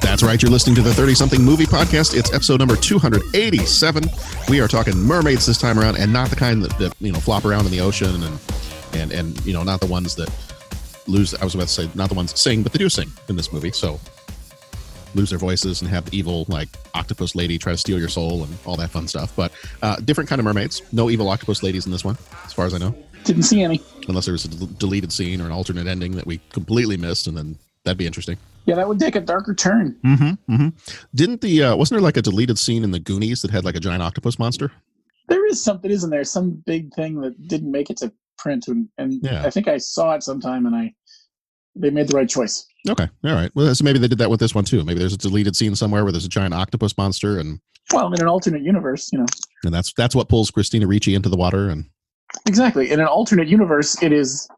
That's 0.00 0.22
right, 0.22 0.42
you're 0.42 0.50
listening 0.50 0.76
to 0.76 0.82
the 0.82 0.92
30 0.92 1.14
something 1.14 1.42
movie 1.42 1.66
podcast. 1.66 2.16
It's 2.18 2.32
episode 2.32 2.58
number 2.58 2.74
287. 2.76 4.04
We 4.48 4.60
are 4.60 4.68
talking 4.68 4.96
mermaids 4.98 5.46
this 5.46 5.58
time 5.58 5.78
around 5.78 5.96
and 5.96 6.12
not 6.12 6.30
the 6.30 6.36
kind 6.36 6.62
that, 6.62 6.76
that 6.78 6.94
you 7.00 7.12
know 7.12 7.20
flop 7.20 7.44
around 7.44 7.66
in 7.66 7.70
the 7.70 7.80
ocean 7.80 8.22
and 8.22 8.40
and 8.92 9.12
and 9.12 9.46
you 9.46 9.52
know 9.52 9.62
not 9.62 9.80
the 9.80 9.86
ones 9.86 10.14
that 10.16 10.30
lose 11.06 11.34
I 11.34 11.44
was 11.44 11.54
about 11.54 11.68
to 11.68 11.72
say 11.72 11.90
not 11.94 12.08
the 12.08 12.14
ones 12.14 12.32
that 12.32 12.38
sing, 12.38 12.62
but 12.62 12.72
they 12.72 12.78
do 12.78 12.88
sing 12.88 13.10
in 13.28 13.36
this 13.36 13.52
movie. 13.52 13.72
So 13.72 14.00
lose 15.14 15.30
their 15.30 15.38
voices 15.38 15.80
and 15.80 15.90
have 15.90 16.04
the 16.08 16.16
evil 16.16 16.44
like 16.48 16.68
octopus 16.94 17.34
lady 17.34 17.58
try 17.58 17.72
to 17.72 17.78
steal 17.78 17.98
your 17.98 18.08
soul 18.08 18.44
and 18.44 18.58
all 18.64 18.76
that 18.76 18.90
fun 18.90 19.06
stuff. 19.06 19.34
But 19.36 19.52
uh, 19.82 19.96
different 19.96 20.28
kind 20.28 20.38
of 20.40 20.44
mermaids. 20.44 20.82
No 20.92 21.10
evil 21.10 21.28
octopus 21.28 21.62
ladies 21.62 21.86
in 21.86 21.92
this 21.92 22.04
one, 22.04 22.16
as 22.44 22.52
far 22.52 22.66
as 22.66 22.74
I 22.74 22.78
know. 22.78 22.94
Didn't 23.24 23.42
see 23.42 23.62
any. 23.62 23.82
Unless 24.08 24.24
there 24.24 24.32
was 24.32 24.44
a 24.46 24.48
del- 24.48 24.66
deleted 24.78 25.12
scene 25.12 25.40
or 25.40 25.46
an 25.46 25.52
alternate 25.52 25.86
ending 25.86 26.12
that 26.12 26.26
we 26.26 26.40
completely 26.52 26.96
missed, 26.96 27.26
and 27.26 27.36
then 27.36 27.58
that'd 27.84 27.98
be 27.98 28.06
interesting. 28.06 28.36
Yeah, 28.66 28.74
that 28.76 28.86
would 28.86 29.00
take 29.00 29.16
a 29.16 29.20
darker 29.20 29.54
turn. 29.54 29.96
Mm-hmm. 30.04 30.54
mm-hmm. 30.54 30.68
Didn't 31.14 31.40
the 31.40 31.64
uh, 31.64 31.76
wasn't 31.76 31.98
there 31.98 32.04
like 32.04 32.16
a 32.16 32.22
deleted 32.22 32.58
scene 32.58 32.84
in 32.84 32.90
the 32.90 33.00
Goonies 33.00 33.42
that 33.42 33.50
had 33.50 33.64
like 33.64 33.74
a 33.76 33.80
giant 33.80 34.02
octopus 34.02 34.38
monster? 34.38 34.70
There 35.28 35.46
is 35.46 35.62
something, 35.62 35.90
isn't 35.90 36.10
there? 36.10 36.24
Some 36.24 36.62
big 36.66 36.92
thing 36.94 37.20
that 37.20 37.48
didn't 37.48 37.70
make 37.70 37.88
it 37.90 37.96
to 37.98 38.12
print, 38.36 38.68
and, 38.68 38.88
and 38.98 39.20
Yeah. 39.22 39.44
I 39.44 39.50
think 39.50 39.68
I 39.68 39.78
saw 39.78 40.14
it 40.14 40.22
sometime, 40.22 40.66
and 40.66 40.74
I 40.74 40.94
they 41.76 41.90
made 41.90 42.08
the 42.08 42.16
right 42.16 42.28
choice. 42.28 42.66
Okay, 42.88 43.08
all 43.24 43.34
right. 43.34 43.50
Well, 43.54 43.72
so 43.74 43.84
maybe 43.84 43.98
they 43.98 44.08
did 44.08 44.18
that 44.18 44.30
with 44.30 44.40
this 44.40 44.54
one 44.54 44.64
too. 44.64 44.82
Maybe 44.84 44.98
there's 44.98 45.14
a 45.14 45.18
deleted 45.18 45.54
scene 45.54 45.76
somewhere 45.76 46.02
where 46.02 46.12
there's 46.12 46.24
a 46.24 46.30
giant 46.30 46.54
octopus 46.54 46.96
monster, 46.98 47.38
and 47.38 47.60
Well, 47.92 48.12
in 48.12 48.20
an 48.20 48.26
alternate 48.26 48.62
universe, 48.62 49.10
you 49.12 49.18
know, 49.20 49.26
and 49.64 49.72
that's 49.72 49.92
that's 49.94 50.14
what 50.14 50.28
pulls 50.28 50.50
Christina 50.50 50.86
Ricci 50.86 51.14
into 51.14 51.28
the 51.28 51.36
water. 51.36 51.70
And 51.70 51.86
exactly. 52.46 52.90
In 52.90 53.00
an 53.00 53.06
alternate 53.06 53.48
universe, 53.48 54.02
it 54.02 54.12
is 54.12 54.48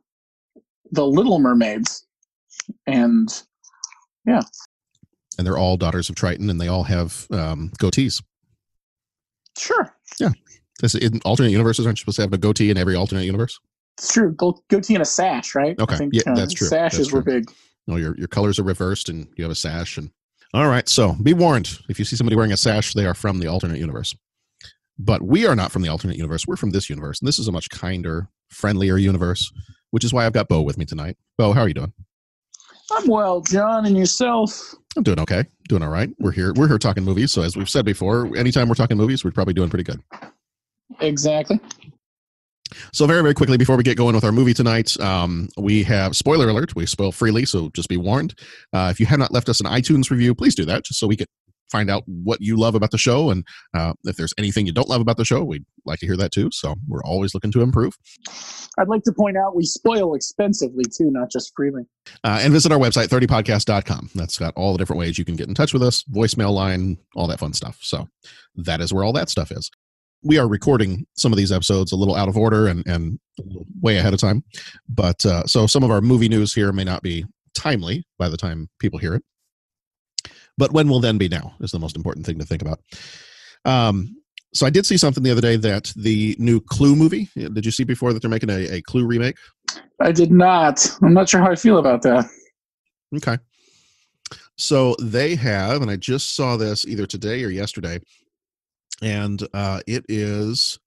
the 0.90 1.06
Little 1.06 1.38
Mermaids, 1.38 2.06
and 2.86 3.42
yeah. 4.26 4.42
and 5.38 5.46
they're 5.46 5.58
all 5.58 5.76
daughters 5.76 6.08
of 6.08 6.16
Triton, 6.16 6.50
and 6.50 6.60
they 6.60 6.68
all 6.68 6.84
have 6.84 7.26
um, 7.30 7.70
goatees. 7.78 8.22
sure, 9.58 9.94
This, 10.80 10.94
in 10.94 11.20
alternate 11.24 11.50
universes, 11.50 11.86
aren't 11.86 11.98
you 11.98 12.02
supposed 12.02 12.16
to 12.16 12.22
have 12.22 12.32
a 12.32 12.38
goatee 12.38 12.70
in 12.70 12.76
every 12.76 12.94
alternate 12.96 13.24
universe? 13.24 13.58
it's 13.98 14.12
true. 14.12 14.32
Go 14.32 14.60
goatee 14.68 14.94
and 14.94 15.02
a 15.02 15.06
sash, 15.06 15.54
right? 15.54 15.78
Okay. 15.78 15.94
I 15.94 15.98
think, 15.98 16.14
Yeah, 16.14 16.22
uh, 16.26 16.34
that's 16.34 16.54
true. 16.54 16.66
Sashes 16.66 16.98
That's 16.98 17.12
were 17.12 17.22
big. 17.22 17.50
No, 17.86 17.96
your 17.96 18.16
your 18.16 18.28
colors 18.28 18.58
are 18.58 18.64
reversed, 18.64 19.08
and 19.08 19.28
you 19.36 19.44
have 19.44 19.50
a 19.50 19.56
sash. 19.56 19.98
And 19.98 20.10
all 20.54 20.68
right, 20.68 20.88
so 20.88 21.14
be 21.22 21.34
warned: 21.34 21.78
if 21.88 21.98
you 21.98 22.04
see 22.04 22.16
somebody 22.16 22.36
wearing 22.36 22.52
a 22.52 22.56
sash, 22.56 22.94
they 22.94 23.06
are 23.06 23.14
from 23.14 23.38
the 23.38 23.48
alternate 23.48 23.78
universe. 23.78 24.14
But 24.98 25.22
we 25.22 25.46
are 25.46 25.56
not 25.56 25.72
from 25.72 25.82
the 25.82 25.88
alternate 25.88 26.16
universe. 26.16 26.46
We're 26.46 26.56
from 26.56 26.70
this 26.70 26.88
universe, 26.88 27.20
and 27.20 27.26
this 27.28 27.38
is 27.38 27.48
a 27.48 27.52
much 27.52 27.70
kinder, 27.70 28.28
friendlier 28.48 28.96
universe. 28.96 29.52
Which 29.90 30.04
is 30.04 30.12
why 30.12 30.24
I've 30.24 30.32
got 30.32 30.48
Bo 30.48 30.62
with 30.62 30.78
me 30.78 30.86
tonight. 30.86 31.18
Bo, 31.36 31.52
how 31.52 31.60
are 31.60 31.68
you 31.68 31.74
doing? 31.74 31.92
I'm 32.92 33.06
well, 33.06 33.40
John, 33.40 33.86
and 33.86 33.96
yourself. 33.96 34.74
I'm 34.96 35.02
doing 35.02 35.18
okay. 35.20 35.44
Doing 35.68 35.82
all 35.82 35.88
right. 35.88 36.10
We're 36.18 36.32
here. 36.32 36.52
We're 36.54 36.68
here 36.68 36.78
talking 36.78 37.04
movies. 37.04 37.32
So 37.32 37.42
as 37.42 37.56
we've 37.56 37.70
said 37.70 37.84
before, 37.84 38.36
anytime 38.36 38.68
we're 38.68 38.74
talking 38.74 38.96
movies, 38.96 39.24
we're 39.24 39.30
probably 39.30 39.54
doing 39.54 39.70
pretty 39.70 39.84
good. 39.84 40.00
Exactly. 41.00 41.58
So 42.92 43.06
very, 43.06 43.22
very 43.22 43.34
quickly 43.34 43.56
before 43.56 43.76
we 43.76 43.82
get 43.82 43.96
going 43.96 44.14
with 44.14 44.24
our 44.24 44.32
movie 44.32 44.54
tonight, 44.54 44.98
um, 45.00 45.48
we 45.56 45.82
have 45.84 46.16
spoiler 46.16 46.48
alert. 46.48 46.74
We 46.74 46.86
spoil 46.86 47.12
freely, 47.12 47.44
so 47.44 47.70
just 47.70 47.88
be 47.88 47.96
warned. 47.96 48.34
Uh, 48.72 48.88
if 48.90 49.00
you 49.00 49.06
have 49.06 49.18
not 49.18 49.30
left 49.32 49.48
us 49.48 49.60
an 49.60 49.66
iTunes 49.66 50.10
review, 50.10 50.34
please 50.34 50.54
do 50.54 50.64
that, 50.66 50.84
just 50.84 50.98
so 50.98 51.06
we 51.06 51.16
can 51.16 51.26
find 51.72 51.90
out 51.90 52.04
what 52.06 52.40
you 52.40 52.56
love 52.56 52.74
about 52.74 52.90
the 52.90 52.98
show, 52.98 53.30
and 53.30 53.44
uh, 53.74 53.94
if 54.04 54.16
there's 54.16 54.34
anything 54.38 54.66
you 54.66 54.72
don't 54.72 54.88
love 54.88 55.00
about 55.00 55.16
the 55.16 55.24
show, 55.24 55.42
we'd 55.42 55.64
like 55.84 55.98
to 56.00 56.06
hear 56.06 56.16
that 56.18 56.30
too. 56.30 56.50
So 56.52 56.74
we're 56.86 57.02
always 57.02 57.34
looking 57.34 57.50
to 57.52 57.62
improve. 57.62 57.96
I'd 58.78 58.88
like 58.88 59.02
to 59.04 59.12
point 59.12 59.36
out 59.36 59.56
we 59.56 59.64
spoil 59.64 60.14
expensively 60.14 60.84
too, 60.84 61.10
not 61.10 61.30
just 61.30 61.52
freely. 61.56 61.82
Uh, 62.24 62.40
and 62.42 62.52
visit 62.52 62.72
our 62.72 62.78
website 62.78 63.08
30podcast.com. 63.08 64.10
That's 64.14 64.38
got 64.38 64.54
all 64.54 64.72
the 64.72 64.78
different 64.78 65.00
ways 65.00 65.18
you 65.18 65.24
can 65.24 65.36
get 65.36 65.48
in 65.48 65.54
touch 65.54 65.72
with 65.72 65.82
us, 65.82 66.04
voicemail 66.04 66.52
line, 66.52 66.98
all 67.16 67.26
that 67.26 67.40
fun 67.40 67.52
stuff. 67.52 67.78
So 67.80 68.08
that 68.56 68.80
is 68.80 68.92
where 68.92 69.04
all 69.04 69.12
that 69.14 69.28
stuff 69.28 69.50
is. 69.50 69.70
We 70.22 70.38
are 70.38 70.48
recording 70.48 71.06
some 71.16 71.32
of 71.32 71.36
these 71.36 71.50
episodes 71.50 71.90
a 71.90 71.96
little 71.96 72.14
out 72.14 72.28
of 72.28 72.36
order 72.36 72.68
and, 72.68 72.86
and 72.86 73.18
a 73.40 73.42
little 73.42 73.66
way 73.80 73.96
ahead 73.96 74.14
of 74.14 74.20
time. 74.20 74.44
But 74.88 75.24
uh, 75.26 75.46
so 75.46 75.66
some 75.66 75.82
of 75.82 75.90
our 75.90 76.00
movie 76.00 76.28
news 76.28 76.54
here 76.54 76.72
may 76.72 76.84
not 76.84 77.02
be 77.02 77.24
timely 77.54 78.04
by 78.18 78.28
the 78.28 78.36
time 78.36 78.68
people 78.78 78.98
hear 78.98 79.14
it. 79.14 79.24
But 80.58 80.72
when 80.72 80.88
will 80.88 81.00
then 81.00 81.18
be 81.18 81.28
now 81.28 81.54
is 81.60 81.70
the 81.70 81.78
most 81.78 81.96
important 81.96 82.26
thing 82.26 82.38
to 82.38 82.44
think 82.44 82.62
about. 82.62 82.80
Um, 83.64 84.16
so 84.54 84.66
I 84.66 84.70
did 84.70 84.84
see 84.84 84.98
something 84.98 85.22
the 85.22 85.30
other 85.30 85.40
day 85.40 85.56
that 85.56 85.92
the 85.96 86.36
new 86.38 86.60
Clue 86.60 86.94
movie. 86.94 87.28
Did 87.34 87.64
you 87.64 87.72
see 87.72 87.84
before 87.84 88.12
that 88.12 88.20
they're 88.20 88.30
making 88.30 88.50
a, 88.50 88.74
a 88.74 88.82
Clue 88.82 89.06
remake? 89.06 89.36
I 90.00 90.12
did 90.12 90.30
not. 90.30 90.86
I'm 91.02 91.14
not 91.14 91.28
sure 91.28 91.40
how 91.40 91.50
I 91.50 91.56
feel 91.56 91.78
about 91.78 92.02
that. 92.02 92.26
Okay. 93.16 93.38
So 94.56 94.94
they 95.00 95.34
have, 95.36 95.80
and 95.80 95.90
I 95.90 95.96
just 95.96 96.36
saw 96.36 96.56
this 96.56 96.86
either 96.86 97.06
today 97.06 97.42
or 97.44 97.48
yesterday, 97.48 97.98
and 99.00 99.42
uh, 99.54 99.80
it 99.86 100.04
is, 100.08 100.78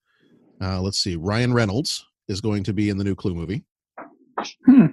uh, 0.62 0.80
let's 0.82 1.00
see, 1.00 1.16
Ryan 1.16 1.54
Reynolds 1.54 2.06
is 2.28 2.42
going 2.42 2.64
to 2.64 2.74
be 2.74 2.90
in 2.90 2.98
the 2.98 3.04
new 3.04 3.16
Clue 3.16 3.34
movie. 3.34 3.64
Hmm. 4.66 4.88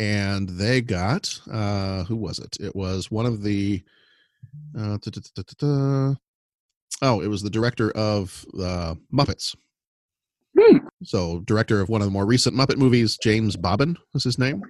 And 0.00 0.48
they 0.48 0.80
got, 0.80 1.38
uh, 1.52 2.04
who 2.04 2.16
was 2.16 2.38
it? 2.38 2.56
It 2.58 2.74
was 2.74 3.10
one 3.10 3.26
of 3.26 3.42
the, 3.42 3.82
uh, 4.78 4.96
oh, 7.02 7.20
it 7.20 7.28
was 7.28 7.42
the 7.42 7.50
director 7.50 7.90
of 7.90 8.46
uh, 8.58 8.94
Muppets. 9.12 9.54
Hmm. 10.58 10.78
So, 11.02 11.40
director 11.40 11.80
of 11.82 11.90
one 11.90 12.00
of 12.00 12.06
the 12.06 12.12
more 12.12 12.24
recent 12.24 12.56
Muppet 12.56 12.78
movies, 12.78 13.18
James 13.22 13.56
Bobin 13.56 13.96
was 14.14 14.24
his 14.24 14.38
name. 14.38 14.62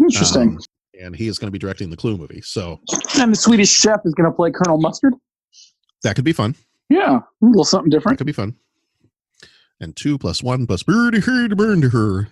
Interesting. 0.00 0.52
Um, 0.52 0.58
and 1.00 1.14
he 1.14 1.28
is 1.28 1.38
going 1.38 1.48
to 1.48 1.52
be 1.52 1.58
directing 1.58 1.90
the 1.90 1.96
Clue 1.96 2.16
movie. 2.16 2.40
So 2.40 2.80
and 3.18 3.32
the 3.32 3.36
Swedish 3.36 3.70
chef 3.70 4.00
is 4.06 4.14
going 4.14 4.28
to 4.28 4.34
play 4.34 4.50
Colonel 4.50 4.78
Mustard. 4.80 5.14
that 6.02 6.16
could 6.16 6.24
be 6.24 6.32
fun. 6.32 6.56
Yeah, 6.88 7.18
a 7.18 7.22
little 7.46 7.64
something 7.64 7.90
That 7.90 7.98
different. 7.98 8.18
could 8.18 8.26
be 8.26 8.32
fun. 8.32 8.56
And 9.80 9.94
two 9.94 10.18
plus 10.18 10.42
one 10.42 10.66
plus 10.66 10.82
her 10.86 11.10
to 11.12 11.54
burn 11.54 11.82
to 11.82 11.90
her. 11.90 12.28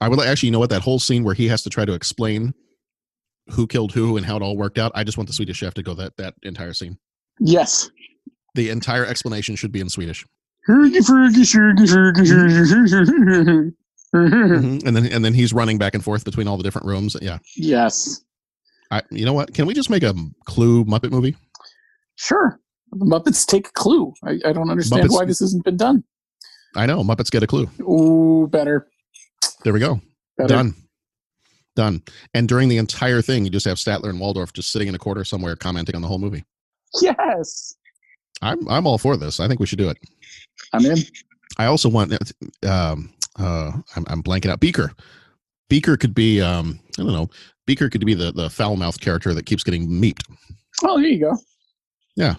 I 0.00 0.08
would 0.08 0.18
like, 0.18 0.28
actually, 0.28 0.48
you 0.48 0.52
know 0.52 0.58
what? 0.58 0.70
That 0.70 0.82
whole 0.82 0.98
scene 0.98 1.24
where 1.24 1.34
he 1.34 1.48
has 1.48 1.62
to 1.62 1.70
try 1.70 1.84
to 1.84 1.92
explain 1.92 2.54
who 3.48 3.66
killed 3.66 3.92
who 3.92 4.16
and 4.16 4.24
how 4.26 4.36
it 4.36 4.42
all 4.42 4.56
worked 4.56 4.78
out. 4.78 4.92
I 4.94 5.04
just 5.04 5.16
want 5.18 5.26
the 5.28 5.32
Swedish 5.32 5.56
chef 5.56 5.74
to 5.74 5.82
go 5.82 5.94
that 5.94 6.16
that 6.18 6.34
entire 6.42 6.72
scene. 6.72 6.98
Yes. 7.40 7.90
The 8.54 8.70
entire 8.70 9.06
explanation 9.06 9.56
should 9.56 9.72
be 9.72 9.80
in 9.80 9.88
Swedish. 9.88 10.24
Mhm. 14.14 14.86
And 14.86 14.96
then 14.96 15.06
and 15.06 15.24
then 15.24 15.34
he's 15.34 15.52
running 15.52 15.78
back 15.78 15.94
and 15.94 16.02
forth 16.04 16.24
between 16.24 16.48
all 16.48 16.56
the 16.56 16.62
different 16.62 16.86
rooms. 16.86 17.16
Yeah. 17.20 17.38
Yes. 17.56 18.22
I, 18.90 19.02
you 19.10 19.26
know 19.26 19.34
what? 19.34 19.52
Can 19.52 19.66
we 19.66 19.74
just 19.74 19.90
make 19.90 20.02
a 20.02 20.14
Clue 20.46 20.84
Muppet 20.86 21.10
movie? 21.10 21.36
Sure. 22.16 22.58
The 22.92 23.04
Muppets 23.04 23.44
take 23.46 23.68
a 23.68 23.72
clue. 23.72 24.14
I, 24.24 24.38
I 24.46 24.52
don't 24.52 24.70
understand 24.70 25.04
Muppets- 25.04 25.12
why 25.14 25.24
this 25.26 25.40
hasn't 25.40 25.62
been 25.64 25.76
done. 25.76 26.04
I 26.74 26.86
know. 26.86 27.02
Muppets 27.02 27.30
get 27.30 27.42
a 27.42 27.46
clue. 27.46 27.68
Ooh, 27.80 28.48
better. 28.48 28.88
There 29.64 29.72
we 29.72 29.80
go. 29.80 30.00
better. 30.36 30.48
Done. 30.54 30.74
Done. 31.76 32.02
And 32.34 32.48
during 32.48 32.68
the 32.68 32.78
entire 32.78 33.22
thing, 33.22 33.44
you 33.44 33.50
just 33.50 33.66
have 33.66 33.76
Statler 33.76 34.10
and 34.10 34.18
Waldorf 34.18 34.52
just 34.52 34.72
sitting 34.72 34.88
in 34.88 34.94
a 34.94 34.98
corner 34.98 35.24
somewhere 35.24 35.54
commenting 35.54 35.94
on 35.94 36.02
the 36.02 36.08
whole 36.08 36.18
movie. 36.18 36.44
Yes. 37.00 37.76
I'm 38.42 38.68
I'm 38.68 38.86
all 38.86 38.98
for 38.98 39.16
this. 39.16 39.40
I 39.40 39.48
think 39.48 39.60
we 39.60 39.66
should 39.66 39.78
do 39.78 39.88
it. 39.88 39.98
I'm 40.72 40.84
in. 40.84 40.98
I 41.56 41.66
also 41.66 41.88
want 41.88 42.12
um 42.66 43.12
uh 43.38 43.72
I'm 43.96 44.04
I'm 44.08 44.22
blanking 44.22 44.50
out 44.50 44.60
Beaker. 44.60 44.92
Beaker 45.68 45.96
could 45.96 46.14
be 46.14 46.40
um 46.40 46.78
I 46.98 47.02
don't 47.02 47.12
know. 47.12 47.30
Beaker 47.66 47.88
could 47.88 48.04
be 48.04 48.14
the 48.14 48.32
the 48.32 48.50
foul 48.50 48.76
mouthed 48.76 49.00
character 49.00 49.34
that 49.34 49.46
keeps 49.46 49.62
getting 49.62 49.88
meeped. 49.88 50.22
Oh, 50.82 50.98
there 50.98 51.08
you 51.08 51.20
go. 51.20 51.36
Yeah. 52.16 52.36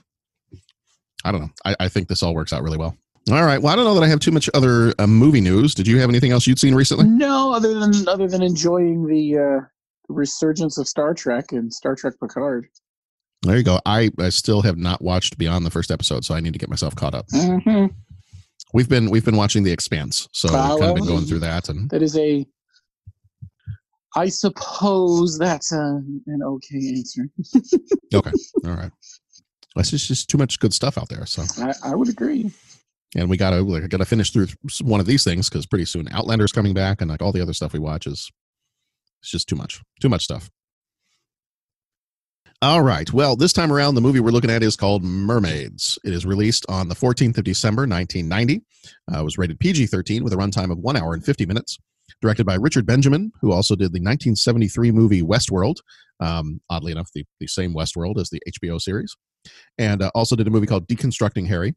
I 1.25 1.31
don't 1.31 1.41
know. 1.41 1.51
I, 1.65 1.75
I 1.81 1.89
think 1.89 2.07
this 2.07 2.23
all 2.23 2.33
works 2.33 2.53
out 2.53 2.63
really 2.63 2.77
well. 2.77 2.95
All 3.31 3.43
right. 3.43 3.61
Well, 3.61 3.71
I 3.71 3.75
don't 3.75 3.85
know 3.85 3.93
that 3.93 4.03
I 4.03 4.07
have 4.07 4.19
too 4.19 4.31
much 4.31 4.49
other 4.53 4.93
uh, 4.97 5.05
movie 5.05 5.41
news. 5.41 5.75
Did 5.75 5.87
you 5.87 5.99
have 5.99 6.09
anything 6.09 6.31
else 6.31 6.47
you'd 6.47 6.57
seen 6.57 6.73
recently? 6.73 7.05
No, 7.05 7.53
other 7.53 7.79
than 7.79 8.07
other 8.07 8.27
than 8.27 8.41
enjoying 8.41 9.05
the 9.05 9.37
uh, 9.37 9.65
resurgence 10.07 10.77
of 10.77 10.87
Star 10.87 11.13
Trek 11.13 11.51
and 11.51 11.71
Star 11.71 11.95
Trek 11.95 12.15
Picard. 12.19 12.67
There 13.43 13.55
you 13.55 13.63
go. 13.63 13.79
I, 13.85 14.09
I 14.19 14.29
still 14.29 14.61
have 14.63 14.77
not 14.77 15.01
watched 15.01 15.37
beyond 15.37 15.65
the 15.65 15.69
first 15.69 15.91
episode, 15.91 16.25
so 16.25 16.35
I 16.35 16.39
need 16.39 16.53
to 16.53 16.59
get 16.59 16.69
myself 16.69 16.95
caught 16.95 17.13
up. 17.15 17.27
Mm-hmm. 17.27 17.85
We've 18.73 18.89
been 18.89 19.09
we've 19.09 19.25
been 19.25 19.37
watching 19.37 19.63
The 19.63 19.71
Expanse, 19.71 20.27
so 20.33 20.49
Ah, 20.51 20.71
we've 20.71 20.79
kind 20.79 20.91
of 20.91 20.95
been 20.97 21.05
going 21.05 21.25
through 21.25 21.39
that, 21.39 21.69
and 21.69 21.89
That 21.89 22.01
is 22.01 22.17
a. 22.17 22.45
I 24.15 24.27
suppose 24.29 25.37
that's 25.37 25.71
a, 25.71 26.01
an 26.25 26.41
okay 26.43 26.95
answer. 26.97 27.29
Okay, 28.13 28.31
all 28.65 28.71
right. 28.71 28.91
It's 29.75 29.91
just, 29.91 30.07
just 30.07 30.29
too 30.31 30.39
much 30.39 30.59
good 30.59 30.73
stuff 30.73 30.97
out 30.97 31.09
there. 31.09 31.27
So, 31.27 31.43
I, 31.63 31.91
I 31.91 31.95
would 31.95 32.09
agree. 32.09 32.51
And 33.15 33.29
we 33.29 33.37
gotta 33.37 33.63
we 33.63 33.79
gotta 33.87 34.05
finish 34.05 34.31
through 34.31 34.47
one 34.81 34.99
of 34.99 35.05
these 35.05 35.23
things 35.23 35.49
because 35.49 35.65
pretty 35.65 35.85
soon 35.85 36.07
Outlander's 36.11 36.51
coming 36.51 36.73
back, 36.73 37.01
and 37.01 37.09
like 37.09 37.21
all 37.21 37.31
the 37.31 37.41
other 37.41 37.53
stuff 37.53 37.73
we 37.73 37.79
watch 37.79 38.07
is 38.07 38.31
it's 39.21 39.31
just 39.31 39.49
too 39.49 39.55
much, 39.55 39.81
too 40.01 40.09
much 40.09 40.23
stuff. 40.23 40.49
All 42.61 42.81
right. 42.81 43.11
Well, 43.13 43.37
this 43.37 43.53
time 43.53 43.71
around, 43.71 43.95
the 43.95 44.01
movie 44.01 44.19
we're 44.19 44.31
looking 44.31 44.49
at 44.49 44.63
is 44.63 44.75
called 44.75 45.01
Mermaids. 45.01 45.97
It 46.03 46.13
is 46.13 46.25
released 46.25 46.65
on 46.67 46.89
the 46.89 46.95
14th 46.95 47.37
of 47.37 47.45
December, 47.45 47.83
1990. 47.83 48.61
Uh, 49.09 49.21
it 49.21 49.23
was 49.23 49.37
rated 49.37 49.61
PG 49.61 49.87
13 49.87 50.25
with 50.25 50.33
a 50.33 50.35
runtime 50.35 50.69
of 50.69 50.77
one 50.77 50.97
hour 50.97 51.13
and 51.13 51.23
50 51.23 51.45
minutes. 51.45 51.77
Directed 52.21 52.45
by 52.45 52.55
Richard 52.55 52.85
Benjamin, 52.85 53.31
who 53.39 53.53
also 53.53 53.75
did 53.75 53.93
the 53.93 54.01
1973 54.01 54.91
movie 54.91 55.21
Westworld. 55.21 55.77
Um, 56.19 56.59
oddly 56.69 56.91
enough, 56.91 57.09
the, 57.13 57.23
the 57.39 57.47
same 57.47 57.73
Westworld 57.73 58.19
as 58.19 58.29
the 58.29 58.41
HBO 58.51 58.81
series. 58.81 59.15
And 59.77 60.01
uh, 60.01 60.11
also 60.13 60.35
did 60.35 60.47
a 60.47 60.49
movie 60.49 60.67
called 60.67 60.85
Deconstructing 60.89 61.47
Harry. 61.47 61.75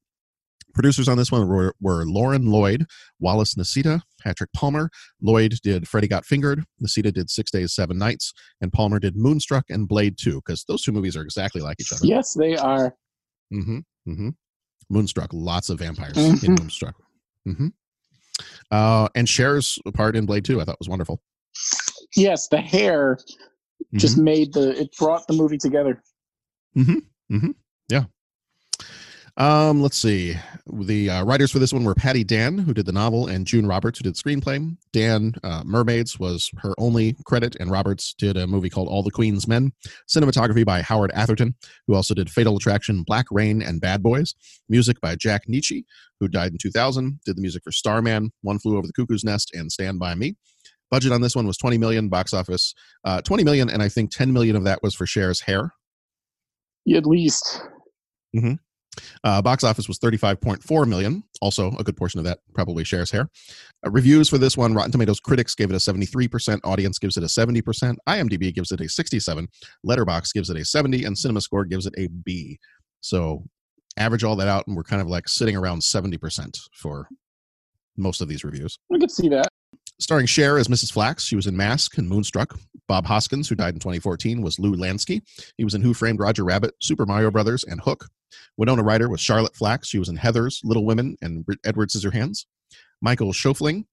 Producers 0.74 1.08
on 1.08 1.16
this 1.18 1.30
one 1.30 1.46
were, 1.48 1.74
were 1.80 2.04
Lauren 2.06 2.46
Lloyd, 2.46 2.86
Wallis 3.20 3.54
Nicita, 3.54 4.00
Patrick 4.20 4.50
Palmer. 4.54 4.90
Lloyd 5.20 5.54
did 5.62 5.86
Freddy 5.88 6.08
Got 6.08 6.24
Fingered. 6.24 6.64
Nicita 6.82 7.12
did 7.12 7.30
Six 7.30 7.50
Days, 7.50 7.74
Seven 7.74 7.98
Nights. 7.98 8.32
And 8.60 8.72
Palmer 8.72 8.98
did 8.98 9.16
Moonstruck 9.16 9.64
and 9.68 9.86
Blade 9.88 10.16
2, 10.18 10.36
because 10.44 10.64
those 10.68 10.82
two 10.82 10.92
movies 10.92 11.16
are 11.16 11.22
exactly 11.22 11.60
like 11.60 11.80
each 11.80 11.92
other. 11.92 12.06
Yes, 12.06 12.34
they 12.34 12.56
are. 12.56 12.94
Mm-hmm. 13.52 13.78
Mm-hmm. 14.08 14.28
Moonstruck, 14.90 15.30
lots 15.32 15.68
of 15.70 15.78
vampires 15.78 16.16
in 16.16 16.36
Mhm. 16.36 16.58
Moonstruck. 16.60 16.94
Mm-hmm. 17.46 17.68
Uh, 18.70 19.08
and 19.14 19.28
Cher's 19.28 19.78
part 19.94 20.16
in 20.16 20.26
Blade 20.26 20.44
2, 20.44 20.60
I 20.60 20.64
thought 20.64 20.78
was 20.78 20.88
wonderful. 20.88 21.20
Yes, 22.16 22.48
the 22.48 22.60
hair 22.60 23.18
just 23.94 24.16
Mhm. 24.18 24.22
made 24.24 24.52
the 24.54 24.80
it 24.80 24.90
brought 24.98 25.26
the 25.26 25.34
movie 25.34 25.58
together. 25.58 26.02
Um, 29.38 29.80
let's 29.80 29.96
see. 29.96 30.36
The 30.70 31.08
uh, 31.08 31.24
writers 31.24 31.50
for 31.50 31.58
this 31.58 31.72
one 31.72 31.84
were 31.84 31.94
Patty 31.94 32.22
Dann, 32.22 32.58
who 32.58 32.74
did 32.74 32.84
the 32.84 32.92
novel, 32.92 33.28
and 33.28 33.46
June 33.46 33.66
Roberts, 33.66 33.98
who 33.98 34.02
did 34.02 34.14
the 34.14 34.22
screenplay. 34.22 34.76
Dann, 34.92 35.34
uh, 35.42 35.62
Mermaids, 35.64 36.18
was 36.18 36.50
her 36.58 36.74
only 36.76 37.16
credit, 37.24 37.56
and 37.58 37.70
Roberts 37.70 38.12
did 38.12 38.36
a 38.36 38.46
movie 38.46 38.68
called 38.68 38.88
All 38.88 39.02
the 39.02 39.10
Queen's 39.10 39.48
Men. 39.48 39.72
Cinematography 40.06 40.66
by 40.66 40.82
Howard 40.82 41.10
Atherton, 41.14 41.54
who 41.86 41.94
also 41.94 42.12
did 42.12 42.30
Fatal 42.30 42.56
Attraction, 42.56 43.04
Black 43.04 43.26
Rain, 43.30 43.62
and 43.62 43.80
Bad 43.80 44.02
Boys. 44.02 44.34
Music 44.68 45.00
by 45.00 45.16
Jack 45.16 45.46
Nitzsche, 45.48 45.84
who 46.20 46.28
died 46.28 46.52
in 46.52 46.58
2000, 46.58 47.20
did 47.24 47.36
the 47.36 47.42
music 47.42 47.64
for 47.64 47.72
Starman, 47.72 48.32
One 48.42 48.58
Flew 48.58 48.76
Over 48.76 48.86
the 48.86 48.92
Cuckoo's 48.92 49.24
Nest, 49.24 49.50
and 49.54 49.72
Stand 49.72 49.98
By 49.98 50.14
Me. 50.14 50.36
Budget 50.90 51.10
on 51.10 51.22
this 51.22 51.34
one 51.34 51.46
was 51.46 51.56
20 51.56 51.78
million, 51.78 52.10
box 52.10 52.34
office 52.34 52.74
uh, 53.04 53.22
20 53.22 53.44
million, 53.44 53.70
and 53.70 53.82
I 53.82 53.88
think 53.88 54.10
10 54.10 54.30
million 54.30 54.56
of 54.56 54.64
that 54.64 54.82
was 54.82 54.94
for 54.94 55.06
Cher's 55.06 55.40
hair. 55.40 55.72
At 56.94 57.06
least. 57.06 57.62
Uh, 59.24 59.40
box 59.40 59.64
office 59.64 59.88
was 59.88 59.98
35.4 59.98 60.86
million. 60.86 61.22
Also, 61.40 61.72
a 61.78 61.84
good 61.84 61.96
portion 61.96 62.18
of 62.18 62.24
that 62.24 62.40
probably 62.54 62.84
Cher's 62.84 63.10
hair. 63.10 63.28
Uh, 63.84 63.90
reviews 63.90 64.28
for 64.28 64.38
this 64.38 64.56
one 64.56 64.74
Rotten 64.74 64.92
Tomatoes 64.92 65.20
critics 65.20 65.54
gave 65.54 65.70
it 65.70 65.74
a 65.74 65.78
73%, 65.78 66.60
audience 66.64 66.98
gives 66.98 67.16
it 67.16 67.22
a 67.22 67.26
70%, 67.26 67.96
IMDb 68.08 68.54
gives 68.54 68.72
it 68.72 68.80
a 68.80 68.88
67, 68.88 69.48
Letterboxd 69.86 70.32
gives 70.32 70.50
it 70.50 70.56
a 70.56 70.64
70, 70.64 71.04
and 71.04 71.16
CinemaScore 71.16 71.68
gives 71.68 71.86
it 71.86 71.94
a 71.96 72.08
B. 72.08 72.58
So, 73.00 73.44
average 73.96 74.24
all 74.24 74.36
that 74.36 74.48
out, 74.48 74.66
and 74.66 74.76
we're 74.76 74.84
kind 74.84 75.02
of 75.02 75.08
like 75.08 75.28
sitting 75.28 75.56
around 75.56 75.80
70% 75.80 76.58
for 76.74 77.08
most 77.96 78.20
of 78.20 78.28
these 78.28 78.44
reviews. 78.44 78.78
I 78.92 78.98
could 78.98 79.10
see 79.10 79.28
that. 79.28 79.48
Starring 80.02 80.26
Cher 80.26 80.58
as 80.58 80.66
Mrs. 80.66 80.92
Flax, 80.92 81.24
she 81.24 81.36
was 81.36 81.46
in 81.46 81.56
Mask 81.56 81.96
and 81.96 82.08
Moonstruck. 82.08 82.58
Bob 82.88 83.06
Hoskins, 83.06 83.48
who 83.48 83.54
died 83.54 83.74
in 83.74 83.78
2014, 83.78 84.42
was 84.42 84.58
Lou 84.58 84.74
Landsky. 84.74 85.22
He 85.56 85.62
was 85.62 85.74
in 85.74 85.80
Who 85.80 85.94
Framed 85.94 86.18
Roger 86.18 86.44
Rabbit, 86.44 86.74
Super 86.80 87.06
Mario 87.06 87.30
Brothers, 87.30 87.62
and 87.62 87.80
Hook. 87.80 88.08
Winona 88.56 88.82
Ryder 88.82 89.08
was 89.08 89.20
Charlotte 89.20 89.54
Flax. 89.54 89.86
She 89.86 90.00
was 90.00 90.08
in 90.08 90.18
Heathers, 90.18 90.58
Little 90.64 90.84
Women, 90.84 91.16
and 91.22 91.46
Edward 91.64 91.90
Scissorhands. 91.90 92.46
Michael 93.00 93.32
Schoeffling 93.32 93.84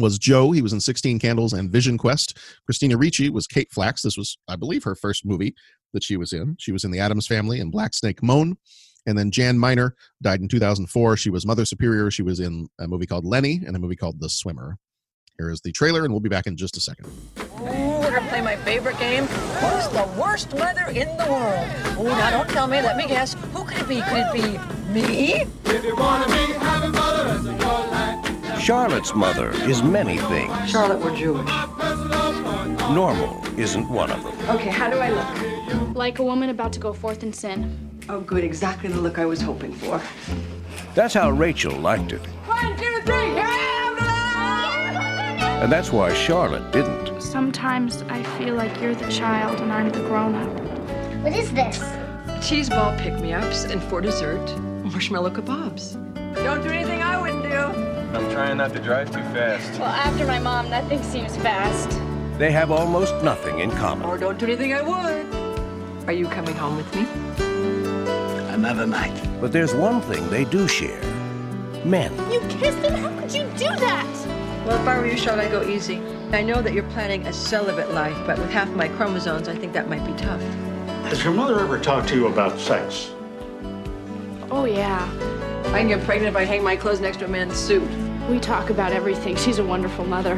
was 0.00 0.18
Joe. 0.18 0.50
He 0.50 0.60
was 0.60 0.72
in 0.72 0.80
16 0.80 1.20
Candles 1.20 1.52
and 1.52 1.70
Vision 1.70 1.98
Quest. 1.98 2.36
Christina 2.64 2.96
Ricci 2.96 3.30
was 3.30 3.46
Kate 3.46 3.70
Flax. 3.70 4.02
This 4.02 4.16
was, 4.16 4.38
I 4.48 4.56
believe, 4.56 4.82
her 4.82 4.96
first 4.96 5.24
movie 5.24 5.54
that 5.92 6.02
she 6.02 6.16
was 6.16 6.32
in. 6.32 6.56
She 6.58 6.72
was 6.72 6.82
in 6.82 6.90
The 6.90 6.98
Addams 6.98 7.28
Family 7.28 7.60
and 7.60 7.70
Black 7.70 7.94
Snake 7.94 8.24
Moan. 8.24 8.58
And 9.06 9.16
then 9.16 9.30
Jan 9.30 9.56
Miner 9.56 9.94
died 10.20 10.40
in 10.40 10.48
2004. 10.48 11.16
She 11.16 11.30
was 11.30 11.46
Mother 11.46 11.64
Superior. 11.64 12.10
She 12.10 12.22
was 12.22 12.40
in 12.40 12.68
a 12.80 12.88
movie 12.88 13.06
called 13.06 13.24
Lenny 13.24 13.62
and 13.64 13.76
a 13.76 13.78
movie 13.78 13.94
called 13.94 14.18
The 14.18 14.28
Swimmer. 14.28 14.76
Here 15.38 15.50
is 15.50 15.60
the 15.60 15.70
trailer, 15.70 16.02
and 16.02 16.12
we'll 16.12 16.18
be 16.18 16.28
back 16.28 16.48
in 16.48 16.56
just 16.56 16.76
a 16.76 16.80
second. 16.80 17.06
Ooh, 17.60 17.62
we're 17.62 18.10
gonna 18.10 18.28
play 18.28 18.40
my 18.40 18.56
favorite 18.56 18.98
game. 18.98 19.24
What's 19.62 19.86
the 19.86 20.02
worst 20.20 20.52
weather 20.52 20.86
in 20.88 21.16
the 21.16 21.26
world? 21.30 21.68
Ooh, 22.00 22.08
now 22.10 22.30
don't 22.30 22.50
tell 22.50 22.66
me. 22.66 22.82
Let 22.82 22.96
me 22.96 23.06
guess. 23.06 23.34
Who 23.54 23.62
could 23.62 23.78
it 23.78 23.88
be? 23.88 24.00
Could 24.00 24.26
it 24.26 24.32
be 24.32 24.92
me? 24.92 25.46
If 25.66 25.84
you 25.84 25.94
wanna 25.94 26.26
be 26.26 26.54
happy, 26.54 26.88
mother, 26.88 27.28
as 27.28 27.46
a 27.46 27.52
life. 27.52 28.60
Charlotte's 28.60 29.14
mother 29.14 29.50
is 29.70 29.80
many 29.80 30.18
things. 30.18 30.52
Charlotte, 30.68 30.98
we're 30.98 31.14
Jewish. 31.14 31.48
Normal 32.90 33.40
isn't 33.56 33.88
one 33.88 34.10
of 34.10 34.20
them. 34.24 34.56
Okay, 34.56 34.70
how 34.70 34.90
do 34.90 34.96
I 34.98 35.10
look? 35.10 35.94
Like 35.94 36.18
a 36.18 36.24
woman 36.24 36.50
about 36.50 36.72
to 36.72 36.80
go 36.80 36.92
forth 36.92 37.22
in 37.22 37.32
sin. 37.32 37.78
Oh, 38.08 38.18
good. 38.18 38.42
Exactly 38.42 38.88
the 38.88 39.00
look 39.00 39.20
I 39.20 39.24
was 39.24 39.40
hoping 39.40 39.72
for. 39.72 40.02
That's 40.96 41.14
how 41.14 41.30
Rachel 41.30 41.78
liked 41.78 42.10
it. 42.10 42.26
One, 42.48 42.76
two, 42.76 43.00
three. 43.02 43.77
And 45.60 45.72
that's 45.72 45.92
why 45.92 46.14
Charlotte 46.14 46.70
didn't. 46.70 47.20
Sometimes 47.20 48.02
I 48.02 48.22
feel 48.38 48.54
like 48.54 48.80
you're 48.80 48.94
the 48.94 49.10
child 49.10 49.60
and 49.60 49.72
I'm 49.72 49.90
the 49.90 49.98
grown 50.00 50.36
up. 50.36 50.48
What 51.24 51.32
is 51.32 51.52
this? 51.52 51.82
Cheese 52.40 52.68
ball 52.70 52.96
pick-me-ups, 52.96 53.64
and 53.64 53.82
for 53.82 54.00
dessert, 54.00 54.56
marshmallow 54.84 55.30
kebabs. 55.30 55.96
Don't 56.36 56.62
do 56.62 56.68
anything 56.70 57.02
I 57.02 57.20
wouldn't 57.20 57.42
do. 57.42 57.56
I'm 58.16 58.30
trying 58.30 58.58
not 58.58 58.72
to 58.74 58.78
drive 58.78 59.10
too 59.10 59.20
fast. 59.34 59.80
Well, 59.80 59.88
after 59.88 60.24
my 60.26 60.38
mom, 60.38 60.70
nothing 60.70 61.02
seems 61.02 61.36
fast. 61.38 61.90
They 62.38 62.52
have 62.52 62.70
almost 62.70 63.16
nothing 63.24 63.58
in 63.58 63.72
common. 63.72 64.08
Or 64.08 64.16
don't 64.16 64.38
do 64.38 64.46
anything 64.46 64.72
I 64.74 64.82
would. 64.82 65.26
Are 66.06 66.12
you 66.12 66.28
coming 66.28 66.54
home 66.54 66.76
with 66.76 66.94
me? 66.94 67.04
Another 68.54 68.86
night. 68.86 69.20
But 69.40 69.50
there's 69.50 69.74
one 69.74 70.00
thing 70.02 70.30
they 70.30 70.44
do 70.44 70.68
share 70.68 71.02
men. 71.84 72.12
You 72.30 72.40
kissed 72.48 72.78
him? 72.78 72.94
How 72.94 73.20
could 73.20 73.34
you 73.34 73.44
do 73.56 73.68
that? 73.80 74.37
Well, 74.68 74.82
if 74.82 74.86
I 74.86 74.98
were 74.98 75.06
you, 75.06 75.16
Charlotte, 75.16 75.46
I'd 75.46 75.50
go 75.50 75.62
easy. 75.62 75.96
I 76.30 76.42
know 76.42 76.60
that 76.60 76.74
you're 76.74 76.90
planning 76.90 77.26
a 77.26 77.32
celibate 77.32 77.90
life, 77.92 78.18
but 78.26 78.38
with 78.38 78.50
half 78.50 78.68
my 78.72 78.86
chromosomes, 78.86 79.48
I 79.48 79.56
think 79.56 79.72
that 79.72 79.88
might 79.88 80.04
be 80.04 80.12
tough. 80.12 80.42
Has 81.08 81.24
your 81.24 81.32
mother 81.32 81.58
ever 81.58 81.78
talked 81.80 82.10
to 82.10 82.14
you 82.14 82.26
about 82.26 82.60
sex? 82.60 83.12
Oh, 84.50 84.66
yeah. 84.66 85.10
I 85.72 85.78
can 85.78 85.88
get 85.88 86.04
pregnant 86.04 86.28
if 86.28 86.36
I 86.36 86.44
hang 86.44 86.62
my 86.62 86.76
clothes 86.76 87.00
next 87.00 87.16
to 87.20 87.24
a 87.24 87.28
man's 87.28 87.56
suit. 87.56 87.88
We 88.28 88.38
talk 88.38 88.68
about 88.68 88.92
everything. 88.92 89.36
She's 89.36 89.58
a 89.58 89.64
wonderful 89.64 90.04
mother. 90.04 90.36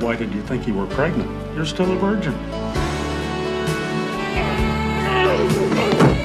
Why 0.00 0.14
did 0.16 0.30
you 0.34 0.42
think 0.42 0.66
you 0.66 0.74
were 0.74 0.86
pregnant? 0.88 1.30
You're 1.56 1.64
still 1.64 1.90
a 1.90 1.96
virgin. 1.96 2.34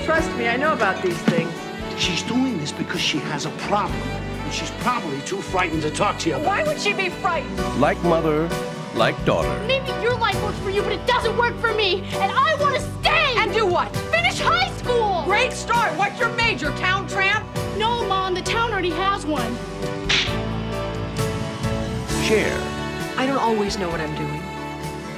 Trust 0.04 0.36
me, 0.36 0.50
I 0.50 0.58
know 0.58 0.74
about 0.74 1.02
these 1.02 1.18
things. 1.18 1.54
She's 1.98 2.24
doing 2.24 2.58
this 2.58 2.74
because 2.74 3.00
she 3.00 3.20
has 3.20 3.46
a 3.46 3.52
problem, 3.52 4.02
and 4.02 4.25
she's 4.56 4.72
probably 4.80 5.22
too 5.22 5.42
frightened 5.42 5.82
to 5.82 5.92
talk 5.92 6.18
to 6.20 6.30
you 6.30 6.36
about 6.36 6.48
Why 6.48 6.64
would 6.64 6.80
she 6.80 6.94
be 6.94 7.10
frightened? 7.10 7.58
Like 7.80 8.02
mother, 8.04 8.48
like 8.96 9.24
daughter. 9.26 9.62
Maybe 9.68 9.92
your 10.02 10.18
life 10.18 10.42
works 10.42 10.58
for 10.60 10.70
you, 10.70 10.82
but 10.82 10.94
it 10.94 11.06
doesn't 11.06 11.36
work 11.38 11.56
for 11.60 11.74
me. 11.74 12.04
And 12.14 12.32
I 12.32 12.56
want 12.60 12.76
to 12.76 12.82
stay. 12.82 13.36
And 13.38 13.54
do 13.54 13.66
what? 13.66 13.94
finish 13.96 14.40
high 14.40 14.72
school. 14.78 15.24
Great 15.26 15.52
start. 15.52 15.98
What's 15.98 16.20
your 16.20 16.30
major, 16.36 16.72
town 16.78 17.08
tramp? 17.08 17.46
No, 17.78 18.08
Mom, 18.08 18.34
the 18.34 18.42
town 18.42 18.72
already 18.72 18.92
has 18.92 19.26
one. 19.26 19.56
Cher. 22.24 22.58
I 23.18 23.26
don't 23.26 23.38
always 23.38 23.78
know 23.78 23.90
what 23.90 24.00
I'm 24.00 24.16
doing. 24.16 24.42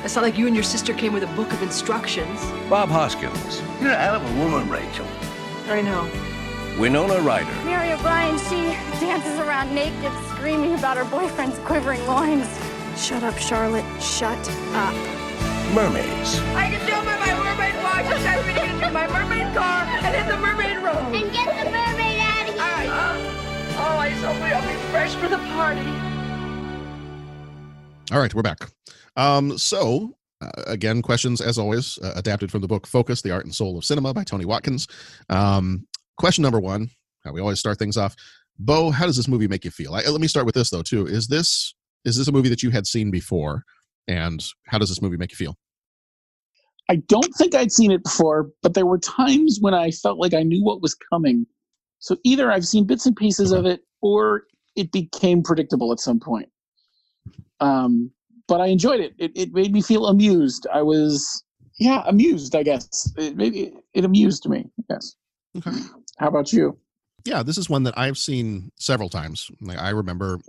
It's 0.03 0.15
not 0.15 0.23
like 0.23 0.37
you 0.37 0.47
and 0.47 0.55
your 0.55 0.63
sister 0.63 0.93
came 0.93 1.13
with 1.13 1.23
a 1.23 1.35
book 1.35 1.51
of 1.53 1.61
instructions. 1.61 2.39
Bob 2.69 2.89
Hoskins. 2.89 3.61
You're 3.81 3.91
a 3.91 3.95
hell 3.95 4.15
of 4.15 4.23
a 4.23 4.39
woman, 4.39 4.69
Rachel. 4.69 5.07
I 5.67 5.81
know. 5.81 6.26
Winona 6.77 7.19
Ryder. 7.21 7.65
Mary 7.65 7.91
O'Brien, 7.91 8.37
she 8.37 8.77
dances 8.99 9.39
around 9.39 9.73
naked, 9.73 10.11
screaming 10.29 10.75
about 10.75 10.95
her 10.95 11.05
boyfriend's 11.05 11.57
quivering 11.59 12.05
loins. 12.05 12.47
Shut 12.95 13.23
up, 13.23 13.35
Charlotte. 13.39 13.85
Shut 13.99 14.37
up. 14.73 14.93
mermaids. 15.73 16.39
I 16.53 16.69
can 16.69 16.85
do 16.85 16.93
it 16.93 17.19
my 17.19 17.33
mermaid 17.43 17.75
watch. 17.83 18.05
I'm 18.05 18.43
going 18.43 18.45
to 18.45 18.53
get 18.53 18.69
into 18.69 18.91
my 18.91 19.07
mermaid 19.07 19.55
car 19.55 19.85
and 19.85 20.15
hit 20.15 20.27
the 20.27 20.37
mermaid 20.37 20.77
road. 20.83 21.15
And 21.15 21.33
get 21.33 21.65
the 21.65 21.71
mermaid 21.71 22.19
out 22.19 22.47
of 22.47 22.53
here. 22.53 22.61
All 22.61 22.69
right. 22.69 22.89
Uh, 22.89 23.77
oh, 23.79 23.97
I 23.97 24.09
just 24.11 24.23
hope 24.23 24.35
I'll 24.35 24.61
be 24.61 24.79
fresh 24.91 25.15
for 25.15 25.27
the 25.27 25.37
party. 25.55 25.81
All 28.11 28.19
right, 28.19 28.33
we're 28.35 28.43
back. 28.43 28.69
Um, 29.15 29.57
so 29.57 30.15
uh, 30.41 30.49
again, 30.67 31.01
questions 31.01 31.41
as 31.41 31.57
always, 31.57 31.97
uh, 32.03 32.13
adapted 32.15 32.51
from 32.51 32.61
the 32.61 32.67
book 32.67 32.85
Focus: 32.85 33.21
The 33.23 33.31
Art 33.31 33.45
and 33.45 33.53
Soul 33.53 33.77
of 33.77 33.83
Cinema 33.83 34.13
by 34.13 34.23
Tony 34.23 34.45
Watkins. 34.45 34.87
Um, 35.29 35.87
question 36.17 36.41
number 36.41 36.59
one: 36.59 36.89
How 37.23 37.31
we 37.31 37.41
always 37.41 37.59
start 37.59 37.79
things 37.79 37.97
off. 37.97 38.15
Bo, 38.59 38.89
how 38.89 39.05
does 39.05 39.17
this 39.17 39.27
movie 39.27 39.47
make 39.47 39.63
you 39.63 39.71
feel? 39.71 39.93
I, 39.93 40.01
let 40.07 40.21
me 40.21 40.27
start 40.27 40.45
with 40.45 40.55
this 40.55 40.69
though 40.69 40.81
too. 40.81 41.07
Is 41.07 41.27
this 41.27 41.73
is 42.05 42.17
this 42.17 42.27
a 42.27 42.31
movie 42.31 42.49
that 42.49 42.63
you 42.63 42.69
had 42.71 42.87
seen 42.87 43.11
before, 43.11 43.63
and 44.07 44.43
how 44.67 44.77
does 44.77 44.89
this 44.89 45.01
movie 45.01 45.17
make 45.17 45.31
you 45.31 45.37
feel? 45.37 45.57
I 46.89 46.97
don't 47.07 47.33
think 47.37 47.53
I'd 47.53 47.71
seen 47.71 47.91
it 47.91 48.03
before, 48.03 48.49
but 48.63 48.73
there 48.73 48.85
were 48.85 48.97
times 48.97 49.57
when 49.59 49.73
I 49.73 49.91
felt 49.91 50.19
like 50.19 50.33
I 50.33 50.43
knew 50.43 50.63
what 50.63 50.81
was 50.81 50.95
coming. 50.95 51.45
So 51.99 52.15
either 52.23 52.51
I've 52.51 52.65
seen 52.65 52.85
bits 52.85 53.05
and 53.05 53.15
pieces 53.15 53.51
of 53.51 53.65
it, 53.65 53.81
or 54.01 54.43
it 54.75 54.91
became 54.91 55.43
predictable 55.43 55.91
at 55.91 55.99
some 55.99 56.19
point. 56.19 56.47
Um, 57.59 58.11
but 58.47 58.61
I 58.61 58.67
enjoyed 58.67 59.01
it. 59.01 59.13
It 59.17 59.31
it 59.35 59.53
made 59.53 59.73
me 59.73 59.81
feel 59.81 60.07
amused. 60.07 60.65
I 60.73 60.81
was 60.81 61.43
yeah 61.79 62.03
amused. 62.07 62.55
I 62.55 62.63
guess 62.63 63.11
it 63.17 63.35
made, 63.35 63.55
it, 63.55 63.73
it 63.93 64.05
amused 64.05 64.47
me. 64.47 64.65
Yes. 64.89 65.15
Okay. 65.57 65.77
How 66.17 66.27
about 66.27 66.51
you? 66.53 66.77
Yeah, 67.25 67.43
this 67.43 67.57
is 67.57 67.69
one 67.69 67.83
that 67.83 67.97
I've 67.97 68.17
seen 68.17 68.71
several 68.79 69.09
times. 69.09 69.49
Like 69.61 69.77
I 69.77 69.89
remember, 69.89 70.39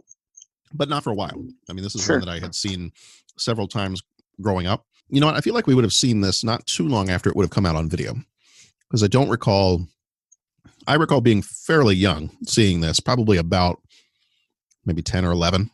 but 0.73 0.89
not 0.89 1.03
for 1.05 1.11
a 1.11 1.15
while. 1.15 1.45
I 1.69 1.73
mean, 1.73 1.83
this 1.83 1.95
is 1.95 2.05
Sure. 2.05 2.17
one 2.19 2.27
that 2.27 2.33
I 2.33 2.39
had 2.41 2.55
seen 2.55 2.93
several 3.39 3.67
times 3.69 4.03
growing 4.41 4.67
up. 4.67 4.85
You 5.09 5.21
know 5.21 5.27
what? 5.27 5.37
I 5.37 5.41
feel 5.41 5.55
like 5.55 5.67
we 5.67 5.75
would 5.75 5.85
have 5.85 5.93
seen 5.93 6.21
this 6.21 6.45
not 6.45 6.67
too 6.67 6.87
long 6.87 7.11
after 7.11 7.31
it 7.31 7.37
would 7.37 7.45
have 7.45 7.51
come 7.51 7.67
out 7.67 7.77
on 7.77 7.89
video, 7.89 8.15
because 8.89 9.03
I 9.03 9.07
don't 9.09 9.29
recall. 9.31 9.87
I 10.87 10.95
recall 10.95 11.21
being 11.21 11.43
fairly 11.43 11.95
young 11.97 12.31
seeing 12.47 12.81
this, 12.81 13.01
probably 13.01 13.37
about 13.39 13.81
maybe 14.85 15.03
ten 15.03 15.25
or 15.25 15.33
eleven, 15.33 15.71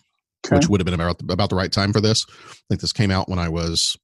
Okay. 0.47 0.57
which 0.57 0.69
would 0.69 0.81
have 0.81 0.85
been 0.87 0.95
about 0.95 1.21
about 1.29 1.51
the 1.51 1.57
right 1.57 1.73
time 1.73 1.93
for 1.93 2.01
this. 2.01 2.25
I 2.29 2.61
think 2.69 2.81
this 2.81 2.93
came 2.93 3.11
out 3.11 3.29
when 3.29 3.39
I 3.39 3.49
was 3.49 3.97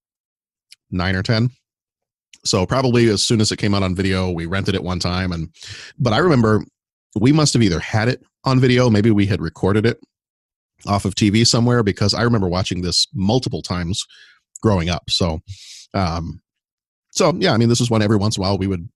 nine 0.90 1.14
or 1.16 1.22
ten. 1.22 1.50
So 2.44 2.64
probably 2.66 3.08
as 3.08 3.22
soon 3.22 3.40
as 3.40 3.52
it 3.52 3.58
came 3.58 3.74
out 3.74 3.82
on 3.82 3.94
video, 3.94 4.30
we 4.30 4.46
rented 4.46 4.74
it 4.74 4.82
one 4.82 4.98
time, 4.98 5.32
and 5.32 5.50
but 5.98 6.12
I 6.12 6.18
remember 6.18 6.64
we 7.18 7.32
must 7.32 7.52
have 7.54 7.62
either 7.62 7.80
had 7.80 8.08
it 8.08 8.22
on 8.44 8.60
video, 8.60 8.88
maybe 8.88 9.10
we 9.10 9.26
had 9.26 9.40
recorded 9.40 9.84
it 9.84 9.98
off 10.86 11.04
of 11.04 11.14
TV 11.14 11.46
somewhere 11.46 11.82
because 11.82 12.14
I 12.14 12.22
remember 12.22 12.48
watching 12.48 12.80
this 12.80 13.06
multiple 13.12 13.62
times 13.62 14.04
growing 14.62 14.88
up. 14.88 15.10
So, 15.10 15.40
um, 15.92 16.40
so 17.12 17.32
yeah, 17.38 17.52
I 17.52 17.56
mean, 17.56 17.68
this 17.68 17.80
is 17.80 17.90
one 17.90 18.02
every 18.02 18.16
once 18.16 18.36
in 18.36 18.42
a 18.42 18.46
while 18.46 18.58
we 18.58 18.66
would 18.66 18.88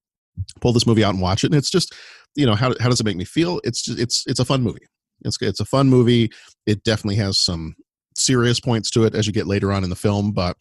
pull 0.61 0.73
this 0.73 0.87
movie 0.87 1.05
out 1.05 1.15
and 1.15 1.23
watch 1.23 1.45
it, 1.45 1.49
and 1.49 1.57
it's 1.57 1.71
just, 1.71 1.95
you 2.35 2.47
know, 2.47 2.55
how 2.55 2.75
how 2.81 2.89
does 2.89 3.01
it 3.01 3.07
make 3.07 3.17
me 3.17 3.25
feel? 3.25 3.61
It's 3.65 3.83
just, 3.83 3.99
it's 3.99 4.25
it's 4.27 4.41
a 4.41 4.45
fun 4.45 4.63
movie. 4.63 4.87
It's 5.25 5.41
it's 5.41 5.61
a 5.61 5.65
fun 5.65 5.89
movie. 5.89 6.31
It 6.67 6.83
definitely 6.85 7.17
has 7.17 7.39
some 7.39 7.75
serious 8.17 8.61
points 8.61 8.91
to 8.93 9.05
it 9.05 9.15
as 9.15 9.27
you 9.27 9.33
get 9.33 9.47
later 9.47 9.73
on 9.73 9.85
in 9.85 9.91
the 9.91 9.97
film, 9.97 10.33
but 10.33 10.57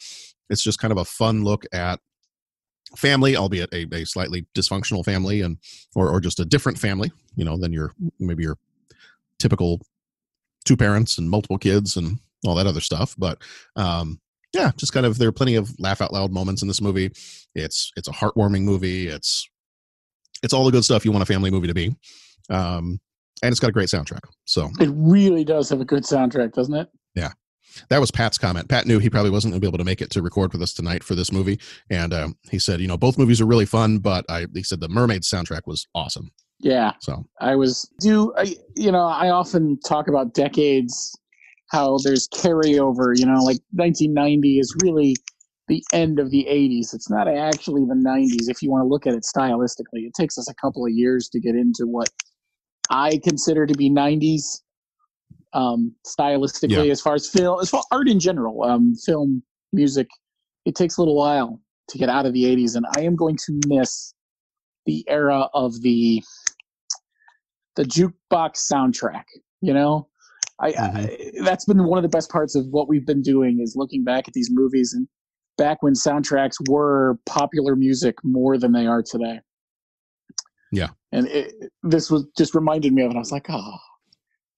it's 0.50 0.64
just 0.64 0.80
kind 0.80 0.92
of 0.92 0.98
a 0.98 1.06
fun 1.06 1.44
look 1.44 1.66
at 1.72 2.00
family, 2.98 3.36
albeit 3.36 3.74
a, 3.74 3.88
a 3.94 4.06
slightly 4.06 4.46
dysfunctional 4.56 5.04
family, 5.04 5.42
and 5.42 5.58
or 5.96 6.10
or 6.10 6.20
just 6.20 6.40
a 6.40 6.46
different 6.46 6.78
family, 6.78 7.12
you 7.36 7.46
know, 7.46 7.58
than 7.58 7.74
your 7.74 7.94
maybe 8.20 8.44
your 8.44 8.58
typical 9.40 9.82
two 10.66 10.78
parents 10.78 11.18
and 11.18 11.30
multiple 11.30 11.58
kids 11.58 11.98
and 11.98 12.20
all 12.46 12.56
that 12.56 12.68
other 12.68 12.82
stuff. 12.82 13.16
But 13.18 13.42
um, 13.76 14.20
yeah, 14.54 14.72
just 14.78 14.94
kind 14.94 15.06
of 15.06 15.18
there 15.18 15.28
are 15.30 15.34
plenty 15.34 15.56
of 15.56 15.72
laugh 15.80 16.02
out 16.02 16.14
loud 16.14 16.32
moments 16.32 16.62
in 16.62 16.68
this 16.68 16.82
movie. 16.82 17.12
It's 17.56 17.92
it's 17.96 18.08
a 18.08 18.12
heartwarming 18.12 18.62
movie. 18.64 19.08
It's 19.08 19.50
it's 20.44 20.54
all 20.54 20.66
the 20.66 20.72
good 20.72 20.84
stuff 20.86 21.06
you 21.06 21.12
want 21.12 21.24
a 21.24 21.26
family 21.26 21.52
movie 21.52 21.68
to 21.68 21.74
be. 21.74 21.96
Um, 22.50 23.00
and 23.42 23.52
it's 23.52 23.60
got 23.60 23.70
a 23.70 23.74
great 23.74 23.90
soundtrack. 23.90 24.22
So 24.46 24.70
It 24.80 24.90
really 24.94 25.44
does 25.44 25.70
have 25.70 25.82
a 25.82 25.86
good 25.86 26.04
soundtrack, 26.04 26.54
doesn't 26.54 26.74
it? 26.76 26.90
yeah. 27.16 27.32
That 27.90 28.00
was 28.00 28.12
Pat's 28.12 28.38
comment. 28.38 28.70
Pat 28.70 28.86
knew 28.86 29.00
he 29.00 29.10
probably 29.10 29.32
wasn't 29.32 29.52
going 29.52 29.62
to 29.62 29.66
be 29.66 29.70
able 29.70 29.78
to 29.80 29.84
make 29.84 30.02
it 30.02 30.10
to 30.12 30.22
record 30.22 30.54
with 30.54 30.62
us 30.62 30.74
tonight 30.74 31.04
for 31.04 31.16
this 31.16 31.32
movie, 31.32 31.60
and 31.90 32.14
um, 32.14 32.38
he 32.50 32.60
said, 32.60 32.80
"You 32.82 32.88
know, 32.88 32.98
both 32.98 33.18
movies 33.18 33.42
are 33.42 33.46
really 33.46 33.66
fun, 33.66 34.00
but 34.00 34.26
I." 34.30 34.48
He 34.54 34.64
said 34.64 34.80
the 34.80 34.90
Mermaid 34.90 35.24
soundtrack 35.24 35.62
was 35.66 35.88
awesome. 35.96 36.32
Yeah. 36.64 36.94
So 37.02 37.26
I 37.42 37.56
was 37.56 37.90
do 38.00 38.34
I 38.38 38.56
you 38.76 38.92
know 38.92 39.06
I 39.06 39.30
often 39.30 39.78
talk 39.86 40.08
about 40.08 40.34
decades 40.34 41.18
how 41.72 41.98
there's 42.04 42.28
carryover 42.30 43.18
you 43.18 43.26
know 43.26 43.44
like 43.44 43.60
1990 43.72 44.60
is 44.60 44.76
really 44.82 45.16
the 45.68 45.84
end 45.92 46.20
of 46.20 46.30
the 46.30 46.46
80s 46.50 46.94
it's 46.94 47.10
not 47.10 47.28
actually 47.28 47.84
the 47.86 47.96
90s 47.96 48.50
if 48.50 48.62
you 48.62 48.70
want 48.70 48.84
to 48.84 48.88
look 48.88 49.08
at 49.08 49.14
it 49.14 49.24
stylistically 49.24 50.06
it 50.06 50.14
takes 50.14 50.38
us 50.38 50.50
a 50.50 50.54
couple 50.56 50.86
of 50.86 50.92
years 50.92 51.30
to 51.30 51.40
get 51.40 51.56
into 51.56 51.86
what 51.86 52.10
I 52.90 53.20
consider 53.24 53.66
to 53.66 53.74
be 53.74 53.90
90s 53.90 54.62
um 55.54 55.94
stylistically 56.06 56.86
Yeah. 56.86 56.92
as 56.92 57.02
far 57.02 57.14
as 57.16 57.30
film 57.30 57.60
as 57.62 57.70
far 57.70 57.84
art 57.92 58.08
in 58.08 58.20
general 58.20 58.64
um 58.64 58.96
film 58.96 59.44
music 59.72 60.08
it 60.66 60.76
takes 60.76 60.98
a 60.98 61.02
little 61.02 61.16
while 61.16 61.60
to 61.90 61.98
get 61.98 62.10
out 62.10 62.26
of 62.26 62.34
the 62.34 62.44
80s 62.46 62.76
and 62.76 62.86
I 62.98 63.02
am 63.02 63.16
going 63.16 63.38
to 63.46 63.60
miss 63.68 64.14
the 64.86 65.04
era 65.10 65.48
of 65.54 65.82
the 65.82 66.24
the 67.76 67.84
jukebox 67.84 68.70
soundtrack 68.72 69.24
you 69.62 69.74
know 69.74 70.08
I, 70.60 70.68
I 70.80 71.32
that's 71.44 71.66
been 71.66 71.84
one 71.86 71.98
of 71.98 72.04
the 72.04 72.10
best 72.16 72.30
parts 72.30 72.56
of 72.56 72.68
what 72.68 72.88
we've 72.88 73.06
been 73.06 73.22
doing 73.22 73.60
is 73.62 73.76
looking 73.76 74.04
back 74.04 74.28
at 74.28 74.34
these 74.34 74.50
movies 74.52 74.94
and 74.94 75.08
back 75.58 75.82
when 75.82 75.94
soundtracks 75.94 76.56
were 76.70 77.18
popular 77.26 77.76
music 77.76 78.16
more 78.24 78.58
than 78.58 78.72
they 78.72 78.86
are 78.86 79.02
today 79.04 79.40
Yeah. 80.72 80.90
and 81.12 81.28
it, 81.28 81.54
this 81.84 82.10
was 82.12 82.26
just 82.38 82.54
reminded 82.56 82.94
me 82.94 83.04
of 83.04 83.12
it 83.12 83.16
i 83.16 83.20
was 83.20 83.32
like 83.32 83.48
oh 83.50 83.78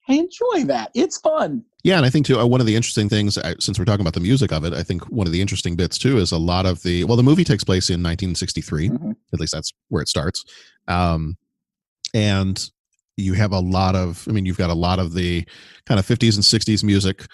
i 0.08 0.14
enjoy 0.14 0.64
that 0.64 0.90
it's 0.94 1.18
fun 1.18 1.64
Yeah, 1.84 1.98
and 1.98 2.04
I 2.04 2.10
think 2.10 2.26
too 2.26 2.40
uh, 2.40 2.46
one 2.46 2.60
of 2.60 2.66
the 2.66 2.74
interesting 2.74 3.08
things, 3.08 3.38
I, 3.38 3.54
since 3.60 3.78
we're 3.78 3.84
talking 3.84 4.00
about 4.00 4.14
the 4.14 4.20
music 4.20 4.50
of 4.50 4.64
it, 4.64 4.72
I 4.72 4.82
think 4.82 5.08
one 5.08 5.28
of 5.28 5.32
the 5.32 5.40
interesting 5.40 5.76
bits 5.76 5.98
too 5.98 6.18
is 6.18 6.32
a 6.32 6.36
lot 6.36 6.66
of 6.66 6.82
the 6.82 7.04
well, 7.04 7.16
the 7.16 7.22
movie 7.22 7.44
takes 7.44 7.62
place 7.62 7.90
in 7.90 8.02
1963. 8.02 8.90
At 9.32 9.38
least 9.40 9.52
that's 9.52 9.72
where 9.88 10.02
it 10.02 10.08
starts, 10.08 10.44
um, 10.88 11.36
and 12.12 12.68
you 13.16 13.34
have 13.34 13.52
a 13.52 13.60
lot 13.60 13.94
of. 13.94 14.26
I 14.28 14.32
mean, 14.32 14.46
you've 14.46 14.58
got 14.58 14.70
a 14.70 14.74
lot 14.74 14.98
of 14.98 15.14
the 15.14 15.46
kind 15.86 16.00
of 16.00 16.06
50s 16.06 16.34
and 16.34 16.42
60s 16.42 16.82
music 16.82 17.26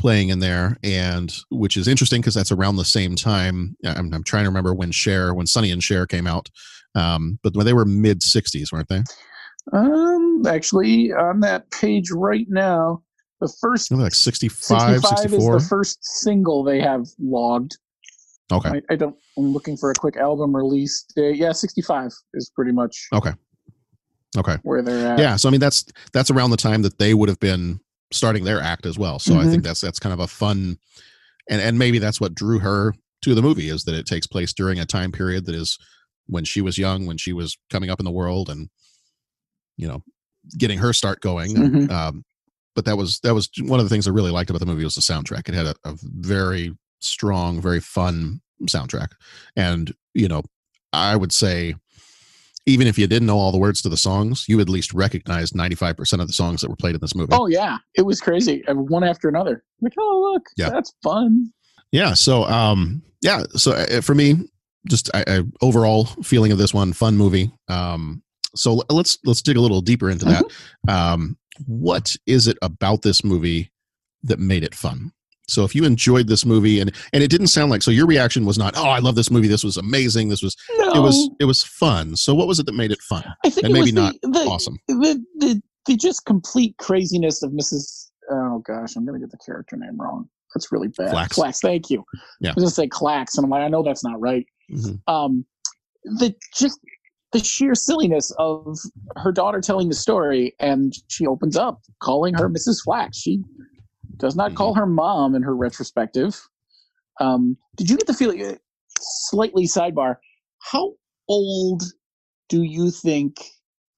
playing 0.00 0.30
in 0.30 0.40
there, 0.40 0.76
and 0.82 1.32
which 1.50 1.76
is 1.76 1.86
interesting 1.86 2.20
because 2.20 2.34
that's 2.34 2.50
around 2.50 2.76
the 2.76 2.84
same 2.84 3.14
time. 3.14 3.76
I'm, 3.84 4.12
I'm 4.12 4.24
trying 4.24 4.44
to 4.44 4.50
remember 4.50 4.74
when 4.74 4.90
Cher, 4.90 5.34
when 5.34 5.46
Sonny 5.46 5.70
and 5.70 5.82
Cher 5.82 6.06
came 6.06 6.26
out, 6.26 6.48
um, 6.96 7.38
but 7.44 7.54
when 7.54 7.64
they 7.64 7.74
were 7.74 7.84
mid 7.84 8.22
60s, 8.22 8.72
weren't 8.72 8.88
they? 8.88 9.02
Um 9.72 10.42
actually 10.46 11.12
on 11.12 11.40
that 11.40 11.70
page 11.70 12.10
right 12.10 12.46
now 12.48 13.02
the 13.40 13.52
first 13.60 13.90
like 13.90 14.14
65, 14.14 15.00
65 15.02 15.32
is 15.32 15.46
the 15.46 15.66
first 15.68 15.98
single 16.02 16.62
they 16.64 16.80
have 16.80 17.06
logged 17.18 17.76
Okay. 18.52 18.68
I, 18.68 18.82
I 18.94 18.96
don't. 18.96 19.14
I'm 19.38 19.52
looking 19.52 19.76
for 19.76 19.92
a 19.92 19.94
quick 19.94 20.16
album 20.16 20.56
release 20.56 21.04
date. 21.14 21.36
Yeah, 21.36 21.52
65 21.52 22.10
is 22.34 22.50
pretty 22.52 22.72
much 22.72 23.06
Okay. 23.12 23.30
Okay. 24.36 24.56
where 24.62 24.82
they're 24.82 25.12
at. 25.12 25.18
yeah 25.20 25.36
so 25.36 25.48
i 25.48 25.52
mean 25.52 25.60
that's 25.60 25.84
that's 26.12 26.30
around 26.30 26.50
the 26.50 26.56
time 26.56 26.82
that 26.82 26.98
they 26.98 27.14
would 27.14 27.28
have 27.28 27.38
been 27.40 27.78
starting 28.12 28.44
their 28.44 28.60
act 28.60 28.86
as 28.86 28.98
well 28.98 29.18
so 29.20 29.34
i 29.38 29.44
Mhm. 29.44 29.50
think 29.50 29.62
that's 29.64 29.80
that's 29.80 29.98
kind 30.00 30.12
of 30.12 30.18
a 30.20 30.26
fun 30.26 30.78
and 31.48 31.60
and 31.60 31.78
maybe 31.78 31.98
that's 32.00 32.20
what 32.20 32.34
drew 32.34 32.58
her 32.60 32.94
to 33.22 33.34
the 33.34 33.42
movie 33.42 33.68
is 33.68 33.84
that 33.84 33.94
it 33.94 34.06
takes 34.06 34.26
place 34.26 34.52
during 34.52 34.78
a 34.80 34.84
time 34.86 35.10
period 35.12 35.46
that 35.46 35.54
is 35.54 35.78
when 36.26 36.44
she 36.44 36.60
was 36.60 36.76
young 36.78 37.06
when 37.06 37.16
she 37.18 37.32
was 37.32 37.56
coming 37.70 37.88
up 37.90 37.98
in 38.00 38.04
the 38.04 38.10
world 38.10 38.48
and 38.50 38.68
you 39.80 39.88
know 39.88 40.02
getting 40.58 40.78
her 40.78 40.92
start 40.92 41.20
going 41.20 41.54
Mhm. 41.54 41.90
um 41.90 42.24
but 42.74 42.84
that 42.84 42.96
was 42.96 43.20
that 43.20 43.34
was 43.34 43.48
one 43.62 43.80
of 43.80 43.86
the 43.86 43.90
things 43.90 44.06
i 44.06 44.10
really 44.10 44.30
liked 44.30 44.50
about 44.50 44.60
the 44.60 44.66
movie 44.66 44.84
was 44.84 44.94
the 44.94 45.00
soundtrack 45.00 45.48
it 45.48 45.54
had 45.54 45.66
a, 45.66 45.74
a 45.84 45.94
very 46.02 46.76
strong 47.00 47.60
very 47.60 47.80
fun 47.80 48.40
soundtrack 48.64 49.08
and 49.56 49.92
you 50.14 50.28
know 50.28 50.42
i 50.92 51.16
would 51.16 51.32
say 51.32 51.74
even 52.66 52.86
if 52.86 52.98
you 52.98 53.06
didn't 53.06 53.26
know 53.26 53.38
all 53.38 53.50
the 53.52 53.58
words 53.58 53.80
to 53.82 53.88
the 53.88 53.96
songs, 53.96 54.44
you 54.46 54.60
at 54.60 54.68
least 54.68 54.92
recognized 54.92 55.54
95% 55.54 56.20
of 56.20 56.26
the 56.26 56.32
songs 56.32 56.60
that 56.60 56.68
were 56.68 56.76
played 56.76 56.94
in 56.94 57.00
this 57.00 57.14
movie. 57.14 57.32
Oh 57.32 57.46
yeah, 57.46 57.78
it 57.94 58.02
was 58.02 58.20
crazy. 58.20 58.62
Uh, 58.68 58.74
One 58.74 59.02
after 59.02 59.28
another. 59.30 59.64
Like, 59.80 59.94
oh 59.98 60.30
look, 60.34 60.44
Yeah. 60.58 60.68
that's 60.68 60.92
fun. 61.02 61.50
Yeah. 61.90 62.12
So, 62.12 62.44
um, 62.44 63.02
yeah. 63.22 63.44
So 63.56 63.72
uh, 63.72 64.02
for 64.02 64.14
me, 64.14 64.34
just 64.86 65.08
I, 65.14 65.24
I, 65.26 65.40
overall 65.62 66.04
feeling 66.22 66.52
of 66.52 66.58
this 66.58 66.74
one, 66.74 66.92
fun 66.92 67.16
movie. 67.16 67.50
Um, 67.68 68.22
so 68.54 68.82
let's 68.90 69.18
let's 69.24 69.42
dig 69.42 69.56
a 69.56 69.60
little 69.60 69.80
deeper 69.80 70.10
into 70.10 70.24
that. 70.26 70.44
Um, 70.88 71.36
what 71.66 72.16
is 72.26 72.46
it 72.46 72.58
about 72.62 73.02
this 73.02 73.22
movie 73.24 73.70
that 74.24 74.38
made 74.38 74.64
it 74.64 74.74
fun? 74.74 75.12
So 75.48 75.64
if 75.64 75.74
you 75.74 75.84
enjoyed 75.84 76.28
this 76.28 76.44
movie 76.46 76.80
and 76.80 76.92
and 77.12 77.22
it 77.22 77.28
didn't 77.28 77.48
sound 77.48 77.70
like 77.70 77.82
so 77.82 77.90
your 77.90 78.06
reaction 78.06 78.44
was 78.44 78.56
not 78.56 78.74
oh 78.76 78.88
I 78.88 79.00
love 79.00 79.16
this 79.16 79.30
movie 79.30 79.48
this 79.48 79.64
was 79.64 79.76
amazing 79.76 80.28
this 80.28 80.42
was 80.42 80.54
it 80.70 81.00
was 81.00 81.28
it 81.40 81.44
was 81.44 81.64
fun 81.64 82.14
so 82.14 82.34
what 82.34 82.46
was 82.46 82.60
it 82.60 82.66
that 82.66 82.74
made 82.74 82.92
it 82.92 83.00
fun 83.00 83.24
I 83.44 83.50
think 83.50 83.66
and 83.66 83.72
it 83.72 83.80
maybe 83.80 83.92
was 83.92 83.92
not 83.92 84.14
the, 84.22 84.38
awesome 84.48 84.78
The, 84.86 85.24
the 85.38 85.60
the 85.86 85.96
just 85.96 86.24
complete 86.24 86.76
craziness 86.78 87.42
of 87.42 87.50
Mrs. 87.52 88.10
Oh 88.30 88.58
gosh, 88.64 88.94
I'm 88.96 89.04
gonna 89.04 89.18
get 89.18 89.30
the 89.30 89.38
character 89.38 89.76
name 89.76 90.00
wrong. 90.00 90.28
That's 90.54 90.70
really 90.70 90.88
bad. 90.88 91.10
Flax. 91.10 91.34
Flax. 91.36 91.60
Thank 91.60 91.90
you. 91.90 92.04
Yeah. 92.40 92.50
I 92.50 92.54
was 92.54 92.64
gonna 92.64 92.70
say 92.70 92.86
clax, 92.88 93.36
and 93.36 93.44
I'm 93.44 93.50
like, 93.50 93.62
I 93.62 93.68
know 93.68 93.82
that's 93.82 94.04
not 94.04 94.20
right. 94.20 94.46
Mhm. 94.70 95.00
Um, 95.08 95.44
the 96.04 96.34
just 96.54 96.78
the 97.32 97.42
sheer 97.42 97.74
silliness 97.74 98.32
of 98.38 98.78
her 99.16 99.32
daughter 99.32 99.60
telling 99.60 99.88
the 99.88 99.94
story, 99.94 100.54
and 100.58 100.94
she 101.08 101.26
opens 101.26 101.56
up 101.56 101.80
calling 102.00 102.34
her 102.34 102.48
Mrs. 102.48 102.82
Flax. 102.82 103.18
She 103.18 103.42
does 104.16 104.36
not 104.36 104.54
call 104.54 104.74
her 104.74 104.86
mom 104.86 105.34
in 105.34 105.42
her 105.42 105.54
retrospective. 105.54 106.40
Um, 107.20 107.56
did 107.76 107.88
you 107.88 107.96
get 107.96 108.06
the 108.06 108.14
feeling? 108.14 108.58
Slightly 108.98 109.64
sidebar. 109.64 110.16
How 110.58 110.94
old 111.28 111.82
do 112.48 112.62
you 112.62 112.90
think 112.90 113.36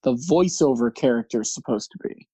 the 0.03 0.15
voiceover 0.31 0.95
character 0.95 1.41
is 1.41 1.55
supposed 1.55 1.91
to 1.93 2.09
be? 2.09 2.29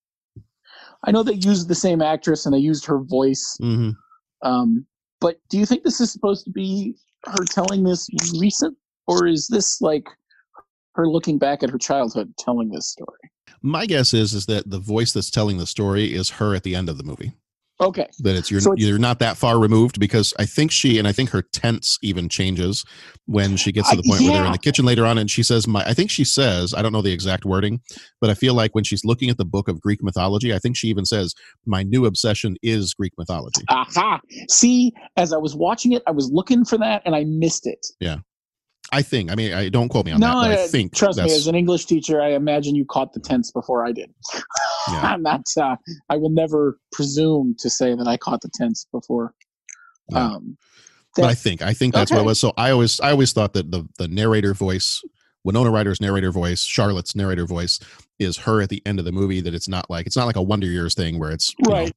I 1.04 1.12
know 1.12 1.22
they 1.22 1.34
used 1.34 1.68
the 1.68 1.74
same 1.74 2.02
actress 2.02 2.44
and 2.44 2.54
they 2.54 2.58
used 2.58 2.84
her 2.86 2.98
voice. 2.98 3.56
Mhm. 3.62 3.94
Um, 4.42 4.86
but 5.20 5.40
do 5.48 5.58
you 5.58 5.66
think 5.66 5.84
this 5.84 6.00
is 6.00 6.10
supposed 6.10 6.44
to 6.44 6.50
be 6.50 6.96
her 7.26 7.44
telling 7.44 7.84
this 7.84 8.08
recent, 8.38 8.76
or 9.06 9.26
is 9.26 9.46
this 9.48 9.80
like 9.80 10.08
her 10.98 11.08
looking 11.08 11.38
back 11.38 11.62
at 11.62 11.70
her 11.70 11.78
childhood 11.78 12.34
telling 12.38 12.70
this 12.70 12.90
story? 12.90 13.30
My 13.62 13.86
guess 13.86 14.12
is 14.12 14.34
is 14.34 14.46
that 14.46 14.68
the 14.68 14.78
voice 14.80 15.12
that's 15.12 15.30
telling 15.30 15.56
the 15.58 15.66
story 15.66 16.12
is 16.12 16.28
her 16.30 16.54
at 16.54 16.64
the 16.64 16.74
end 16.74 16.88
of 16.88 16.98
the 16.98 17.04
movie. 17.04 17.32
Okay. 17.80 18.08
That 18.18 18.34
it's 18.34 18.50
you're 18.50 18.60
So 18.60 18.72
it's- 18.72 18.84
you're 18.84 18.98
not 18.98 19.20
that 19.20 19.36
far 19.36 19.56
removed 19.60 20.00
because 20.00 20.34
I 20.36 20.46
think 20.46 20.72
she 20.72 20.98
and 20.98 21.06
I 21.06 21.12
think 21.12 21.30
her 21.30 21.42
tense 21.42 21.96
even 22.02 22.28
changes 22.28 22.84
when 23.26 23.56
she 23.56 23.70
gets 23.70 23.88
to 23.90 23.94
uh, 23.94 24.00
the 24.00 24.08
point 24.08 24.22
where 24.22 24.32
they're 24.32 24.46
in 24.46 24.50
the 24.50 24.58
kitchen 24.58 24.84
later 24.84 25.06
on 25.06 25.16
and 25.16 25.30
she 25.30 25.44
says 25.44 25.68
my 25.68 25.84
I 25.84 25.94
think 25.94 26.10
she 26.10 26.24
says 26.24 26.74
I 26.74 26.82
don't 26.82 26.92
know 26.92 27.02
the 27.02 27.12
exact 27.12 27.44
wording 27.44 27.80
but 28.20 28.30
I 28.30 28.34
feel 28.34 28.54
like 28.54 28.74
when 28.74 28.82
she's 28.82 29.04
looking 29.04 29.30
at 29.30 29.38
the 29.38 29.44
book 29.44 29.68
of 29.68 29.80
Greek 29.80 30.02
mythology 30.02 30.52
I 30.52 30.58
think 30.58 30.76
she 30.76 30.88
even 30.88 31.04
says 31.04 31.34
my 31.66 31.84
new 31.84 32.04
obsession 32.04 32.56
is 32.62 32.94
Greek 32.94 33.12
mythology. 33.16 33.62
Aha. 33.68 34.20
See, 34.50 34.92
as 35.16 35.32
I 35.32 35.36
was 35.36 35.54
watching 35.54 35.92
it, 35.92 36.02
I 36.08 36.10
was 36.10 36.28
looking 36.32 36.64
for 36.64 36.78
that 36.78 37.02
and 37.04 37.14
I 37.14 37.22
missed 37.24 37.64
it. 37.68 37.86
Yeah. 38.00 38.16
I 38.92 39.02
think 39.02 39.30
I 39.30 39.34
mean 39.34 39.52
I 39.52 39.68
don't 39.68 39.88
quote 39.88 40.06
me 40.06 40.12
on 40.12 40.20
no, 40.20 40.40
that 40.40 40.48
but 40.48 40.58
I 40.58 40.66
think 40.66 40.94
trust 40.94 41.18
me, 41.18 41.24
as 41.24 41.46
an 41.46 41.54
English 41.54 41.84
teacher, 41.86 42.20
I 42.22 42.30
imagine 42.30 42.74
you 42.74 42.84
caught 42.86 43.12
the 43.12 43.20
tense 43.20 43.50
before 43.50 43.86
I 43.86 43.92
did. 43.92 44.12
Yeah. 44.90 45.00
I'm 45.02 45.22
not. 45.22 45.42
Uh, 45.54 45.76
I 46.08 46.16
will 46.16 46.30
never 46.30 46.78
presume 46.92 47.54
to 47.58 47.68
say 47.68 47.94
that 47.94 48.08
I 48.08 48.16
caught 48.16 48.40
the 48.40 48.48
tense 48.54 48.86
before. 48.90 49.34
Yeah. 50.08 50.24
Um, 50.24 50.56
but 51.14 51.26
I 51.26 51.34
think 51.34 51.60
I 51.60 51.74
think 51.74 51.92
that's 51.92 52.10
what 52.10 52.20
it 52.20 52.24
was. 52.24 52.40
So 52.40 52.54
I 52.56 52.70
always 52.70 52.98
I 53.00 53.10
always 53.10 53.34
thought 53.34 53.52
that 53.52 53.70
the 53.70 53.86
the 53.98 54.08
narrator 54.08 54.54
voice, 54.54 55.02
Winona 55.44 55.70
Ryder's 55.70 56.00
narrator 56.00 56.32
voice, 56.32 56.62
Charlotte's 56.62 57.14
narrator 57.14 57.44
voice, 57.44 57.80
is 58.18 58.38
her 58.38 58.62
at 58.62 58.70
the 58.70 58.80
end 58.86 58.98
of 58.98 59.04
the 59.04 59.12
movie. 59.12 59.42
That 59.42 59.52
it's 59.52 59.68
not 59.68 59.90
like 59.90 60.06
it's 60.06 60.16
not 60.16 60.24
like 60.24 60.36
a 60.36 60.42
Wonder 60.42 60.68
Years 60.68 60.94
thing 60.94 61.18
where 61.18 61.32
it's 61.32 61.52
you 61.58 61.70
know, 61.70 61.76
Right. 61.76 61.92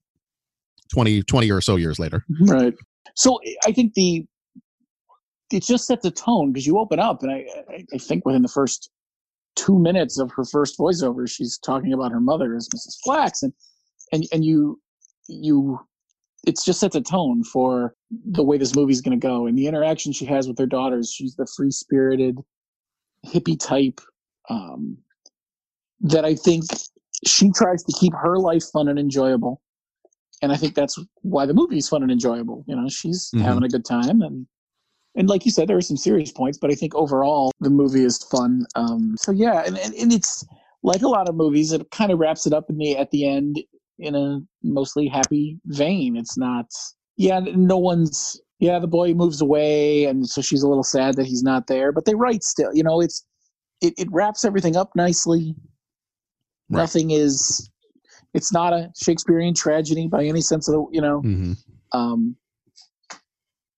20, 0.93 1.24
20 1.24 1.50
or 1.51 1.62
so 1.62 1.77
years 1.77 1.98
later. 1.98 2.25
right 2.48 2.74
so 3.15 3.39
i 3.65 3.71
think 3.71 3.93
the 3.93 4.25
it 5.51 5.63
just 5.63 5.86
sets 5.86 6.05
a 6.05 6.12
tone 6.12 6.51
because 6.51 6.65
you 6.65 6.77
open 6.77 7.00
up 7.00 7.22
and 7.24 7.31
I, 7.31 7.46
I 7.70 7.86
i 7.93 7.98
think 7.98 8.25
within 8.25 8.41
the 8.41 8.48
first 8.48 8.89
two 9.55 9.77
minutes 9.77 10.17
of 10.17 10.31
her 10.31 10.46
first 10.46 10.77
voiceover 10.77 11.29
she's 11.29 11.58
talking 11.58 11.93
about 11.93 12.12
her 12.12 12.20
mother 12.20 12.55
as 12.55 12.67
mrs 12.70 12.98
flax 13.03 13.43
and 13.43 13.53
and 14.12 14.25
and 14.31 14.46
you 14.46 14.79
you 15.27 15.79
it's 16.48 16.65
just 16.65 16.79
sets 16.79 16.96
a 16.96 17.01
tone 17.01 17.43
for 17.43 17.93
the 18.25 18.43
way 18.43 18.58
this 18.58 18.75
movie's 18.75 19.01
going 19.01 19.20
to 19.20 19.27
go 19.27 19.46
and 19.48 19.58
the 19.58 19.67
interaction 19.67 20.12
she 20.12 20.25
has 20.25 20.48
with 20.48 20.58
her 20.58 20.65
daughters 20.65 21.12
she's 21.12 21.36
the 21.36 21.48
free 21.55 21.72
spirited 21.72 22.39
hippie 23.25 23.60
type 23.60 24.00
um 24.50 24.98
that 26.00 26.25
i 26.25 26.34
think 26.34 26.63
she 27.25 27.51
tries 27.51 27.84
to 27.84 27.93
keep 28.00 28.13
her 28.13 28.38
life 28.39 28.63
fun 28.74 28.88
and 28.88 28.98
enjoyable 28.98 29.62
and 30.41 30.51
I 30.51 30.58
think 30.58 30.74
that's 30.75 30.98
why 31.22 31.46
the 31.46 31.53
movie 31.53 31.77
is 31.77 31.88
fun 31.88 32.01
and 32.01 32.12
enjoyable. 32.12 32.63
You 32.67 32.75
know, 32.75 32.89
she's 32.89 33.29
Mhm. 33.36 33.41
having 33.43 33.63
a 33.63 33.70
good 33.70 33.86
time, 33.86 34.22
and 34.22 34.48
and 35.15 35.27
like 35.30 35.46
you 35.46 35.51
said, 35.51 35.68
there 35.68 35.77
are 35.77 35.82
some 35.82 35.98
serious 35.98 36.32
points, 36.32 36.58
but 36.58 36.72
I 36.72 36.75
think 36.75 36.96
overall 36.96 37.51
the 37.60 37.70
movie 37.70 38.03
is 38.03 38.18
fun. 38.24 38.65
Um, 38.75 39.15
so 39.18 39.32
yeah, 39.32 39.63
and, 39.65 39.77
and 39.77 39.94
and 39.96 40.13
it's 40.13 40.46
like 40.84 41.01
a 41.01 41.07
lot 41.07 41.29
of 41.29 41.35
movies, 41.35 41.72
it 41.72 41.92
kind 41.92 42.12
of 42.12 42.20
wraps 42.20 42.48
it 42.48 42.53
up 42.53 42.70
in 42.70 42.77
the 42.77 42.98
at 42.98 43.12
the 43.12 43.27
end 43.27 43.62
in 44.00 44.16
a 44.16 44.40
mostly 44.64 45.07
happy 45.07 45.59
vein. 45.66 46.16
It's 46.16 46.38
not, 46.38 46.66
yeah, 47.18 47.40
no 47.40 47.77
one's, 47.77 48.42
yeah, 48.59 48.79
the 48.79 48.88
boy 48.88 49.14
moves 49.14 49.42
away, 49.42 50.05
and 50.05 50.27
so 50.27 50.42
she's 50.42 50.64
a 50.64 50.68
little 50.68 50.83
sad 50.83 51.16
that 51.18 51.25
he's 51.25 51.44
not 51.44 51.68
there, 51.68 51.92
but 51.92 52.05
they 52.05 52.16
write 52.16 52.44
still. 52.44 52.74
You 52.74 52.83
know, 52.83 53.01
it's 53.01 53.25
it 53.81 53.94
it 53.98 54.07
wraps 54.12 54.46
everything 54.46 54.75
up 54.75 54.96
nicely. 54.96 55.55
Right. 56.70 56.81
Nothing 56.81 57.12
is 57.12 57.70
it's 58.33 58.53
not 58.53 58.74
a 58.74 58.90
Shakespearean 58.96 59.53
tragedy 59.53 60.07
by 60.07 60.24
any 60.24 60.42
sense 60.42 60.68
of 60.68 60.74
the 60.74 60.85
you 60.92 61.01
know. 61.01 61.20
hmm 61.22 61.53
Um, 61.92 62.38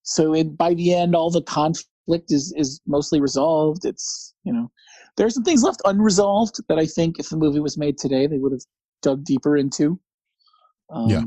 so 0.03 0.33
it, 0.33 0.55
by 0.57 0.73
the 0.73 0.93
end, 0.93 1.15
all 1.15 1.29
the 1.31 1.41
conflict 1.41 2.31
is 2.31 2.53
is 2.57 2.81
mostly 2.85 3.19
resolved. 3.19 3.85
It's 3.85 4.33
you 4.43 4.53
know, 4.53 4.69
there's 5.17 5.33
some 5.33 5.43
things 5.43 5.63
left 5.63 5.81
unresolved 5.85 6.59
that 6.67 6.77
I 6.77 6.85
think 6.85 7.19
if 7.19 7.29
the 7.29 7.37
movie 7.37 7.59
was 7.59 7.77
made 7.77 7.97
today, 7.97 8.27
they 8.27 8.37
would 8.37 8.51
have 8.51 8.61
dug 9.01 9.23
deeper 9.23 9.57
into. 9.57 9.99
Um, 10.89 11.09
Yeah. 11.09 11.23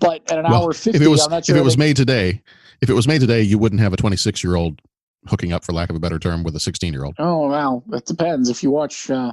But 0.00 0.30
at 0.30 0.38
an 0.38 0.44
Well, 0.44 0.62
hour 0.64 0.72
fifty, 0.72 0.96
if 0.98 1.02
it 1.02 1.08
was 1.08 1.24
I'm 1.24 1.30
not 1.32 1.44
sure 1.46 1.56
if 1.56 1.60
it 1.60 1.64
was 1.64 1.74
they- 1.76 1.80
made 1.80 1.96
today, 1.96 2.42
if 2.80 2.88
it 2.88 2.94
was 2.94 3.08
made 3.08 3.20
today, 3.20 3.42
you 3.42 3.58
wouldn't 3.58 3.80
have 3.80 3.92
a 3.92 3.96
26 3.96 4.44
year 4.44 4.54
old 4.54 4.80
hooking 5.26 5.52
up, 5.52 5.64
for 5.64 5.72
lack 5.72 5.90
of 5.90 5.96
a 5.96 5.98
better 6.00 6.18
term, 6.20 6.44
with 6.44 6.54
a 6.54 6.60
16 6.60 6.92
year 6.92 7.04
old. 7.04 7.16
Oh 7.18 7.48
wow, 7.48 7.82
that 7.88 8.06
depends. 8.06 8.48
If 8.48 8.62
you 8.62 8.70
watch 8.70 9.10
uh, 9.10 9.32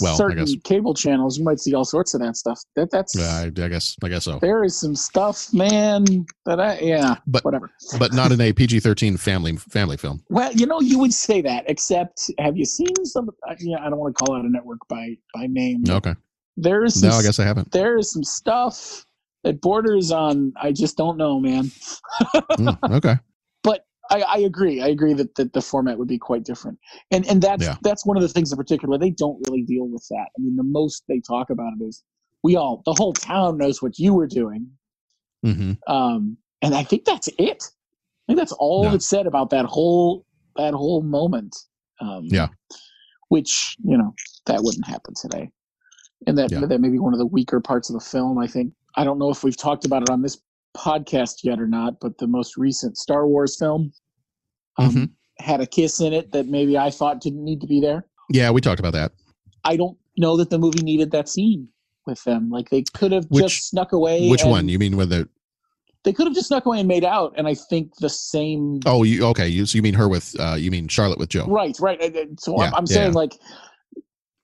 Well, 0.00 0.14
I 0.14 0.16
certain 0.16 0.38
guess. 0.44 0.54
cable 0.62 0.94
channels, 0.94 1.36
you 1.36 1.44
might 1.44 1.58
see 1.58 1.74
all 1.74 1.84
sorts 1.84 2.14
of 2.14 2.20
that 2.20 2.36
stuff. 2.36 2.60
That 2.76 2.90
that's 2.92 3.16
Yeah, 3.18 3.40
I, 3.40 3.64
I 3.64 3.68
guess 3.68 3.96
I 4.04 4.08
guess 4.08 4.24
so, 4.24 4.38
there 4.40 4.62
is 4.62 4.78
some 4.78 4.94
stuff, 4.94 5.52
man. 5.52 6.04
That 6.46 6.60
I 6.60 6.78
yeah, 6.78 7.16
But- 7.26 7.44
whatever. 7.44 7.70
but 7.98 8.12
not 8.12 8.30
in 8.30 8.40
a 8.40 8.52
PG-13 8.52 9.18
family 9.18 9.56
family 9.56 9.96
film. 9.96 10.22
Well, 10.28 10.52
you 10.52 10.66
know, 10.66 10.80
you 10.80 10.98
would 11.00 11.12
say 11.12 11.40
that, 11.42 11.64
except 11.68 12.30
have 12.38 12.56
you 12.56 12.64
seen 12.64 12.94
some? 13.04 13.30
Yeah, 13.58 13.78
I 13.84 13.90
don't 13.90 13.98
want 13.98 14.16
to 14.16 14.24
call 14.24 14.36
out 14.36 14.44
a 14.44 14.48
network 14.50 14.78
by 14.88 15.16
by 15.34 15.46
name. 15.48 15.82
Okay, 15.88 16.14
There 16.56 16.84
is 16.84 17.02
no, 17.02 17.10
I 17.10 17.22
guess 17.22 17.38
I 17.40 17.44
haven't. 17.44 17.72
there 17.72 17.98
is 17.98 18.12
some 18.12 18.22
stuff 18.24 19.04
that 19.42 19.60
borders 19.60 20.12
on. 20.12 20.52
I 20.60 20.70
just 20.70 20.96
don't 20.96 21.16
know, 21.16 21.40
man. 21.40 21.64
Mm, 22.58 22.92
okay, 22.96 23.14
I, 24.10 24.22
I 24.22 24.38
agree. 24.38 24.82
I 24.82 24.88
agree 24.88 25.14
that, 25.14 25.34
that 25.36 25.52
the 25.52 25.62
format 25.62 25.98
would 25.98 26.08
be 26.08 26.18
quite 26.18 26.44
different, 26.44 26.78
and 27.10 27.26
and 27.26 27.40
that's 27.40 27.64
Yeah. 27.64 27.76
that's 27.82 28.04
one 28.04 28.16
of 28.16 28.22
the 28.22 28.28
things 28.28 28.52
in 28.52 28.56
particular. 28.56 28.98
They 28.98 29.10
don't 29.10 29.40
really 29.48 29.62
deal 29.62 29.86
with 29.88 30.06
that. 30.10 30.26
I 30.36 30.40
mean, 30.40 30.56
the 30.56 30.64
most 30.64 31.04
they 31.08 31.20
talk 31.20 31.50
about 31.50 31.72
it 31.80 31.84
is 31.84 32.02
we 32.42 32.56
all, 32.56 32.82
the 32.84 32.94
whole 32.94 33.12
town 33.12 33.58
knows 33.58 33.82
what 33.82 33.98
you 33.98 34.14
were 34.14 34.26
doing, 34.26 34.70
hmm 35.44 35.72
um, 35.86 36.36
and 36.62 36.74
I 36.74 36.82
think 36.82 37.04
that's 37.04 37.28
it. 37.38 37.62
I 37.64 38.32
think 38.32 38.38
that's 38.38 38.52
all 38.52 38.84
Yeah. 38.84 38.92
that's 38.92 39.08
said 39.08 39.26
about 39.26 39.50
that 39.50 39.66
whole 39.66 40.26
that 40.56 40.74
whole 40.74 41.02
moment. 41.02 41.56
Um, 42.00 42.26
Yeah. 42.28 42.48
which 43.28 43.76
you 43.84 43.96
know 43.96 44.14
that 44.46 44.62
wouldn't 44.64 44.86
happen 44.86 45.14
today, 45.14 45.50
and 46.26 46.36
that 46.38 46.50
Yeah. 46.50 46.66
that 46.66 46.80
may 46.80 46.88
be 46.88 46.98
one 46.98 47.12
of 47.12 47.18
the 47.18 47.26
weaker 47.26 47.60
parts 47.60 47.90
of 47.90 47.94
the 47.94 48.04
film. 48.04 48.38
I 48.38 48.46
think 48.48 48.72
I 48.96 49.04
don't 49.04 49.18
know 49.18 49.30
if 49.30 49.44
we've 49.44 49.56
talked 49.56 49.84
about 49.84 50.02
it 50.02 50.10
on 50.10 50.22
this 50.22 50.40
podcast 50.76 51.42
yet 51.42 51.60
or 51.60 51.66
not, 51.66 52.00
but 52.00 52.18
the 52.18 52.26
most 52.26 52.56
recent 52.56 52.96
Star 52.96 53.26
Wars 53.26 53.56
film 53.58 53.92
um, 54.78 54.90
Mhm. 54.94 55.10
had 55.38 55.60
a 55.60 55.66
kiss 55.66 56.00
in 56.00 56.12
it 56.12 56.32
that 56.32 56.46
maybe 56.46 56.78
I 56.78 56.90
thought 56.90 57.20
didn't 57.20 57.44
need 57.44 57.60
to 57.60 57.66
be 57.66 57.80
there. 57.80 58.06
yeah, 58.30 58.50
we 58.50 58.60
talked 58.60 58.80
about 58.80 58.92
that. 58.92 59.12
I 59.64 59.76
don't 59.76 59.98
know 60.16 60.36
that 60.36 60.48
the 60.50 60.58
movie 60.58 60.82
needed 60.82 61.10
that 61.10 61.28
scene 61.28 61.68
with 62.06 62.22
them. 62.24 62.50
Like 62.50 62.70
they 62.70 62.84
could 62.94 63.12
have 63.12 63.26
Which- 63.26 63.44
just 63.44 63.68
snuck 63.68 63.92
away. 63.92 64.28
Which 64.28 64.44
one? 64.44 64.68
You 64.68 64.78
mean 64.78 64.96
with 64.96 65.10
the? 65.10 65.28
They 66.02 66.14
could 66.14 66.26
have 66.26 66.34
just 66.34 66.48
snuck 66.48 66.64
away 66.64 66.78
and 66.78 66.88
made 66.88 67.04
out, 67.04 67.34
and 67.36 67.46
I 67.46 67.52
think 67.54 67.94
the 67.96 68.08
same. 68.08 68.80
Oh, 68.86 69.02
you 69.02 69.22
okay? 69.26 69.48
You 69.48 69.66
so 69.66 69.76
you 69.76 69.82
mean 69.82 69.92
her 69.94 70.08
with? 70.08 70.34
uh 70.40 70.54
You 70.54 70.70
mean 70.70 70.88
Charlotte 70.88 71.18
with 71.18 71.28
Joe? 71.28 71.44
Right, 71.46 71.76
right. 71.78 72.00
So 72.40 72.58
I'm, 72.58 72.74
I'm 72.74 72.86
saying 72.86 73.12
like 73.12 73.34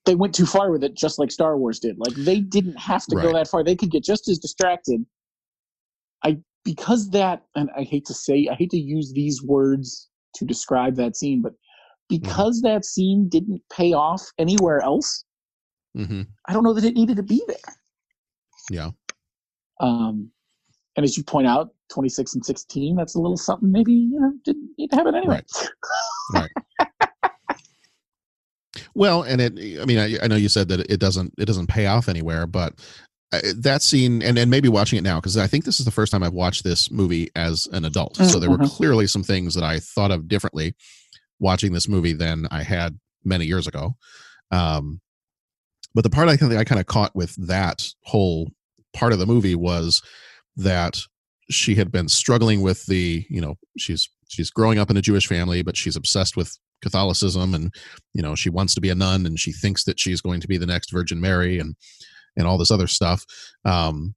they 0.05 0.15
went 0.15 0.35
too 0.35 0.45
far 0.47 0.71
with 0.71 0.85
it, 0.85 0.95
just 0.95 1.19
like 1.19 1.31
Star 1.31 1.57
Wars 1.57 1.79
did. 1.81 1.97
Like 1.99 2.15
they 2.15 2.41
didn't 2.41 2.79
have 2.79 3.07
to 3.07 3.17
go 3.17 3.33
that 3.33 3.49
far. 3.49 3.65
They 3.65 3.75
could 3.75 3.91
get 3.91 4.05
just 4.05 4.29
as 4.29 4.39
distracted. 4.39 5.05
Because 6.67 7.09
that, 7.11 7.45
and 7.55 7.71
I 7.77 7.83
hate 7.83 8.05
to 8.07 8.15
say, 8.15 8.49
I 8.51 8.55
hate 8.55 8.71
to 8.71 8.79
use 8.79 9.13
these 9.13 9.43
words 9.43 10.11
to 10.35 10.45
describe 10.45 10.97
that 10.97 11.17
scene, 11.17 11.41
but 11.41 11.55
Mm-hmm. 12.09 12.25
because 12.25 12.61
that 12.61 12.85
scene 12.85 13.29
didn't 13.29 13.61
pay 13.73 13.93
off 13.93 14.23
anywhere 14.39 14.81
else, 14.81 15.25
hmm 15.97 16.23
I 16.49 16.53
don't 16.53 16.63
know 16.63 16.73
that 16.73 16.85
it 16.85 16.95
needed 16.95 17.17
to 17.17 17.25
be 17.25 17.43
there. 17.49 17.75
Yeah. 18.71 18.91
Um, 19.81 20.31
and 20.97 21.03
as 21.03 21.17
you 21.17 21.25
point 21.25 21.49
out, 21.49 21.75
26 21.91 22.35
and 22.35 22.47
16, 22.47 22.95
that's 22.95 23.17
a 23.17 23.19
little 23.19 23.37
something 23.37 23.73
maybe, 23.73 23.93
you 23.93 24.21
know, 24.21 24.33
didn't 24.45 24.71
need 24.79 24.91
to 24.91 24.97
have 24.97 25.09
it 25.09 25.17
anyway. 25.17 25.43
Right. 26.33 26.51
Well, 28.95 29.23
and 29.23 29.41
it. 29.41 29.81
I 29.81 29.85
mean, 29.85 29.99
I, 29.99 30.17
I 30.23 30.29
know 30.29 30.37
you 30.37 30.49
said 30.49 30.69
that 30.69 30.89
it 30.91 31.01
doesn't. 31.01 31.35
It 31.39 31.47
doesn't 31.47 31.67
pay 31.67 31.87
off 31.87 32.09
anywhere, 32.09 32.47
but 32.47 32.75
that 33.33 33.83
scene, 33.83 34.23
and 34.23 34.39
and 34.39 34.51
maybe 34.51 34.69
watching 34.69 34.99
it 34.99 35.03
now 35.03 35.19
because 35.21 35.37
I 35.37 35.47
think 35.47 35.65
this 35.65 35.79
is 35.81 35.85
the 35.85 35.91
first 35.93 36.13
time 36.13 36.23
I've 36.23 36.33
watched 36.33 36.65
this 36.65 36.91
movie 36.91 37.31
as 37.35 37.67
an 37.73 37.85
adult. 37.85 38.17
So 38.17 38.39
there 38.39 38.51
were 38.51 38.59
Mhm. 38.59 38.71
clearly 38.71 39.07
some 39.07 39.23
things 39.23 39.55
that 39.55 39.65
I 39.65 39.81
thought 39.81 40.11
of 40.11 40.29
differently 40.29 40.75
watching 41.41 41.73
this 41.73 41.89
movie 41.89 42.13
than 42.13 42.47
I 42.51 42.63
had 42.63 42.99
many 43.25 43.45
years 43.47 43.67
ago. 43.67 43.97
Um, 44.51 45.01
but 45.95 46.05
the 46.05 46.11
part 46.11 46.29
I 46.29 46.37
think 46.37 46.53
I 46.53 46.65
kind 46.65 46.81
of 46.81 46.87
caught 46.87 47.15
with 47.17 47.35
that 47.47 47.87
whole 48.05 48.53
part 48.95 49.13
of 49.13 49.19
the 49.19 49.27
movie 49.27 49.55
was 49.55 50.03
that 50.57 51.01
she 51.51 51.75
had 51.75 51.91
been 51.93 52.09
struggling 52.09 52.61
with 52.63 52.87
the 52.87 53.27
you 53.29 53.41
know 53.41 53.57
she's 53.77 54.09
she's 54.29 54.51
growing 54.51 54.79
up 54.79 54.91
in 54.91 54.97
a 54.97 55.03
jewish 55.03 55.27
family 55.29 55.63
but 55.63 55.77
she's 55.77 55.95
obsessed 55.95 56.37
with 56.37 56.59
catholicism 56.83 57.55
and 57.55 57.73
you 58.15 58.23
know 58.23 58.35
she 58.35 58.51
wants 58.51 58.75
to 58.75 58.81
be 58.81 58.89
a 58.89 58.95
nun 58.95 59.25
and 59.27 59.39
she 59.39 59.53
thinks 59.53 59.85
that 59.85 60.01
she's 60.01 60.21
going 60.21 60.41
to 60.41 60.49
be 60.49 60.57
the 60.59 60.67
next 60.67 60.91
virgin 60.91 61.21
mary 61.21 61.59
and 61.59 61.77
and 62.37 62.47
all 62.47 62.59
this 62.59 62.71
other 62.71 62.87
stuff 62.87 63.25
um 63.65 64.15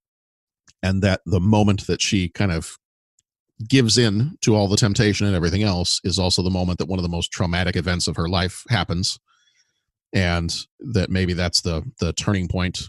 and 0.81 1.01
that 1.01 1.21
the 1.25 1.39
moment 1.39 1.87
that 1.87 2.01
she 2.01 2.29
kind 2.29 2.51
of 2.51 2.77
gives 3.67 3.97
in 3.97 4.37
to 4.41 4.55
all 4.55 4.67
the 4.67 4.77
temptation 4.77 5.27
and 5.27 5.35
everything 5.35 5.63
else 5.63 5.99
is 6.03 6.17
also 6.17 6.41
the 6.41 6.49
moment 6.49 6.79
that 6.79 6.87
one 6.87 6.99
of 6.99 7.03
the 7.03 7.09
most 7.09 7.31
traumatic 7.31 7.75
events 7.75 8.07
of 8.07 8.15
her 8.15 8.29
life 8.29 8.63
happens. 8.69 9.19
And 10.13 10.55
that 10.79 11.09
maybe 11.09 11.33
that's 11.33 11.61
the 11.61 11.83
the 11.99 12.13
turning 12.13 12.47
point 12.47 12.83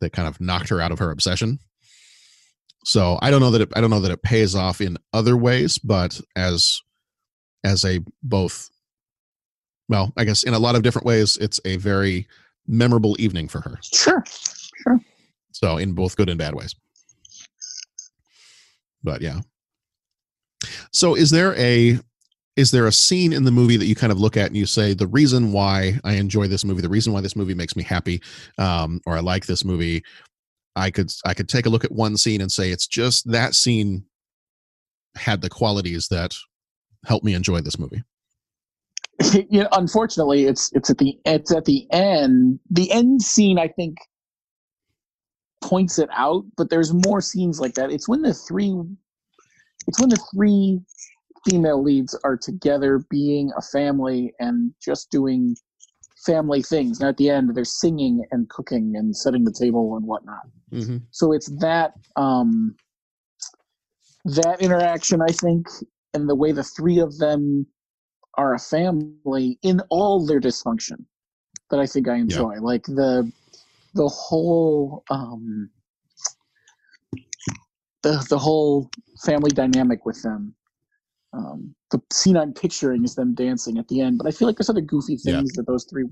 that 0.00 0.12
kind 0.12 0.28
of 0.28 0.40
knocked 0.40 0.68
her 0.68 0.80
out 0.80 0.92
of 0.92 0.98
her 0.98 1.10
obsession. 1.10 1.60
So 2.84 3.18
i 3.22 3.30
don't 3.30 3.40
know 3.40 3.50
that 3.50 3.62
it, 3.62 3.68
i 3.74 3.80
don't 3.80 3.90
know 3.90 4.00
that 4.00 4.10
it 4.10 4.22
pays 4.22 4.54
off 4.54 4.80
in 4.80 4.96
other 5.12 5.36
ways 5.36 5.76
but 5.76 6.18
as 6.34 6.80
as 7.62 7.84
a 7.84 8.00
both 8.22 8.70
well 9.90 10.14
i 10.16 10.24
guess 10.24 10.44
in 10.44 10.54
a 10.54 10.58
lot 10.58 10.76
of 10.76 10.82
different 10.82 11.04
ways 11.04 11.36
it's 11.36 11.60
a 11.66 11.76
very 11.76 12.26
memorable 12.66 13.16
evening 13.18 13.48
for 13.48 13.60
her 13.60 13.78
Sure. 13.92 14.22
Sure. 14.82 15.00
so 15.52 15.76
in 15.76 15.92
both 15.92 16.16
good 16.16 16.28
and 16.28 16.38
bad 16.38 16.54
ways 16.54 16.74
but 19.02 19.20
yeah 19.22 19.40
so 20.92 21.14
is 21.14 21.30
there 21.30 21.54
a 21.56 21.98
is 22.56 22.70
there 22.70 22.86
a 22.86 22.92
scene 22.92 23.32
in 23.32 23.44
the 23.44 23.50
movie 23.50 23.76
that 23.76 23.86
you 23.86 23.94
kind 23.94 24.12
of 24.12 24.20
look 24.20 24.36
at 24.36 24.46
and 24.48 24.56
you 24.56 24.66
say 24.66 24.92
the 24.92 25.06
reason 25.06 25.52
why 25.52 25.98
i 26.04 26.14
enjoy 26.14 26.46
this 26.46 26.64
movie 26.64 26.82
the 26.82 26.88
reason 26.88 27.12
why 27.12 27.20
this 27.20 27.36
movie 27.36 27.54
makes 27.54 27.76
me 27.76 27.82
happy 27.82 28.20
um, 28.58 29.00
or 29.06 29.16
i 29.16 29.20
like 29.20 29.46
this 29.46 29.64
movie 29.64 30.02
i 30.76 30.90
could 30.90 31.10
i 31.24 31.32
could 31.34 31.48
take 31.48 31.66
a 31.66 31.70
look 31.70 31.84
at 31.84 31.92
one 31.92 32.16
scene 32.16 32.40
and 32.40 32.52
say 32.52 32.70
it's 32.70 32.86
just 32.86 33.30
that 33.30 33.54
scene 33.54 34.04
had 35.16 35.40
the 35.40 35.48
qualities 35.50 36.08
that 36.08 36.34
helped 37.06 37.24
me 37.24 37.34
enjoy 37.34 37.60
this 37.60 37.78
movie 37.78 38.02
you 39.50 39.62
know, 39.62 39.68
unfortunately, 39.72 40.44
it's 40.44 40.70
it's 40.72 40.90
at 40.90 40.98
the 40.98 41.18
it's 41.24 41.54
at 41.54 41.64
the 41.64 41.86
end. 41.92 42.58
The 42.70 42.90
end 42.90 43.22
scene, 43.22 43.58
I 43.58 43.68
think, 43.68 43.98
points 45.60 45.98
it 45.98 46.08
out. 46.12 46.44
But 46.56 46.70
there's 46.70 46.92
more 46.92 47.20
scenes 47.20 47.60
like 47.60 47.74
that. 47.74 47.90
It's 47.90 48.08
when 48.08 48.22
the 48.22 48.34
three, 48.34 48.74
it's 49.86 50.00
when 50.00 50.08
the 50.08 50.24
three 50.34 50.80
female 51.48 51.82
leads 51.82 52.18
are 52.24 52.36
together, 52.36 53.04
being 53.10 53.50
a 53.56 53.62
family 53.62 54.32
and 54.40 54.72
just 54.82 55.10
doing 55.10 55.56
family 56.24 56.62
things. 56.62 57.00
Now 57.00 57.08
at 57.08 57.16
the 57.16 57.30
end, 57.30 57.54
they're 57.54 57.64
singing 57.64 58.24
and 58.30 58.48
cooking 58.48 58.94
and 58.96 59.16
setting 59.16 59.44
the 59.44 59.52
table 59.52 59.96
and 59.96 60.06
whatnot. 60.06 60.48
mm-hmm. 60.72 60.98
So 61.10 61.32
it's 61.32 61.50
that 61.60 61.92
um, 62.16 62.74
that 64.24 64.60
interaction, 64.60 65.20
I 65.20 65.32
think, 65.32 65.66
and 66.14 66.28
the 66.28 66.34
way 66.34 66.52
the 66.52 66.64
three 66.64 67.00
of 67.00 67.18
them 67.18 67.66
are 68.40 68.54
a 68.54 68.58
family 68.58 69.58
in 69.62 69.80
all 69.90 70.24
their 70.24 70.40
dysfunction 70.40 71.04
that 71.68 71.78
I 71.78 71.86
think 71.86 72.08
I 72.08 72.16
enjoy. 72.16 72.54
Like 72.60 72.84
the 72.84 73.30
the 73.94 74.08
whole 74.08 75.04
um, 75.10 75.68
the 78.02 78.24
the 78.30 78.38
whole 78.38 78.90
family 79.26 79.50
dynamic 79.50 80.06
with 80.06 80.22
them. 80.22 80.54
Um, 81.32 81.74
the 81.90 82.00
scene 82.10 82.36
I'm 82.36 82.54
picturing 82.54 83.04
is 83.04 83.14
them 83.14 83.34
dancing 83.34 83.78
at 83.78 83.86
the 83.88 84.00
end, 84.00 84.18
but 84.18 84.26
I 84.26 84.30
feel 84.30 84.48
like 84.48 84.56
there's 84.56 84.70
other 84.70 84.80
goofy 84.80 85.18
Yeah. 85.22 85.36
things 85.36 85.52
that 85.52 85.66
those 85.66 85.84
three 85.84 86.06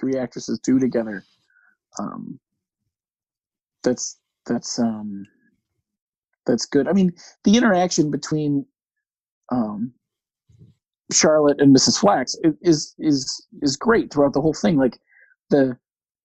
three 0.00 0.16
actresses 0.16 0.58
do 0.60 0.78
together. 0.78 1.22
Um, 1.98 2.40
that's 3.82 4.18
that's 4.46 4.78
um, 4.78 5.26
that's 6.46 6.66
good. 6.66 6.88
I 6.88 6.92
mean, 6.92 7.12
the 7.44 7.56
interaction 7.58 8.10
between 8.10 8.64
um, 9.52 9.92
Charlotte 11.12 11.60
and 11.60 11.74
Mrs. 11.74 11.98
Flax 11.98 12.34
is 12.62 12.94
is 12.98 13.46
is 13.62 13.76
great 13.76 14.12
throughout 14.12 14.32
the 14.32 14.40
whole 14.40 14.54
thing. 14.54 14.76
Like 14.76 14.98
the 15.50 15.76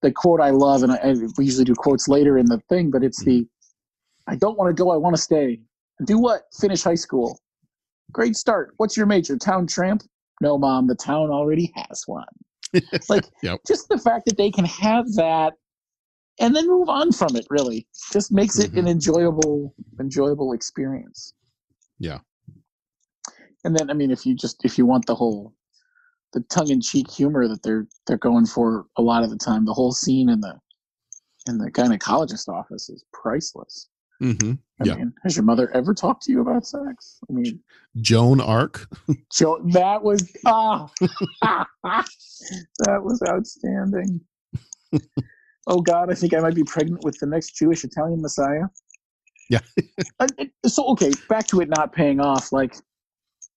the 0.02 0.12
quote 0.12 0.40
I 0.40 0.52
love, 0.52 0.84
and 0.84 0.92
I, 0.92 0.98
I 0.98 1.16
we 1.38 1.46
usually 1.46 1.66
do 1.66 1.76
quotes 1.76 2.08
later 2.08 2.38
in 2.38 2.46
the 2.46 2.60
thing, 2.70 2.90
but 2.92 3.04
it's 3.04 3.24
the 3.24 3.42
mm-hmm. 3.42 4.32
I 4.32 4.36
don't 4.36 4.58
want 4.58 4.76
to 4.76 4.84
go, 4.84 4.92
I 4.92 4.98
want 4.98 5.16
to 5.16 5.22
stay. 5.22 5.60
Do 6.06 6.20
what? 6.20 6.44
Finish 6.60 6.84
high 6.84 6.96
school. 6.96 7.40
Great 8.12 8.36
start. 8.36 8.74
What's 8.78 8.96
your 8.96 9.06
major? 9.06 9.38
Town 9.38 9.68
tramp? 9.68 10.04
No, 10.40 10.58
mom. 10.58 10.88
The 10.88 10.96
town 10.96 11.32
already 11.32 11.74
has 11.76 12.04
one. 12.06 12.26
like 13.10 13.26
Yep. 13.42 13.62
just 13.68 13.90
the 13.90 13.98
fact 13.98 14.26
that 14.28 14.38
they 14.38 14.52
can 14.52 14.66
have 14.66 15.12
that 15.16 15.54
and 16.40 16.56
then 16.56 16.68
move 16.68 16.88
on 16.88 17.12
from 17.12 17.36
it 17.36 17.46
really 17.50 17.88
just 18.14 18.32
makes 18.32 18.60
it 18.60 18.72
an 18.72 18.82
mm-hmm. 18.82 18.88
enjoyable 18.90 19.74
enjoyable 20.00 20.54
experience 20.54 21.34
Yeah. 21.98 22.20
And 23.64 23.76
then 23.76 23.90
i 23.90 23.94
mean 23.94 24.12
if 24.12 24.26
you 24.26 24.34
just 24.36 24.64
if 24.64 24.78
you 24.78 24.86
want 24.86 25.06
the 25.06 25.16
whole 25.16 25.54
the 26.34 26.42
tongue-in-cheek 26.42 27.10
humor 27.10 27.48
that 27.48 27.64
they're 27.64 27.88
they're 28.06 28.18
going 28.18 28.46
for 28.46 28.86
a 28.98 29.02
lot 29.02 29.24
of 29.24 29.30
the 29.30 29.38
time 29.38 29.66
the 29.66 29.74
whole 29.74 29.92
scene 29.92 30.30
in 30.30 30.40
the 30.42 30.56
in 31.48 31.58
the 31.58 31.72
gynecologist 31.72 32.48
office 32.48 32.90
is 32.90 33.04
priceless 33.14 33.88
Mm-hmm. 34.22 34.52
I 34.82 34.86
Yeah. 34.86 34.96
mean, 34.96 35.14
has 35.24 35.36
your 35.38 35.46
mother 35.46 35.72
ever 35.74 35.94
talked 35.94 36.24
to 36.24 36.32
you 36.34 36.42
about 36.42 36.66
sex? 36.66 37.20
I 37.30 37.34
mean, 37.34 37.62
Joan 38.02 38.42
Arc. 38.42 38.86
Joe, 39.32 39.62
that 39.72 40.04
was 40.04 40.30
ah, 40.46 40.92
that 41.42 43.02
was 43.02 43.24
outstanding. 43.30 44.20
oh 45.68 45.80
God, 45.80 46.12
I 46.12 46.16
think 46.16 46.34
I 46.34 46.40
might 46.42 46.54
be 46.56 46.66
pregnant 46.66 47.04
with 47.06 47.18
the 47.20 47.28
next 47.28 47.56
Jewish 47.56 47.86
Italian 47.86 48.22
Messiah. 48.22 48.66
Yeah. 49.50 49.62
So 50.66 50.86
okay, 50.88 51.12
back 51.30 51.48
to 51.48 51.62
it 51.62 51.70
not 51.70 51.94
paying 51.94 52.20
off. 52.20 52.52
Like, 52.52 52.76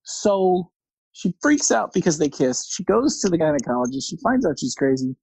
so 0.05 0.71
she 1.12 1.35
freaks 1.43 1.71
out 1.71 1.93
because 1.93 2.19
they 2.19 2.29
kiss. 2.29 2.67
She 2.67 2.85
goes 2.85 3.21
to 3.21 3.29
the 3.29 3.38
gynecologist. 3.38 4.09
She 4.09 4.17
finds 4.23 4.47
out 4.47 4.59
she's 4.59 4.75
crazy. 4.75 5.15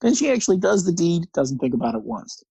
Then 0.00 0.14
she 0.14 0.30
actually 0.30 0.58
does 0.58 0.84
the 0.84 0.92
deed. 0.92 1.24
Doesn't 1.34 1.58
think 1.58 1.74
about 1.74 1.94
it 1.94 2.02
once. 2.02 2.42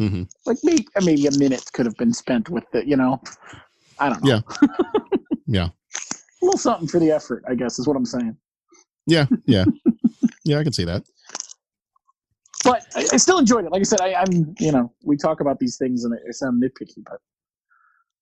Mm-hmm. 0.00 0.24
Like 0.44 0.58
maybe 0.62 0.86
maybe 1.02 1.26
a 1.26 1.38
minute 1.38 1.64
could 1.72 1.86
have 1.86 1.96
been 1.96 2.12
spent 2.12 2.48
with 2.50 2.64
the 2.72 2.86
you 2.86 2.96
know. 2.96 3.20
I 3.98 4.10
don't 4.10 4.22
know. 4.24 4.42
Yeah. 4.60 4.68
Yeah. 5.46 5.68
A 5.68 6.44
little 6.44 6.58
something 6.58 6.88
for 6.88 6.98
the 6.98 7.12
effort, 7.12 7.44
I 7.48 7.54
guess, 7.54 7.78
is 7.78 7.86
what 7.86 7.96
I'm 7.96 8.04
saying. 8.04 8.36
Yeah. 9.06 9.26
Yeah. 9.46 9.64
yeah. 10.44 10.58
I 10.58 10.64
can 10.64 10.72
see 10.72 10.84
that. 10.84 11.04
But 12.64 12.84
I, 12.96 13.06
I 13.12 13.16
still 13.16 13.38
enjoyed 13.38 13.64
it. 13.64 13.70
Like 13.70 13.80
I 13.80 13.84
said, 13.84 14.00
I, 14.00 14.14
I'm, 14.14 14.54
you 14.58 14.72
know, 14.72 14.92
we 15.04 15.16
talk 15.16 15.40
about 15.40 15.60
these 15.60 15.76
things 15.76 16.04
and 16.04 16.12
I 16.14 16.32
sound 16.32 16.60
nitpicky, 16.62 17.04
but 17.04 17.20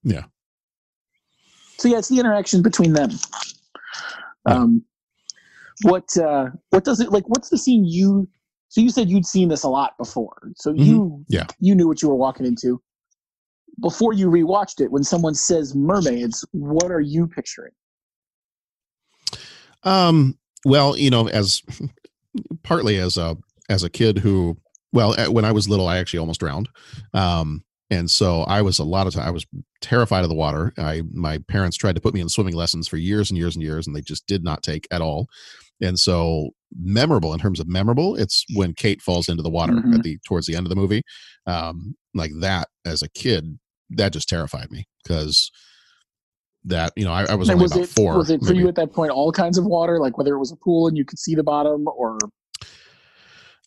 Yeah. 0.03 0.25
So 1.85 1.91
yeah, 1.91 1.99
it's 1.99 2.09
the 2.09 2.19
interaction 2.19 2.63
between 2.63 2.95
them. 2.95 3.11
Um, 4.47 4.83
what 5.83 6.17
uh, 6.17 6.47
what 6.71 6.83
does 6.83 6.99
it 6.99 7.13
like? 7.13 7.29
What's 7.29 7.51
the 7.51 7.59
scene 7.59 7.85
you? 7.85 8.27
So 8.71 8.81
you 8.81 8.89
said 8.89 9.11
you'd 9.11 9.27
seen 9.27 9.51
this 9.51 9.65
a 9.65 9.69
lot 9.69 9.93
before, 9.99 10.51
so 10.57 10.73
you 10.73 11.01
Mm-hmm. 11.01 11.23
Yeah. 11.29 11.47
you 11.61 11.75
knew 11.75 11.87
what 11.87 12.01
you 12.01 12.09
were 12.09 12.15
walking 12.15 12.47
into. 12.47 12.81
Before 13.83 14.15
you 14.15 14.31
rewatched 14.31 14.81
it, 14.81 14.91
when 14.91 15.05
someone 15.05 15.35
says 15.35 15.75
mermaids, 15.75 16.43
what 16.53 16.91
are 16.91 17.03
you 17.03 17.27
picturing? 17.27 17.73
Um, 19.83 20.39
well, 20.65 20.97
you 20.97 21.11
know, 21.11 21.29
as 21.29 21.61
partly 22.63 22.97
as 22.97 23.19
a 23.19 23.37
as 23.69 23.83
a 23.83 23.91
kid 23.91 24.17
who, 24.17 24.57
well, 24.95 25.15
when 25.31 25.45
I 25.45 25.53
was 25.53 25.69
little, 25.69 25.87
I 25.87 25.99
actually 25.99 26.21
almost 26.21 26.41
drowned. 26.41 26.71
Um, 27.13 27.63
and 27.91 28.11
so 28.11 28.43
I 28.43 28.63
was 28.63 28.79
a 28.79 28.85
lot 28.85 29.07
of 29.07 29.15
time 29.15 29.27
I 29.27 29.31
was 29.31 29.47
terrified 29.81 30.23
of 30.25 30.29
the 30.31 30.35
water. 30.35 30.73
I 30.79 31.03
my 31.13 31.39
parents 31.49 31.77
tried 31.77 31.95
to 31.97 32.01
put 32.01 32.15
me 32.15 32.21
in 32.21 32.29
swimming 32.29 32.55
lessons 32.55 32.89
for 32.89 32.97
years 32.97 33.31
and 33.31 33.39
years 33.39 33.55
and 33.57 33.63
years, 33.63 33.87
and 33.87 33.95
they 33.95 34.01
just 34.01 34.27
did 34.27 34.43
not 34.45 34.63
take 34.63 34.87
at 34.91 35.01
all. 35.03 35.27
And 35.81 35.99
so 35.99 36.51
memorable 36.79 37.33
in 37.35 37.41
terms 37.41 37.61
of 37.61 37.69
memorable, 37.69 38.15
it's 38.17 38.45
when 38.55 38.75
Kate 38.75 39.03
falls 39.03 39.29
into 39.29 39.43
the 39.43 39.51
water 39.51 39.73
Mhm. 39.75 39.95
at 39.97 40.03
the 40.03 40.19
towards 40.27 40.47
the 40.47 40.57
end 40.57 40.67
of 40.67 40.71
the 40.71 40.77
movie. 40.77 41.03
Um, 41.47 41.97
like 42.15 42.31
that 42.41 42.69
as 42.85 43.03
a 43.03 43.09
kid, 43.11 43.59
that 43.91 44.13
just 44.13 44.29
terrified 44.29 44.71
me 44.71 44.87
because 45.03 45.51
that 46.65 46.93
you 46.97 47.05
know 47.05 47.13
I, 47.13 47.25
I 47.25 47.35
was 47.35 47.49
And 47.49 47.57
only 47.57 47.65
was 47.65 47.73
about 47.73 47.83
it 47.85 47.89
four. 47.91 48.17
was 48.17 48.31
it 48.31 48.41
for 48.41 48.47
maybe. 48.47 48.61
you 48.61 48.69
at 48.69 48.77
that 48.77 48.93
point 48.93 49.11
all 49.11 49.31
kinds 49.33 49.59
of 49.59 49.67
water, 49.67 49.99
like 50.01 50.17
whether 50.17 50.35
it 50.35 50.39
was 50.39 50.53
a 50.53 50.57
pool 50.57 50.89
and 50.89 50.97
you 50.97 51.05
could 51.05 51.19
see 51.19 51.35
the 51.35 51.43
bottom, 51.43 51.87
or 51.89 52.17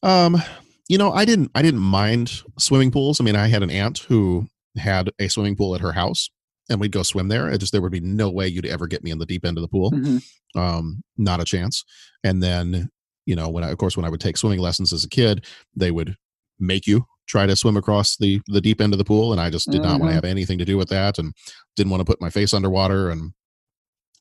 Um, 0.04 0.42
you 0.90 0.98
know, 0.98 1.12
I 1.12 1.26
didn't 1.26 1.52
I 1.56 1.62
didn't 1.62 1.82
mind 1.82 2.42
swimming 2.58 2.92
pools. 2.92 3.20
I 3.20 3.24
mean, 3.24 3.36
I 3.36 3.48
had 3.48 3.64
an 3.64 3.70
aunt 3.72 4.00
who 4.00 4.48
had 4.78 5.12
a 5.20 5.28
swimming 5.28 5.56
pool 5.56 5.76
at 5.76 5.82
her 5.82 5.92
house 5.94 6.30
and 6.70 6.80
we'd 6.80 6.92
go 6.92 7.04
swim 7.04 7.28
there. 7.28 7.50
It 7.50 7.58
just 7.60 7.72
there 7.72 7.82
would 7.82 7.92
be 7.92 8.00
no 8.00 8.30
way 8.30 8.48
you'd 8.48 8.66
ever 8.66 8.88
get 8.88 9.04
me 9.04 9.12
in 9.12 9.20
the 9.20 9.26
deep 9.26 9.46
end 9.46 9.58
of 9.58 9.62
the 9.62 9.68
pool. 9.68 9.92
Mhm. 9.92 10.24
Um, 10.56 11.02
not 11.18 11.42
a 11.42 11.46
chance. 11.46 11.84
And 12.24 12.42
then, 12.42 12.90
you 13.26 13.36
know, 13.36 13.50
when 13.50 13.64
I 13.64 13.70
of 13.70 13.78
course 13.78 13.98
when 13.98 14.06
I 14.06 14.10
would 14.10 14.22
take 14.22 14.38
swimming 14.38 14.60
lessons 14.60 14.94
as 14.94 15.04
a 15.04 15.10
kid, 15.10 15.46
they 15.76 15.92
would 15.92 16.16
make 16.60 16.88
you 16.88 17.06
try 17.28 17.46
to 17.46 17.56
swim 17.56 17.76
across 17.78 18.16
the 18.18 18.42
the 18.48 18.62
deep 18.62 18.80
end 18.80 18.94
of 18.94 18.98
the 18.98 19.04
pool 19.06 19.32
and 19.34 19.42
I 19.42 19.50
just 19.50 19.70
did 19.70 19.82
not 19.82 20.00
want 20.00 20.12
to 20.12 20.16
have 20.16 20.24
anything 20.26 20.58
to 20.60 20.66
do 20.66 20.78
with 20.78 20.90
that 20.90 21.20
and 21.20 21.34
didn't 21.76 21.92
want 21.92 22.02
to 22.02 22.06
put 22.06 22.22
my 22.22 22.30
face 22.30 22.54
underwater 22.54 23.10
and 23.10 23.34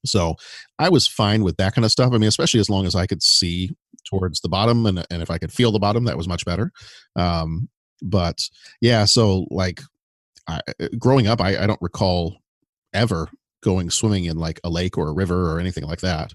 so 0.04 0.37
I 0.78 0.88
was 0.88 1.06
fine 1.06 1.42
with 1.42 1.56
that 1.56 1.74
kind 1.74 1.85
of 1.85 1.92
stuff. 1.92 2.12
I 2.12 2.18
mean, 2.18 2.28
especially 2.28 2.61
as 2.61 2.70
long 2.70 2.87
as 2.87 2.94
I 2.94 3.06
could 3.06 3.22
see 3.22 3.70
towards 4.09 4.40
the 4.40 4.48
bottom 4.48 4.87
and, 4.87 5.04
and 5.11 5.22
if 5.22 5.30
I 5.30 5.38
could 5.38 5.52
feel 5.52 5.72
the 5.72 5.78
bottom, 5.78 6.04
that 6.04 6.16
was 6.16 6.28
much 6.28 6.44
better. 6.44 6.70
Um, 7.16 7.68
but 8.02 8.48
yeah, 8.80 9.04
so 9.04 9.46
like 9.50 9.80
I, 10.48 10.61
growing 10.98 11.26
up, 11.26 11.40
I, 11.40 11.56
I 11.62 11.66
don't 11.66 11.82
recall 11.82 12.37
ever 12.92 13.28
going 13.62 13.90
swimming 13.90 14.26
in 14.26 14.37
like 14.37 14.61
a 14.64 14.70
lake 14.70 14.96
or 14.96 15.09
a 15.09 15.14
river 15.14 15.50
or 15.50 15.59
anything 15.59 15.85
like 15.85 16.00
that. 16.00 16.32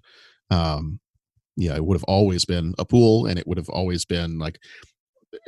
Um, 0.50 1.00
yeah, 1.56 1.76
it 1.76 1.86
would 1.86 1.96
have 1.96 2.04
always 2.06 2.46
been 2.46 2.74
a 2.80 2.86
pool, 2.86 3.26
and 3.26 3.38
it 3.38 3.48
would 3.48 3.58
have 3.58 3.70
always 3.70 4.06
been 4.06 4.40
like 4.40 4.60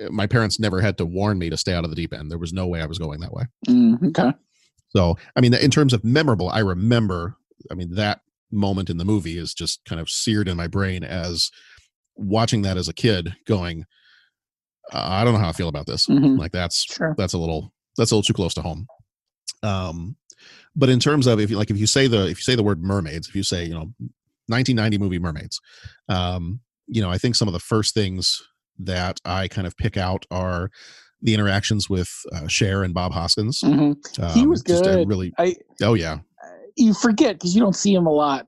my 0.10 0.28
parents 0.28 0.60
never 0.60 0.82
had 0.82 0.98
to 0.98 1.06
warn 1.06 1.38
me 1.38 1.50
to 1.50 1.58
stay 1.58 1.74
out 1.74 1.84
of 1.84 1.90
the 1.90 1.96
deep 1.96 2.14
end. 2.14 2.32
There 2.32 2.38
was 2.38 2.54
no 2.54 2.68
way 2.68 2.82
I 2.82 2.86
was 2.86 3.00
going 3.00 3.20
that 3.20 3.34
way. 3.34 3.44
Mm, 3.68 4.08
okay. 4.10 4.34
So, 4.96 5.18
I 5.36 5.42
mean, 5.42 5.54
in 5.54 5.72
terms 5.72 5.94
of 5.94 6.04
memorable, 6.04 6.50
I 6.50 6.60
remember. 6.60 7.36
I 7.72 7.76
mean, 7.76 7.96
that 7.96 8.22
moment 8.52 8.90
in 8.90 8.98
the 8.98 9.06
movie 9.06 9.38
is 9.38 9.54
just 9.54 9.84
kind 9.86 10.00
of 10.00 10.10
seared 10.10 10.48
in 10.48 10.56
my 10.58 10.68
brain 10.68 11.04
as 11.04 11.50
watching 12.16 12.62
that 12.64 12.78
as 12.78 12.88
a 12.88 12.94
kid, 12.94 13.36
going, 13.48 13.86
I 14.92 15.24
don't 15.24 15.34
know 15.34 15.40
how 15.40 15.50
I 15.50 15.54
feel 15.54 15.70
about 15.70 15.88
this. 15.88 16.06
Mhm. 16.08 16.38
Like 16.38 16.52
that's 16.52 16.84
Sure. 16.84 17.16
that's 17.18 17.34
a 17.34 17.38
little 17.38 17.74
that's 17.98 18.12
a 18.12 18.16
little 18.16 18.24
too 18.26 18.34
close 18.34 18.54
to 18.56 18.62
home. 18.62 18.88
Um, 19.64 20.16
but 20.76 20.90
in 20.90 21.00
terms 21.00 21.26
of 21.28 21.40
if 21.40 21.50
you 21.50 21.58
like, 21.58 21.70
if 21.72 21.78
you 21.78 21.88
say 21.88 22.08
the 22.08 22.24
if 22.28 22.38
you 22.40 22.44
say 22.44 22.56
the 22.56 22.64
word 22.64 22.84
mermaids, 22.84 23.28
if 23.28 23.36
you 23.36 23.44
say 23.44 23.64
you 23.66 23.74
know 23.74 23.94
1990 24.48 24.98
movie 24.98 25.20
mermaids, 25.20 25.60
um, 26.10 26.60
you 26.88 27.02
know, 27.02 27.10
I 27.10 27.18
think 27.18 27.36
some 27.36 27.48
of 27.48 27.54
the 27.54 27.60
first 27.60 27.94
things 27.94 28.42
that 28.80 29.20
I 29.24 29.48
kind 29.48 29.66
of 29.68 29.78
pick 29.78 29.96
out 29.98 30.26
are 30.32 30.70
the 31.22 31.34
interactions 31.34 31.90
with 31.90 32.10
uh, 32.34 32.48
Cher 32.48 32.84
and 32.84 32.94
Bob 32.94 33.14
Hoskins. 33.14 33.62
Mhm. 33.62 33.96
he 34.34 34.42
Um, 34.42 34.50
was 34.50 34.62
just 34.64 34.86
a 34.86 35.06
really, 35.06 35.32
I 35.38 35.56
oh 35.82 35.94
yeah, 35.94 36.20
you 36.76 36.94
forget 36.94 37.36
because 37.36 37.56
you 37.56 37.62
don't 37.62 37.76
see 37.76 37.94
him 37.94 38.06
a 38.06 38.12
lot. 38.12 38.48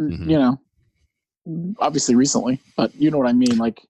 Mhm. 0.00 0.30
You 0.30 0.38
know, 0.38 1.74
obviously 1.78 2.14
recently, 2.14 2.60
but 2.76 2.94
you 2.94 3.10
know 3.10 3.18
what 3.18 3.28
I 3.28 3.32
mean. 3.32 3.56
Like, 3.58 3.80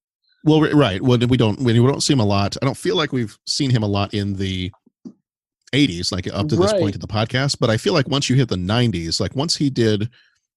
Well, 0.44 0.60
right. 0.72 1.00
Well, 1.02 1.18
we 1.18 1.36
don't 1.36 1.60
we 1.60 1.72
don't 1.74 2.02
see 2.02 2.12
him 2.12 2.20
a 2.20 2.24
lot. 2.26 2.56
I 2.62 2.64
don't 2.64 2.76
feel 2.76 2.96
like 2.96 3.12
we've 3.12 3.36
seen 3.46 3.70
him 3.70 3.82
a 3.82 3.86
lot 3.88 4.12
in 4.14 4.34
the 4.34 4.70
80s, 5.72 6.10
like 6.12 6.26
up 6.32 6.48
to 6.48 6.56
this 6.56 6.72
Right. 6.72 6.80
point 6.80 6.94
in 6.94 7.00
the 7.00 7.06
podcast. 7.06 7.58
But 7.60 7.70
I 7.70 7.76
feel 7.76 7.92
like 7.92 8.08
once 8.08 8.28
you 8.28 8.36
hit 8.36 8.48
the 8.48 8.56
90s, 8.56 9.20
like 9.20 9.36
once 9.36 9.56
he 9.56 9.70
did, 9.70 10.10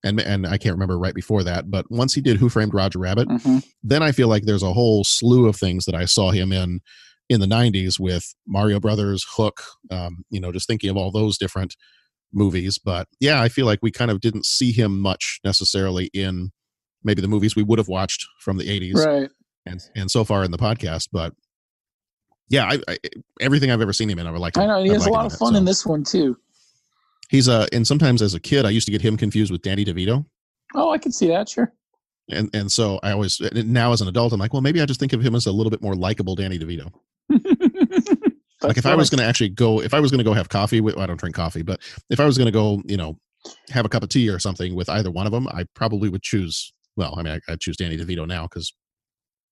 and 0.04 0.20
and 0.20 0.46
I 0.48 0.58
can't 0.58 0.74
remember 0.74 0.98
right 0.98 1.14
before 1.14 1.44
that, 1.44 1.70
but 1.70 1.90
once 1.92 2.14
he 2.14 2.22
did 2.22 2.38
Who 2.38 2.50
Framed 2.50 2.74
Roger 2.74 3.00
Rabbit, 3.00 3.28
mhm. 3.28 3.64
then 3.84 4.02
I 4.04 4.12
feel 4.12 4.28
like 4.28 4.44
there's 4.44 4.64
a 4.64 4.74
whole 4.74 5.04
slew 5.04 5.48
of 5.48 5.56
things 5.56 5.86
that 5.86 5.96
I 5.96 6.06
saw 6.06 6.32
him 6.32 6.52
in 6.52 6.82
in 7.30 7.40
the 7.40 7.48
90s 7.48 8.00
with 8.00 8.34
Mario 8.46 8.80
Brothers, 8.82 9.26
Hook, 9.28 9.62
um, 9.92 10.26
you 10.30 10.42
know, 10.42 10.52
just 10.52 10.68
thinking 10.68 10.90
of 10.90 10.98
all 10.98 11.10
those 11.12 11.38
different 11.38 11.76
movies. 12.34 12.78
But 12.78 13.08
yeah, 13.20 13.42
I 13.42 13.50
feel 13.50 13.66
like 13.66 13.80
we 13.82 13.92
kind 13.92 14.12
of 14.12 14.22
didn't 14.22 14.46
see 14.46 14.72
him 14.72 15.00
much 15.00 15.40
necessarily 15.44 16.10
in 16.14 16.52
maybe 17.04 17.22
the 17.22 17.28
movies 17.28 17.56
we 17.56 17.64
would 17.64 17.80
have 17.80 17.88
watched 17.88 18.26
from 18.40 18.58
the 18.58 18.66
80s 18.66 19.06
right? 19.06 19.30
and 19.66 19.82
and 19.96 20.10
so 20.10 20.24
far 20.24 20.44
in 20.44 20.52
the 20.52 20.58
podcast. 20.58 21.10
But 21.12 21.34
yeah, 22.50 22.66
I, 22.66 22.80
I 22.88 22.98
everything 23.42 23.72
I've 23.72 23.82
ever 23.82 23.94
seen 23.94 24.10
him 24.10 24.20
in, 24.20 24.28
I 24.28 24.32
would 24.32 24.42
like. 24.42 24.58
I 24.58 24.66
know 24.66 24.84
he 24.84 24.90
I'd 24.90 24.94
has 24.94 25.06
a 25.06 25.10
lot 25.10 25.26
of 25.26 25.34
it, 25.34 25.38
fun 25.38 25.54
so. 25.54 25.58
in 25.58 25.66
this 25.66 25.86
one 25.86 26.04
too. 26.04 26.38
He's 27.30 27.50
uh, 27.50 27.68
and 27.74 27.88
sometimes 27.88 28.22
as 28.22 28.34
a 28.34 28.40
kid, 28.40 28.66
I 28.66 28.70
used 28.70 28.86
to 28.86 28.92
get 28.92 29.02
him 29.02 29.18
confused 29.18 29.52
with 29.52 29.62
Danny 29.62 29.86
DeVito, 29.86 30.26
Oh, 30.76 30.92
I 30.92 30.98
can 30.98 31.12
see 31.12 31.28
that. 31.28 31.50
Sure. 31.50 31.72
and 32.30 32.50
and 32.54 32.72
so 32.72 33.00
I 33.04 33.12
always 33.12 33.40
and 33.40 33.72
now 33.72 33.92
as 33.94 34.02
an 34.02 34.08
adult, 34.08 34.34
I'm 34.34 34.40
like, 34.40 34.54
well, 34.54 34.62
maybe 34.62 34.82
I 34.82 34.86
just 34.86 35.00
think 35.00 35.14
of 35.14 35.22
him 35.22 35.36
as 35.36 35.46
a 35.46 35.52
little 35.52 35.70
bit 35.72 35.82
more 35.82 35.96
likable 35.96 36.36
Danny 36.36 36.60
DeVito. 36.60 36.92
like 38.64 38.78
if 38.78 38.86
I 38.86 38.96
was 38.96 39.10
going 39.10 39.20
to 39.20 39.26
actually 39.26 39.50
go, 39.50 39.82
if 39.82 39.94
I 39.94 40.00
was 40.00 40.12
going 40.12 40.20
to 40.20 40.24
go 40.24 40.34
have 40.34 40.50
coffee 40.50 40.82
with, 40.82 40.96
well, 40.96 41.04
I 41.04 41.08
don't 41.08 41.20
drink 41.20 41.36
coffee, 41.36 41.62
but 41.62 41.82
if 42.10 42.20
I 42.20 42.26
was 42.26 42.38
going 42.38 42.46
to 42.46 42.52
go, 42.52 42.82
you 42.86 42.98
know, 42.98 43.18
have 43.70 43.86
a 43.86 43.90
cup 43.90 44.04
of 44.04 44.10
tea 44.10 44.30
or 44.30 44.40
something 44.40 44.76
with 44.76 44.90
either 44.90 45.12
one 45.12 45.26
of 45.26 45.32
them, 45.32 45.48
I 45.50 45.66
probably 45.74 46.10
would 46.10 46.24
choose. 46.24 46.74
Well, 46.96 47.16
I 47.18 47.24
mean, 47.24 47.34
I, 47.34 47.52
I'd 47.52 47.60
choose 47.60 47.78
Danny 47.78 47.98
DeVito 47.98 48.28
now 48.28 48.44
because 48.44 48.74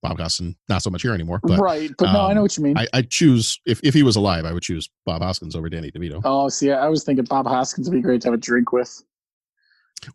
Bob 0.02 0.18
Gosson 0.18 0.56
not 0.70 0.82
so 0.82 0.90
much 0.90 1.02
here 1.02 1.14
anymore. 1.14 1.40
But 1.44 1.60
right, 1.60 1.92
but 1.98 2.12
no, 2.12 2.22
I 2.22 2.30
um, 2.30 2.36
know 2.36 2.42
what 2.42 2.58
you 2.58 2.64
mean. 2.64 2.78
I, 2.78 2.88
I'd 2.94 3.10
choose 3.10 3.60
if, 3.66 3.80
if 3.84 3.94
he 3.94 4.04
was 4.04 4.16
alive, 4.16 4.46
I 4.46 4.54
would 4.54 4.64
choose 4.64 4.90
Bob 5.06 5.22
Hoskins 5.22 5.56
over 5.56 5.70
Danny 5.70 5.92
DeVito. 5.92 6.22
oh, 6.24 6.50
see, 6.50 6.72
I 6.72 6.88
was 6.88 7.04
thinking 7.04 7.26
Bob 7.26 7.46
Hoskins 7.46 7.90
would 7.90 7.96
be 7.96 8.02
great 8.02 8.22
to 8.22 8.28
have 8.28 8.34
a 8.34 8.38
drink 8.38 8.72
with. 8.72 9.04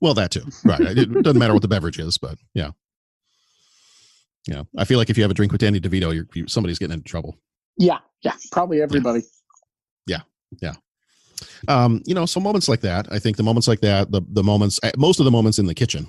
Well, 0.01 0.15
that 0.15 0.33
too, 0.33 0.45
right? 0.65 0.81
It 0.81 1.23
doesn't 1.23 1.39
matter 1.39 1.53
what 1.53 1.63
the 1.63 1.69
beverage 1.69 1.99
is, 1.99 2.19
but 2.19 2.39
yeah, 2.55 2.71
yeah. 4.49 4.65
I 4.77 4.85
feel 4.85 4.99
like 4.99 5.11
if 5.11 5.17
you 5.17 5.23
have 5.23 5.31
a 5.31 5.35
drink 5.35 5.53
with 5.53 5.61
Danny 5.61 5.81
DeVito, 5.81 6.13
you're 6.13 6.27
you, 6.35 6.49
somebody's 6.49 6.79
getting 6.79 6.95
into 6.95 7.05
trouble. 7.05 7.37
Yeah, 7.79 7.99
yeah, 8.23 8.35
probably 8.53 8.81
everybody. 8.83 9.23
Yeah, 10.07 10.21
yeah. 10.63 10.75
Um, 11.69 12.03
you 12.07 12.15
know, 12.15 12.27
so 12.27 12.41
moments 12.41 12.69
like 12.69 12.81
that. 12.81 13.07
I 13.13 13.19
think 13.19 13.37
the 13.37 13.43
moments 13.43 13.69
like 13.69 13.81
that, 13.81 14.11
the 14.11 14.23
the 14.31 14.43
moments, 14.43 14.81
eh, 14.83 14.93
most 14.97 15.19
of 15.21 15.25
the 15.25 15.31
moments 15.31 15.59
in 15.59 15.67
the 15.67 15.75
kitchen, 15.75 16.09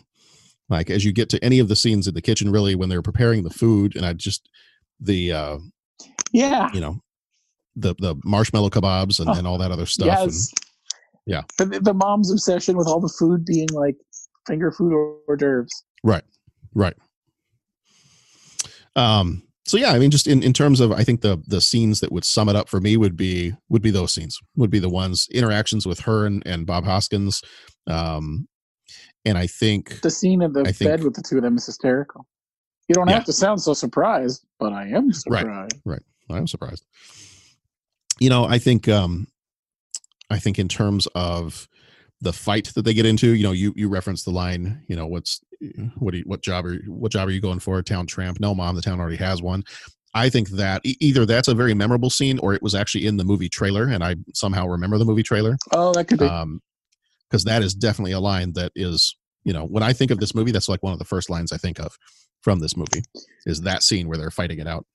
like 0.70 0.90
as 0.90 1.04
you 1.04 1.12
get 1.12 1.30
to 1.30 1.44
any 1.44 1.60
of 1.60 1.68
the 1.68 1.76
scenes 1.76 2.08
in 2.08 2.14
the 2.14 2.22
kitchen, 2.22 2.52
really 2.52 2.76
when 2.76 2.90
they're 2.90 3.02
preparing 3.02 3.44
the 3.44 3.50
food, 3.50 3.96
and 3.96 4.06
I 4.06 4.14
just 4.14 4.50
the 5.00 5.32
uh, 5.34 5.58
Yeah. 6.32 6.70
you 6.74 6.80
know, 6.80 7.02
the 7.76 7.94
the 8.00 8.16
marshmallow 8.24 8.70
kebabs 8.70 9.20
and, 9.20 9.30
Oh, 9.30 9.34
and 9.34 9.46
all 9.48 9.58
that 9.58 9.72
other 9.72 9.86
stuff. 9.86 10.08
Yes. 10.08 10.52
yeah. 11.26 11.42
The, 11.58 11.66
the 11.82 11.94
mom's 11.94 12.32
obsession 12.32 12.78
with 12.78 12.88
all 12.88 13.00
the 13.02 13.14
food 13.20 13.46
being 13.46 13.68
like 13.74 13.96
finger 14.48 14.72
food 14.72 14.94
or 14.94 15.18
hors 15.28 15.36
d'oeuvres. 15.38 15.84
Right. 16.04 16.24
Right. 16.74 16.96
Um, 18.96 19.44
so 19.68 19.78
yeah, 19.78 19.92
I 19.92 20.00
mean, 20.00 20.10
just 20.12 20.26
in, 20.28 20.42
in 20.42 20.54
terms 20.54 20.80
of, 20.80 20.92
I 20.92 21.04
think 21.04 21.22
the 21.22 21.42
the 21.48 21.62
scenes 21.62 22.00
that 22.00 22.12
would 22.12 22.26
sum 22.26 22.50
it 22.50 22.56
up 22.56 22.70
for 22.70 22.80
me 22.80 22.98
would 22.98 23.16
be 23.16 23.54
would 23.70 23.82
be 23.82 23.92
those 23.92 24.14
scenes 24.14 24.40
would 24.56 24.70
be 24.72 24.80
the 24.80 24.90
ones 24.90 25.28
interactions 25.32 25.86
with 25.86 26.00
her 26.02 26.26
and, 26.26 26.42
and 26.46 26.66
Bob 26.66 26.86
Hoskins, 26.86 27.42
um, 27.88 28.48
and 29.26 29.38
I 29.38 29.48
think 29.48 30.02
The 30.02 30.10
scene 30.10 30.42
in 30.42 30.54
the 30.54 30.62
I 30.62 30.72
think- 30.72 30.90
bed 30.90 31.04
with 31.04 31.14
the 31.16 31.22
two 31.22 31.38
of 31.38 31.44
them 31.44 31.58
is 31.58 31.66
hysterical. 31.66 32.26
You 32.88 32.96
don't 32.96 33.08
Yeah. 33.10 33.16
have 33.16 33.26
to 33.26 33.34
sound 33.34 33.62
so 33.62 33.74
surprised, 33.74 34.46
but 34.60 34.72
I 34.72 34.88
am 34.88 35.08
Right. 35.08 35.16
surprised. 35.16 35.74
right, 35.86 36.02
I'm 36.30 36.48
surprised. 36.48 36.86
You 38.20 38.30
know, 38.30 38.46
I 38.46 38.58
think 38.60 38.88
um, 38.88 39.28
I 40.30 40.40
think 40.40 40.58
in 40.58 40.68
terms 40.68 41.08
of 41.14 41.68
the 42.22 42.34
fight 42.34 42.72
that 42.76 42.84
they 42.84 42.94
get 42.94 43.06
into, 43.06 43.34
you 43.34 43.44
know, 43.44 43.52
you 43.52 43.74
you 43.76 43.90
reference 43.90 44.24
the 44.24 44.32
line, 44.32 44.84
you 44.88 44.96
know, 44.96 45.06
what's 45.06 45.42
what 45.98 46.12
do 46.12 46.20
you, 46.20 46.24
what 46.26 46.42
job 46.42 46.66
are 46.66 46.74
you, 46.74 46.94
what 46.94 47.12
job 47.12 47.28
are 47.28 47.32
you 47.32 47.42
going 47.42 47.60
for? 47.60 47.82
Town 47.82 48.08
tramp? 48.08 48.40
No, 48.40 48.56
mom, 48.56 48.76
the 48.76 48.82
town 48.82 49.00
already 49.00 49.18
has 49.18 49.42
one. 49.42 49.64
I 50.14 50.30
think 50.30 50.50
that 50.52 50.82
either 50.84 51.26
that's 51.26 51.48
a 51.48 51.54
very 51.54 51.74
memorable 51.74 52.10
scene 52.10 52.40
or 52.40 52.54
it 52.54 52.64
was 52.64 52.74
actually 52.74 53.06
in 53.06 53.18
the 53.18 53.24
movie 53.24 53.50
trailer, 53.50 53.84
and 53.84 54.04
I 54.04 54.16
somehow 54.34 54.66
remember 54.66 54.98
the 54.98 55.06
movie 55.06 55.24
trailer. 55.24 55.58
Oh, 55.72 55.94
that 55.94 56.06
could 56.06 56.20
be. 56.20 56.26
Um, 56.26 56.62
because 57.30 57.44
that 57.44 57.62
is 57.62 57.74
definitely 57.74 58.14
a 58.14 58.20
line 58.20 58.54
that 58.54 58.72
is, 58.74 59.16
you 59.44 59.52
know, 59.52 59.66
when 59.66 59.84
I 59.84 59.92
think 59.92 60.12
of 60.12 60.20
this 60.20 60.34
movie, 60.34 60.52
that's 60.52 60.70
like 60.70 60.82
one 60.82 60.94
of 60.94 61.00
the 61.00 61.06
first 61.06 61.30
lines 61.30 61.52
I 61.52 61.58
think 61.58 61.78
of 61.78 61.98
from 62.42 62.60
this 62.60 62.78
movie 62.78 63.04
is 63.46 63.62
that 63.62 63.84
scene 63.84 64.08
where 64.08 64.18
they're 64.18 64.32
fighting 64.32 64.60
it 64.60 64.68
out. 64.68 64.86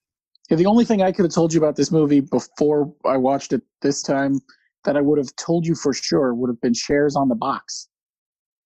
Yeah, 0.49 0.57
the 0.57 0.67
only 0.67 0.85
thing 0.85 1.03
I 1.03 1.13
could 1.13 1.25
have 1.25 1.35
told 1.35 1.53
you 1.53 1.61
about 1.61 1.77
this 1.77 1.93
movie 1.93 2.21
before 2.21 2.93
I 3.05 3.17
watched 3.17 3.53
it 3.53 3.63
this 3.83 4.03
time 4.03 4.41
that 4.85 4.97
I 4.97 5.01
would 5.01 5.19
have 5.19 5.35
told 5.37 5.67
you 5.67 5.75
for 5.75 5.93
sure 5.93 6.35
would 6.35 6.49
have 6.51 6.61
been 6.61 6.75
Cher's 6.75 7.17
on 7.17 7.29
the 7.29 7.35
box, 7.35 7.89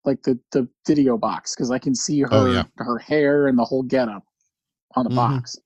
like 0.05 0.23
the 0.23 0.39
the 0.53 0.69
video 0.87 1.17
box, 1.19 1.55
because 1.55 1.71
I 1.71 1.79
can 1.79 1.95
see 1.95 2.21
her 2.21 2.29
Oh, 2.33 2.47
yeah. 2.47 2.65
her 2.79 2.99
hair 2.99 3.47
and 3.49 3.59
the 3.59 3.65
whole 3.65 3.83
getup 3.83 4.25
on 4.95 5.05
the 5.05 5.11
Mhm. 5.11 5.17
box. 5.17 5.57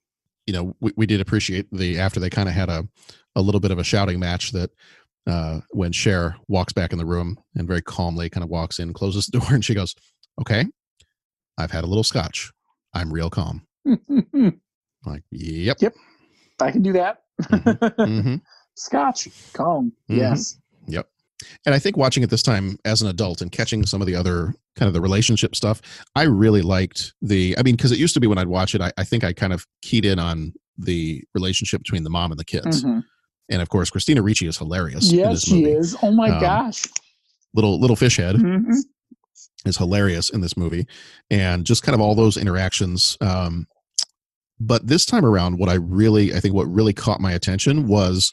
you 0.47 0.53
know 0.55 0.75
we, 0.81 0.93
we 0.97 1.07
did 1.07 1.21
appreciate 1.21 1.67
the 1.71 1.99
after 1.99 2.19
they 2.19 2.31
kind 2.31 2.49
of 2.49 2.55
had 2.55 2.69
a 2.69 2.89
a 3.37 3.43
little 3.43 3.61
bit 3.61 3.71
of 3.71 3.79
a 3.79 3.85
shouting 3.85 4.19
match 4.19 4.51
that 4.53 4.71
uh 5.27 5.61
when 5.71 5.93
Cher 5.93 6.37
walks 6.49 6.73
back 6.73 6.93
in 6.93 6.99
the 6.99 7.05
room 7.07 7.39
and 7.55 7.69
very 7.69 7.83
calmly 7.83 8.29
kind 8.31 8.43
of 8.43 8.51
walks 8.51 8.79
in 8.81 8.93
closes 8.93 9.27
the 9.27 9.39
door 9.39 9.55
and 9.55 9.65
she 9.65 9.75
goes 9.75 9.95
okay 10.41 10.65
i've 11.59 11.71
had 11.71 11.85
a 11.85 11.87
little 11.87 12.03
scotch 12.03 12.51
i'm 12.95 13.13
real 13.13 13.29
calm 13.31 13.67
like 15.05 15.23
yep 15.31 15.77
Yep. 15.81 15.95
I 16.61 16.71
can 16.73 16.83
do 16.83 16.93
that. 16.95 17.23
hmm 17.51 18.35
Scotch, 18.85 19.29
calm. 19.53 19.93
Mhm. 20.11 20.17
Yes. 20.17 20.59
Yep. 20.87 21.07
And 21.67 21.75
I 21.75 21.79
think 21.79 21.97
watching 21.97 22.23
it 22.23 22.31
this 22.31 22.43
time 22.43 22.79
as 22.85 23.03
an 23.03 23.09
adult 23.09 23.41
and 23.43 23.53
catching 23.53 23.85
some 23.85 24.01
of 24.01 24.07
the 24.07 24.15
other 24.15 24.55
kind 24.77 24.87
of 24.89 24.95
the 24.95 25.01
relationship 25.01 25.55
stuff, 25.55 25.81
I 26.17 26.23
really 26.25 26.63
liked 26.63 27.13
the. 27.21 27.55
I 27.59 27.63
mean, 27.63 27.77
because 27.77 27.93
it 27.93 27.99
used 27.99 28.15
to 28.15 28.21
be 28.21 28.27
when 28.27 28.39
I'd 28.39 28.49
watch 28.49 28.75
it, 28.75 28.81
I, 28.81 28.91
I 28.97 29.05
think 29.05 29.23
I 29.25 29.33
kind 29.33 29.53
of 29.53 29.67
keyed 29.83 30.05
in 30.05 30.19
on 30.19 30.53
the 30.79 31.23
relationship 31.35 31.83
between 31.83 32.05
the 32.05 32.11
mom 32.11 32.33
and 32.33 32.39
the 32.41 32.45
kids. 32.45 32.83
Mhm. 32.85 33.03
And 33.51 33.61
of 33.63 33.69
course, 33.69 33.91
Christina 33.91 34.23
Ricci 34.23 34.47
is 34.47 34.57
hilarious. 34.57 35.13
Yes, 35.13 35.43
she 35.45 35.65
is. 35.65 35.95
Oh 36.03 36.11
my 36.13 36.31
Um, 36.31 36.41
gosh. 36.41 36.87
Little 37.55 37.79
little 37.81 37.97
fish 37.97 38.17
head 38.17 38.37
Mhm. 38.37 38.73
is 39.67 39.77
hilarious 39.77 40.31
in 40.31 40.41
this 40.41 40.57
movie, 40.57 40.87
and 41.31 41.67
just 41.67 41.83
kind 41.83 41.95
of 41.95 42.01
all 42.01 42.15
those 42.15 42.37
interactions. 42.39 43.17
Um, 43.21 43.67
but 44.59 44.87
this 44.87 45.05
time 45.07 45.25
around, 45.25 45.59
what 45.59 45.69
I 45.69 45.75
really, 45.75 46.35
I 46.35 46.41
think, 46.41 46.55
what 46.55 46.71
really 46.73 46.93
caught 46.93 47.21
my 47.21 47.33
attention 47.33 47.87
was 47.89 48.31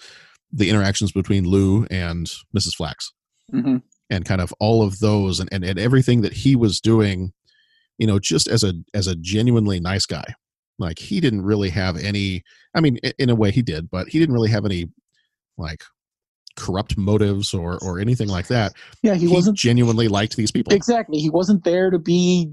the 0.51 0.69
interactions 0.69 1.11
between 1.11 1.43
Lou 1.45 1.85
and 1.91 2.27
Mrs. 2.57 2.75
Flax. 2.75 3.11
Mhm. 3.53 3.81
and 4.09 4.25
kind 4.25 4.41
of 4.41 4.53
all 4.59 4.83
of 4.83 4.99
those 4.99 5.39
and, 5.39 5.47
and, 5.53 5.63
and 5.63 5.79
everything 5.79 6.21
that 6.21 6.33
he 6.33 6.55
was 6.55 6.79
doing 6.81 7.31
you 7.97 8.05
know 8.07 8.19
just 8.19 8.47
as 8.49 8.61
a 8.63 8.73
as 8.93 9.07
a 9.07 9.15
genuinely 9.15 9.79
nice 9.79 10.05
guy 10.05 10.25
like 10.79 10.99
he 10.99 11.19
didn't 11.21 11.41
really 11.43 11.69
have 11.69 11.95
any 11.97 12.43
i 12.75 12.81
mean 12.81 12.97
in 13.17 13.29
a 13.29 13.35
way 13.35 13.49
he 13.51 13.61
did 13.61 13.89
but 13.89 14.07
he 14.09 14.19
didn't 14.19 14.33
really 14.33 14.49
have 14.49 14.65
any 14.65 14.85
like 15.57 15.81
corrupt 16.57 16.97
motives 16.97 17.53
or 17.53 17.77
or 17.81 17.99
anything 17.99 18.27
like 18.27 18.47
that 18.47 18.73
Yeah, 19.01 19.15
he 19.15 19.27
wasn't 19.29 19.57
genuinely 19.57 20.07
liked 20.09 20.35
these 20.35 20.51
people 20.51 20.73
Exactly. 20.73 21.19
He 21.19 21.29
wasn't 21.29 21.63
there 21.63 21.89
to 21.89 21.99
be 21.99 22.51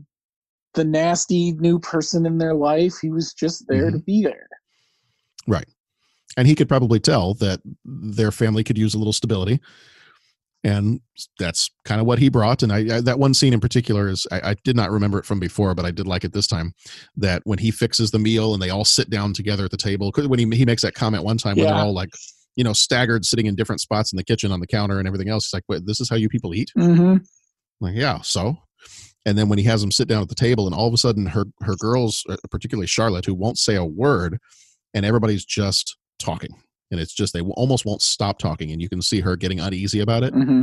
the 0.75 0.85
nasty 0.85 1.53
new 1.53 1.79
person 1.81 2.25
in 2.27 2.39
their 2.39 2.55
life. 2.55 2.95
He 3.03 3.11
was 3.11 3.33
just 3.33 3.65
there 3.69 3.87
Mm-hmm. 3.87 3.97
to 3.99 4.03
be 4.05 4.23
there. 4.23 4.49
right 5.49 5.67
and 6.37 6.47
he 6.49 6.55
could 6.55 6.69
probably 6.69 7.01
tell 7.01 7.35
that 7.35 7.61
their 7.85 8.31
family 8.33 8.65
could 8.65 8.79
use 8.79 8.95
a 8.95 8.99
little 8.99 9.13
stability 9.13 9.61
and 10.63 11.01
that's 11.39 11.71
kind 11.85 12.01
of 12.01 12.07
what 12.07 12.19
he 12.19 12.29
brought 12.31 12.63
and 12.63 12.73
I, 12.73 12.97
I 12.97 13.01
that 13.03 13.19
one 13.19 13.35
scene 13.35 13.53
in 13.53 13.61
particular 13.61 14.09
is 14.09 14.27
I, 14.33 14.51
I, 14.51 14.55
did 14.65 14.77
not 14.77 14.91
remember 14.91 15.19
it 15.19 15.27
from 15.27 15.39
before 15.39 15.75
but 15.75 15.85
i 15.85 15.91
did 15.91 16.07
like 16.07 16.25
it 16.25 16.33
this 16.33 16.47
time 16.47 16.73
that 17.17 17.43
when 17.45 17.59
he 17.59 17.71
fixes 17.71 18.11
the 18.11 18.19
meal 18.19 18.55
and 18.55 18.63
they 18.63 18.71
all 18.71 18.85
sit 18.85 19.11
down 19.11 19.33
together 19.35 19.65
at 19.67 19.71
the 19.71 19.77
table 19.77 20.11
when 20.17 20.39
he, 20.39 20.49
he 20.57 20.65
makes 20.65 20.83
that 20.83 20.95
comment 20.95 21.23
one 21.25 21.37
time 21.37 21.57
when 21.57 21.67
Yeah. 21.67 21.75
they're 21.75 21.83
all 21.85 21.93
like 21.95 22.11
you 22.57 22.65
know 22.65 22.73
staggered 22.73 23.25
sitting 23.25 23.47
in 23.47 23.55
different 23.55 23.81
spots 23.81 24.13
in 24.13 24.17
the 24.17 24.25
kitchen 24.25 24.53
on 24.53 24.61
the 24.61 24.67
counter 24.67 24.99
and 24.99 25.07
everything 25.07 25.29
else 25.29 25.47
it's 25.47 25.53
like 25.55 25.65
Wait, 25.69 25.85
this 25.87 26.01
is 26.01 26.09
how 26.09 26.17
you 26.17 26.29
people 26.29 26.55
eat 26.55 26.71
Mm-hmm. 26.79 27.19
like 27.81 27.95
yeah 27.95 28.21
so 28.23 28.57
and 29.27 29.37
then 29.39 29.49
when 29.49 29.59
he 29.59 29.65
has 29.65 29.81
them 29.83 29.91
sit 29.91 30.09
down 30.09 30.23
at 30.23 30.29
the 30.29 30.35
table 30.35 30.67
and 30.67 30.75
all 30.75 30.89
of 30.89 30.95
a 30.95 30.99
sudden 30.99 31.27
her 31.27 31.45
her 31.61 31.77
girls 31.77 32.25
uh, 32.31 32.37
particularly 32.51 32.87
charlotte 32.87 33.27
who 33.27 33.35
won't 33.35 33.59
say 33.59 33.75
a 33.75 33.85
word 33.85 34.39
and 34.95 35.05
everybody's 35.05 35.45
just 35.45 35.97
talking 36.19 36.51
and 36.91 37.01
it's 37.01 37.13
just 37.15 37.33
they 37.33 37.41
almost 37.41 37.85
won't 37.85 38.03
stop 38.03 38.39
talking 38.39 38.71
and 38.73 38.81
you 38.81 38.89
can 38.89 39.03
see 39.03 39.21
her 39.21 39.37
getting 39.37 39.61
uneasy 39.61 40.01
about 40.01 40.23
it 40.23 40.33
Mm-hmm. 40.35 40.63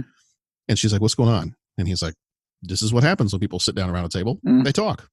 and 0.68 0.80
she's 0.80 0.92
like 0.94 1.02
what's 1.02 1.16
going 1.16 1.30
on 1.30 1.56
and 1.78 1.88
he's 1.88 2.02
like 2.02 2.14
this 2.62 2.82
is 2.82 2.94
what 2.94 3.04
happens 3.04 3.34
when 3.34 3.40
people 3.40 3.60
sit 3.60 3.76
down 3.76 3.90
around 3.90 4.06
a 4.06 4.10
table 4.10 4.40
Mm. 4.46 4.64
they 4.64 4.72
talk 4.72 5.10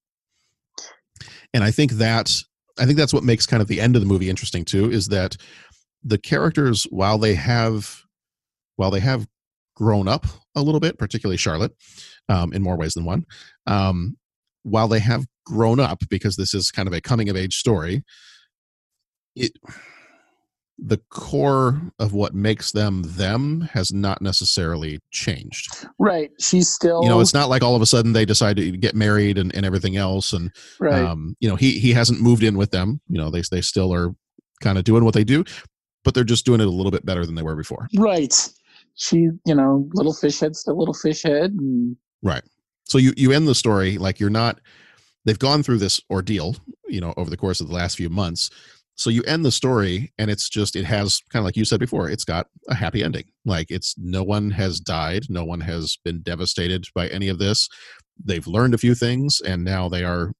and 1.54 1.64
i 1.64 1.70
think 1.70 1.92
that 1.92 2.34
i 2.78 2.84
think 2.84 2.96
that's 2.98 3.12
what 3.12 3.24
makes 3.24 3.46
kind 3.46 3.60
of 3.62 3.68
the 3.68 3.80
end 3.80 3.96
of 3.96 4.02
the 4.02 4.06
movie 4.08 4.30
interesting 4.30 4.64
too 4.64 4.90
is 4.90 5.08
that 5.08 5.36
the 6.04 6.18
characters 6.18 6.84
while 6.90 7.18
they 7.18 7.34
have 7.34 8.02
while 8.76 8.90
they 8.90 9.00
have 9.00 9.26
grown 9.74 10.06
up 10.08 10.26
a 10.54 10.62
little 10.62 10.80
bit 10.80 10.98
particularly 10.98 11.36
charlotte 11.36 11.72
um, 12.28 12.52
in 12.52 12.62
more 12.62 12.76
ways 12.76 12.94
than 12.94 13.04
one 13.04 13.24
um, 13.66 14.16
while 14.62 14.88
they 14.88 14.98
have 15.00 15.24
grown 15.46 15.80
up 15.80 16.00
because 16.10 16.36
this 16.36 16.52
is 16.54 16.70
kind 16.70 16.86
of 16.86 16.92
a 16.92 17.00
coming 17.00 17.28
of 17.28 17.36
age 17.36 17.56
story 17.56 18.02
it 19.34 19.52
the 20.80 20.98
core 21.10 21.80
of 21.98 22.12
what 22.12 22.34
makes 22.34 22.70
them 22.70 23.02
them 23.04 23.62
has 23.72 23.92
not 23.92 24.22
necessarily 24.22 25.00
changed 25.10 25.86
Right. 25.98 26.30
She's 26.38 26.68
still. 26.70 27.02
you 27.02 27.08
know 27.08 27.18
it's 27.20 27.34
not 27.34 27.48
like 27.48 27.62
all 27.62 27.74
of 27.74 27.82
a 27.82 27.86
sudden 27.86 28.12
they 28.12 28.24
decide 28.24 28.56
to 28.58 28.70
get 28.76 28.94
married 28.94 29.38
and, 29.38 29.52
and 29.56 29.66
everything 29.66 29.96
else 29.96 30.32
and 30.32 30.52
Right. 30.78 31.02
um 31.02 31.36
you 31.40 31.48
know 31.48 31.56
he 31.56 31.78
he 31.80 31.92
hasn't 31.92 32.20
moved 32.20 32.42
in 32.44 32.56
with 32.56 32.70
them 32.70 33.00
you 33.08 33.18
know 33.18 33.28
they 33.30 33.42
they 33.50 33.60
still 33.60 33.92
are 33.92 34.14
kind 34.62 34.78
of 34.78 34.84
doing 34.84 35.04
what 35.04 35.14
they 35.14 35.24
do 35.24 35.44
but 36.04 36.14
they're 36.14 36.24
just 36.24 36.46
doing 36.46 36.60
it 36.60 36.66
a 36.66 36.70
little 36.70 36.92
bit 36.92 37.04
better 37.04 37.26
than 37.26 37.34
they 37.34 37.42
were 37.42 37.56
before 37.56 37.88
right. 37.96 38.48
She, 38.94 39.28
you 39.46 39.54
know, 39.54 39.88
little 39.94 40.12
fish 40.12 40.40
head, 40.40 40.56
still 40.56 40.76
little 40.76 40.94
fish 40.94 41.22
head, 41.22 41.52
and 41.52 41.96
right 42.22 42.42
so 42.84 42.98
you 42.98 43.12
you 43.16 43.32
end 43.32 43.46
the 43.46 43.54
story 43.54 43.98
like 43.98 44.18
you're 44.20 44.30
not 44.30 44.60
they've 45.24 45.38
gone 45.38 45.62
through 45.62 45.78
this 45.78 46.00
ordeal 46.10 46.56
you 46.88 47.00
know 47.00 47.14
over 47.16 47.30
the 47.30 47.36
course 47.36 47.60
of 47.60 47.68
the 47.68 47.74
last 47.74 47.96
few 47.96 48.08
months 48.08 48.50
so 48.98 49.10
you 49.10 49.22
end 49.22 49.44
the 49.44 49.52
story 49.52 50.12
and 50.18 50.28
it's 50.30 50.48
just 50.48 50.74
it 50.74 50.84
has 50.84 51.20
kind 51.30 51.40
of 51.40 51.44
like 51.44 51.56
you 51.56 51.64
said 51.64 51.78
before 51.80 52.10
it's 52.10 52.24
got 52.24 52.46
a 52.68 52.74
happy 52.74 53.02
ending 53.04 53.24
like 53.44 53.70
it's 53.70 53.94
no 53.96 54.22
one 54.24 54.50
has 54.50 54.80
died 54.80 55.22
no 55.28 55.44
one 55.44 55.60
has 55.60 55.96
been 56.04 56.20
devastated 56.22 56.84
by 56.94 57.06
any 57.08 57.28
of 57.28 57.38
this 57.38 57.68
they've 58.24 58.46
learned 58.48 58.74
a 58.74 58.78
few 58.78 58.94
things 58.94 59.40
and 59.46 59.64
now 59.64 59.88
they 59.88 60.02
are 60.04 60.32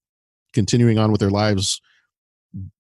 continuing 0.53 0.99
on 0.99 1.13
with 1.13 1.21
their 1.21 1.31
lives 1.31 1.81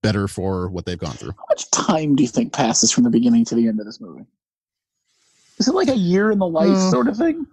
better 0.03 0.27
for 0.27 0.69
what 0.71 0.85
they've 0.85 0.99
gone 0.99 1.13
through 1.15 1.31
how 1.31 1.45
much 1.51 1.71
time 1.71 2.17
do 2.17 2.23
you 2.25 2.29
think 2.29 2.53
passes 2.53 2.91
from 2.91 3.05
the 3.05 3.11
beginning 3.11 3.45
to 3.45 3.55
the 3.55 3.69
end 3.69 3.79
of 3.79 3.87
this 3.87 4.01
movie? 4.01 4.25
Is 5.59 5.69
it 5.69 5.75
like 5.75 5.89
a 5.89 5.97
year 5.97 6.31
in 6.31 6.39
the 6.39 6.47
life 6.47 6.71
Uh, 6.77 6.91
sort 6.91 7.09
of 7.09 7.17
thing? 7.17 7.47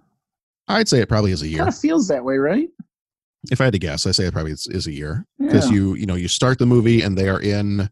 i'd 0.68 0.88
say 0.88 1.00
it 1.00 1.08
probably 1.08 1.30
is 1.30 1.42
a 1.42 1.46
year 1.48 1.58
Kind 1.58 1.68
of 1.68 1.78
feels 1.78 2.08
that 2.08 2.24
way, 2.24 2.38
right? 2.38 2.68
if 3.52 3.60
i 3.60 3.64
had 3.64 3.72
to 3.74 3.78
guess 3.78 4.06
i 4.06 4.10
say 4.10 4.24
it 4.24 4.32
probably 4.32 4.50
is, 4.50 4.66
is 4.66 4.88
a 4.88 4.92
year 4.92 5.24
because 5.38 5.70
Yeah. 5.70 5.76
you 5.76 5.94
you 5.94 6.06
know 6.06 6.16
you 6.16 6.26
start 6.26 6.58
the 6.58 6.66
movie 6.66 7.02
and 7.02 7.16
they 7.16 7.28
are 7.28 7.40
in 7.40 7.88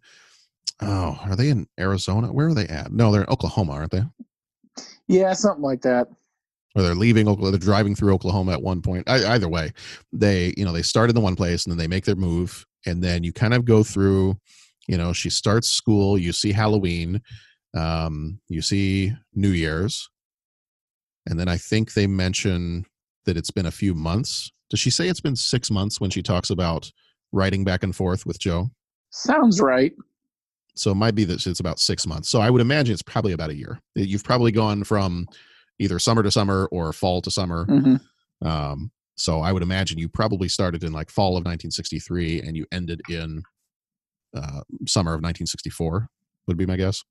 oh 0.81 1.19
are 1.25 1.37
they 1.37 1.51
in 1.51 1.67
arizona? 1.79 2.33
Where 2.33 2.49
are 2.49 2.55
they 2.55 2.67
at? 2.67 2.93
No 2.93 3.13
they're 3.13 3.23
in 3.23 3.29
oklahoma 3.31 3.73
aren't 3.73 3.93
they? 3.93 4.03
Yeah, 5.07 5.33
something 5.35 5.63
like 5.63 5.83
that. 5.83 6.09
or 6.75 6.83
they're 6.83 6.95
leaving 6.95 7.29
oklahoma 7.29 7.53
they're 7.57 7.61
driving 7.67 7.95
through 7.95 8.15
oklahoma 8.15 8.53
at 8.53 8.63
one 8.63 8.83
point. 8.83 9.09
I, 9.09 9.25
either 9.35 9.49
way 9.49 9.73
they 10.13 10.55
you 10.57 10.65
know 10.65 10.73
they 10.73 10.83
start 10.83 11.11
in 11.11 11.15
the 11.15 11.21
one 11.21 11.37
place 11.37 11.65
and 11.65 11.71
then 11.73 11.79
they 11.79 11.89
make 11.89 12.05
their 12.05 12.17
move 12.17 12.65
and 12.87 13.03
then 13.03 13.23
you 13.25 13.33
kind 13.33 13.55
of 13.55 13.65
go 13.65 13.83
through 13.83 14.37
you 14.89 14.97
know 14.97 15.13
she 15.13 15.31
starts 15.31 15.69
school 15.71 16.19
you 16.19 16.33
see 16.33 16.53
halloween 16.53 17.21
um 17.75 18.39
you 18.49 18.61
see 18.63 19.13
new 19.35 19.49
year's 19.51 20.09
and 21.27 21.39
then 21.41 21.49
i 21.49 21.57
think 21.57 21.95
they 21.95 22.07
mention 22.07 22.85
that 23.25 23.37
it's 23.39 23.51
been 23.51 23.65
a 23.67 23.71
few 23.71 23.95
months. 23.95 24.53
Does 24.69 24.81
she 24.81 24.91
say 24.91 25.09
it's 25.09 25.21
been 25.23 25.35
six 25.37 25.71
months 25.71 25.99
when 26.01 26.11
she 26.11 26.23
talks 26.23 26.51
about 26.51 26.91
writing 27.33 27.65
back 27.65 27.83
and 27.83 27.97
forth 27.97 28.27
with 28.27 28.39
joe? 28.39 28.69
Sounds 29.11 29.61
right. 29.63 29.93
So 30.77 30.91
it 30.91 30.97
might 30.97 31.15
be 31.15 31.25
that 31.25 31.47
it's 31.47 31.61
about 31.61 31.79
six 31.79 32.07
months. 32.07 32.29
So 32.29 32.41
i 32.41 32.51
would 32.51 32.61
imagine 32.61 32.93
it's 32.93 33.03
probably 33.03 33.33
about 33.33 33.51
a 33.51 33.55
year. 33.55 33.81
You've 33.95 34.25
probably 34.25 34.53
gone 34.53 34.85
from 34.85 35.27
either 35.79 35.99
summer 35.99 36.23
to 36.23 36.31
summer 36.31 36.67
or 36.73 36.93
fall 36.93 37.21
to 37.23 37.31
summer. 37.31 37.67
Mhm. 37.67 38.01
um, 38.43 38.91
so 39.17 39.41
i 39.41 39.53
would 39.53 39.63
imagine 39.63 39.97
you 39.99 40.09
probably 40.09 40.49
started 40.49 40.83
in 40.83 40.93
like 40.93 41.09
fall 41.11 41.37
of 41.37 41.45
1963 41.45 42.41
and 42.43 42.57
you 42.57 42.67
ended 42.73 43.01
in 43.09 43.43
uh, 44.37 44.63
summer 44.87 45.13
of 45.13 45.19
1964 45.23 46.09
would 46.49 46.57
be 46.57 46.67
my 46.67 46.77
guess. 46.77 47.05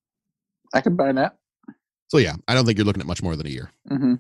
I 0.74 0.82
could 0.82 0.98
buy 0.98 1.14
that. 1.14 1.38
so 2.10 2.18
yeah 2.18 2.36
i 2.48 2.54
don't 2.54 2.66
think 2.66 2.78
you're 2.78 2.86
looking 2.86 3.02
at 3.02 3.08
much 3.08 3.24
more 3.24 3.36
than 3.38 3.48
a 3.48 3.50
year. 3.50 3.72
Hmm 3.90 4.16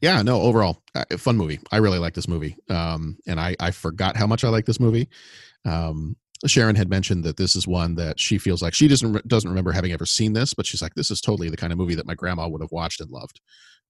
yeah 0.00 0.22
no 0.22 0.40
overall 0.40 0.82
uh, 0.94 1.04
fun 1.18 1.36
movie. 1.36 1.60
I 1.70 1.76
really 1.78 1.98
like 1.98 2.14
this 2.14 2.28
movie. 2.28 2.56
Um 2.70 3.18
and 3.26 3.38
i 3.40 3.54
i 3.60 3.70
forgot 3.70 4.16
how 4.16 4.26
much 4.26 4.42
i 4.44 4.48
like 4.48 4.64
this 4.66 4.80
movie. 4.80 5.08
Um 5.64 6.16
sharon 6.46 6.76
had 6.76 6.88
mentioned 6.90 7.24
that 7.24 7.36
this 7.36 7.56
is 7.56 7.66
one 7.66 7.94
that 7.94 8.18
she 8.20 8.38
feels 8.38 8.62
like 8.62 8.74
she 8.74 8.88
doesn't 8.88 9.26
doesn't 9.28 9.50
remember 9.50 9.72
having 9.72 9.92
ever 9.92 10.06
seen 10.06 10.32
this 10.32 10.54
but 10.54 10.66
she's 10.66 10.82
like 10.82 10.94
this 10.94 11.10
is 11.10 11.20
totally 11.20 11.48
the 11.50 11.56
kind 11.56 11.72
of 11.72 11.78
movie 11.78 11.94
that 11.94 12.06
my 12.06 12.14
grandma 12.14 12.46
would 12.48 12.60
have 12.60 12.72
watched 12.72 13.00
and 13.00 13.10
loved 13.10 13.40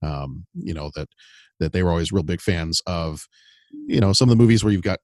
um 0.02 0.46
you 0.54 0.74
know 0.74 0.90
that 0.94 1.08
that 1.60 1.72
they 1.72 1.82
were 1.82 1.90
always 1.90 2.12
real 2.12 2.22
big 2.22 2.40
fans 2.40 2.80
of 2.86 3.26
you 3.86 4.00
know 4.00 4.12
some 4.12 4.28
of 4.28 4.36
the 4.36 4.42
movies 4.42 4.62
where 4.62 4.72
you've 4.72 4.82
got 4.82 5.00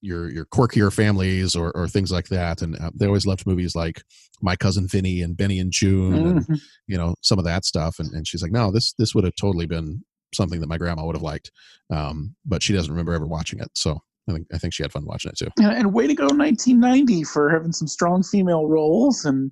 your 0.00 0.30
your 0.30 0.46
quirkier 0.46 0.92
families 0.92 1.56
or 1.56 1.72
or 1.76 1.88
things 1.88 2.12
like 2.12 2.28
that 2.28 2.62
and 2.62 2.78
uh, 2.80 2.90
they 2.94 3.06
always 3.06 3.26
loved 3.26 3.46
movies 3.46 3.74
like 3.74 4.02
my 4.40 4.54
cousin 4.54 4.86
vinny 4.86 5.22
and 5.22 5.36
benny 5.36 5.58
and 5.58 5.72
june 5.72 6.14
and 6.26 6.46
Mhm. 6.46 6.60
you 6.86 6.96
know 6.96 7.14
some 7.20 7.38
of 7.38 7.44
that 7.44 7.64
stuff 7.64 7.98
and, 7.98 8.12
and 8.12 8.26
she's 8.26 8.42
like 8.42 8.52
no 8.52 8.70
this 8.70 8.94
this 8.98 9.14
would 9.14 9.24
have 9.24 9.34
totally 9.34 9.66
been 9.66 10.04
something 10.34 10.60
that 10.60 10.68
my 10.68 10.78
grandma 10.78 11.04
would 11.04 11.16
have 11.16 11.22
liked 11.22 11.50
um 11.90 12.34
but 12.46 12.62
she 12.62 12.72
doesn't 12.72 12.92
remember 12.92 13.12
ever 13.12 13.26
watching 13.26 13.58
it 13.58 13.68
so 13.74 13.98
i 14.28 14.32
think 14.32 14.46
i 14.52 14.58
think 14.58 14.74
she 14.74 14.82
had 14.82 14.92
fun 14.92 15.04
watching 15.04 15.30
it 15.30 15.38
too 15.38 15.48
And, 15.58 15.72
and 15.72 15.92
way 15.92 16.06
to 16.06 16.14
go, 16.14 16.24
1990 16.24 17.24
for 17.24 17.50
having 17.50 17.72
some 17.72 17.88
strong 17.88 18.22
female 18.22 18.66
roles, 18.66 19.24
and 19.24 19.50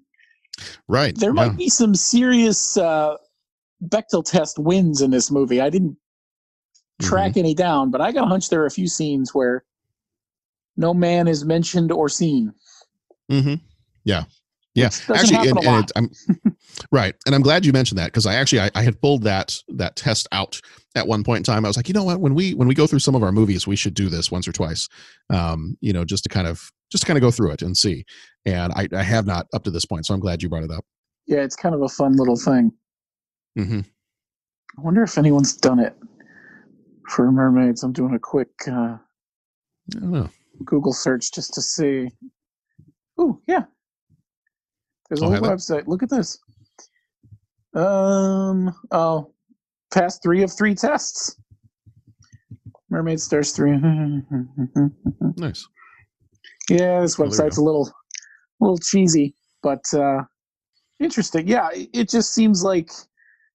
right 0.89 1.17
there 1.19 1.31
yeah. 1.31 1.47
might 1.47 1.57
be 1.57 1.69
some 1.69 1.95
serious 1.95 2.77
uh, 2.77 3.17
Bechdel 3.85 4.25
test 4.25 4.59
wins 4.59 5.01
in 5.03 5.11
this 5.11 5.31
movie. 5.31 5.61
I 5.61 5.69
didn't 5.71 5.97
track 7.03 7.33
Mm-hmm. 7.33 7.39
any 7.41 7.55
down, 7.55 7.91
but 7.91 8.01
I 8.01 8.11
got 8.12 8.25
a 8.25 8.29
hunch 8.29 8.49
there 8.49 8.62
are 8.62 8.67
a 8.67 8.71
few 8.71 8.89
scenes 8.89 9.35
where 9.35 9.65
no 10.79 10.95
man 10.95 11.29
is 11.29 11.45
mentioned 11.45 11.93
or 11.93 12.09
seen. 12.09 12.55
Mm-hmm. 13.31 13.55
Yeah. 14.05 14.25
Yeah. 14.77 14.91
Actually, 15.12 15.49
and, 15.49 15.59
and 15.65 15.93
I'm 15.97 16.11
right. 16.93 17.15
And 17.25 17.35
I'm 17.35 17.41
glad 17.41 17.65
you 17.65 17.73
mentioned 17.73 17.99
that 17.99 18.07
because 18.07 18.27
I 18.27 18.35
actually 18.35 18.61
I, 18.61 18.71
I 18.75 18.83
had 18.83 19.01
pulled 19.01 19.23
that 19.23 19.59
that 19.69 19.97
test 19.97 20.29
out 20.33 20.61
at 20.95 21.09
one 21.09 21.25
point 21.25 21.39
in 21.39 21.43
time. 21.45 21.65
I 21.65 21.69
was 21.69 21.77
like, 21.77 21.89
you 21.89 21.95
know 21.95 22.05
what, 22.05 22.21
when 22.21 22.35
we 22.35 22.55
when 22.55 22.69
we 22.69 22.75
go 22.75 22.87
through 22.87 22.99
some 22.99 23.15
of 23.15 23.23
our 23.23 23.33
movies, 23.33 23.67
we 23.67 23.75
should 23.75 23.95
do 23.95 24.09
this 24.09 24.31
once 24.31 24.47
or 24.47 24.53
twice. 24.53 24.89
Um, 25.31 25.77
you 25.81 25.93
know, 25.93 26.05
just 26.05 26.25
to 26.25 26.29
kind 26.29 26.47
of 26.47 26.71
just 26.93 27.03
to 27.03 27.07
kind 27.07 27.17
of 27.17 27.23
go 27.23 27.31
through 27.31 27.53
it 27.53 27.62
and 27.62 27.77
see. 27.77 28.05
And 28.45 28.73
I, 28.75 28.87
I 28.95 29.03
have 29.03 29.27
not 29.27 29.47
up 29.55 29.65
to 29.65 29.71
this 29.71 29.87
point, 29.87 30.07
so 30.07 30.15
I'm 30.15 30.21
glad 30.21 30.43
you 30.43 30.49
brought 30.49 30.62
it 30.62 30.71
up. 30.71 30.85
Yeah, 31.27 31.39
it's 31.39 31.57
kind 31.57 31.75
of 31.75 31.83
a 31.83 31.89
fun 31.89 32.15
little 32.17 32.37
thing. 32.37 32.71
Mm-hmm. 33.59 33.81
I 34.79 34.81
wonder 34.83 35.03
if 35.03 35.17
anyone's 35.19 35.57
done 35.57 35.81
it 35.81 35.97
for 37.09 37.33
mermaids. 37.33 37.83
I'm 37.83 37.93
doing 37.93 38.15
a 38.15 38.19
quick 38.19 38.51
uh, 38.69 38.99
I 39.95 39.99
don't 39.99 40.12
know. 40.12 40.29
Google 40.65 40.93
search 40.93 41.33
just 41.33 41.55
to 41.55 41.62
see. 41.62 42.11
Oh, 43.19 43.41
yeah. 43.47 43.65
There's 45.09 45.23
a 45.23 45.27
Oh, 45.27 45.31
whole 45.31 45.40
website. 45.40 45.87
Look 45.87 46.03
at 46.03 46.11
this. 46.11 46.38
Um. 47.75 48.74
Oh, 48.91 49.33
past 49.93 50.22
three 50.22 50.43
of 50.43 50.53
three 50.53 50.74
tests. 50.74 51.37
Mermaid 52.91 53.20
stars 53.20 53.53
three. 53.53 53.72
Nice. 55.39 55.66
Yeah, 56.70 57.01
this 57.01 57.18
Oh, 57.18 57.24
there 57.24 57.31
we 57.31 57.37
website's 57.37 57.59
a 57.59 57.62
little, 57.62 57.93
little 58.61 58.78
cheesy, 58.78 59.35
but 59.62 59.85
uh, 59.93 60.22
interesting. 61.01 61.47
Yeah, 61.47 61.68
it, 61.72 61.91
it 61.93 62.09
just 62.09 62.33
seems 62.35 62.64
like 62.64 62.91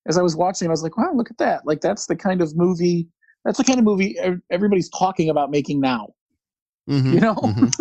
as 0.08 0.18
I 0.18 0.22
was 0.22 0.36
watching, 0.36 0.68
I 0.68 0.72
was 0.72 0.84
like, 0.84 0.98
wow, 0.98 1.12
look 1.14 1.32
at 1.32 1.38
that! 1.40 1.66
Like 1.66 1.82
that's 1.82 2.06
the 2.06 2.16
kind 2.16 2.42
of 2.42 2.56
movie. 2.56 3.08
That's 3.46 3.58
the 3.58 3.64
kind 3.64 3.80
of 3.80 3.86
movie 3.86 4.16
everybody's 4.52 4.90
talking 4.90 5.30
about 5.30 5.50
making 5.50 5.80
now. 5.82 6.10
Mhm, 6.88 7.14
You 7.14 7.20
know, 7.20 7.36
mhm. 7.36 7.76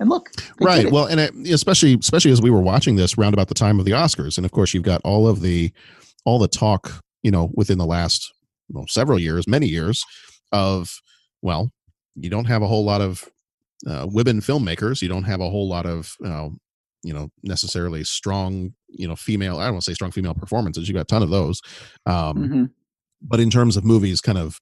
And 0.00 0.08
look, 0.08 0.30
right. 0.60 0.90
well 0.90 1.04
and 1.06 1.20
it, 1.20 1.34
especially 1.52 1.94
especially 1.94 2.32
as 2.32 2.42
we 2.42 2.50
were 2.50 2.60
watching 2.62 2.96
this 2.96 3.16
round 3.16 3.34
about 3.34 3.48
the 3.48 3.54
time 3.54 3.78
of 3.78 3.84
the 3.84 3.92
oscars 3.92 4.36
and 4.36 4.44
of 4.44 4.50
course 4.50 4.74
you've 4.74 4.82
got 4.82 5.00
all 5.04 5.28
of 5.28 5.40
the 5.40 5.70
all 6.24 6.38
the 6.38 6.48
talk 6.48 7.02
you 7.22 7.30
know 7.30 7.50
within 7.54 7.78
the 7.78 7.86
last 7.86 8.32
well, 8.70 8.86
several 8.88 9.18
years 9.18 9.46
many 9.46 9.66
years 9.66 10.02
of 10.52 11.00
well 11.42 11.70
you 12.16 12.28
don't 12.30 12.46
have 12.46 12.62
a 12.62 12.66
whole 12.66 12.84
lot 12.84 13.00
of 13.00 13.28
uh, 13.86 14.06
women 14.10 14.40
filmmakers. 14.40 15.00
You 15.00 15.08
don't 15.08 15.24
have 15.24 15.40
a 15.40 15.48
whole 15.48 15.66
lot 15.68 15.86
of 15.86 16.14
you 16.20 16.28
know, 16.28 16.52
you 17.02 17.14
know 17.14 17.30
necessarily 17.42 18.04
strong 18.04 18.74
you 18.88 19.08
know 19.08 19.16
female 19.16 19.58
i 19.58 19.64
don't 19.64 19.74
want 19.74 19.84
to 19.84 19.90
say 19.90 19.94
strong 19.94 20.10
female 20.10 20.34
performances. 20.34 20.86
You 20.88 20.94
got 20.94 21.02
a 21.02 21.04
ton 21.04 21.22
of 21.22 21.30
those. 21.30 21.62
Um 22.06 22.36
Mhm. 22.36 22.70
but 23.22 23.40
in 23.40 23.48
terms 23.50 23.76
of 23.76 23.84
movies 23.84 24.20
kind 24.20 24.38
of 24.38 24.60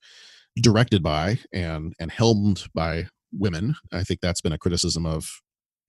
directed 0.61 1.03
by 1.03 1.39
and 1.53 1.95
and 1.99 2.11
helmed 2.11 2.67
by 2.75 3.07
women 3.33 3.75
i 3.93 4.03
think 4.03 4.21
that's 4.21 4.41
been 4.41 4.53
a 4.53 4.59
criticism 4.59 5.05
of 5.07 5.29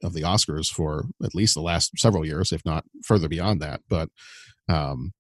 of 0.04 0.14
the 0.14 0.22
oscars 0.22 0.68
for 0.68 1.06
at 1.24 1.36
least 1.36 1.54
the 1.56 1.62
last 1.62 1.92
several 1.98 2.26
years 2.26 2.52
if 2.52 2.62
not 2.66 2.84
further 3.06 3.28
beyond 3.28 3.62
that 3.62 3.82
but 3.90 4.10
um 4.70 5.12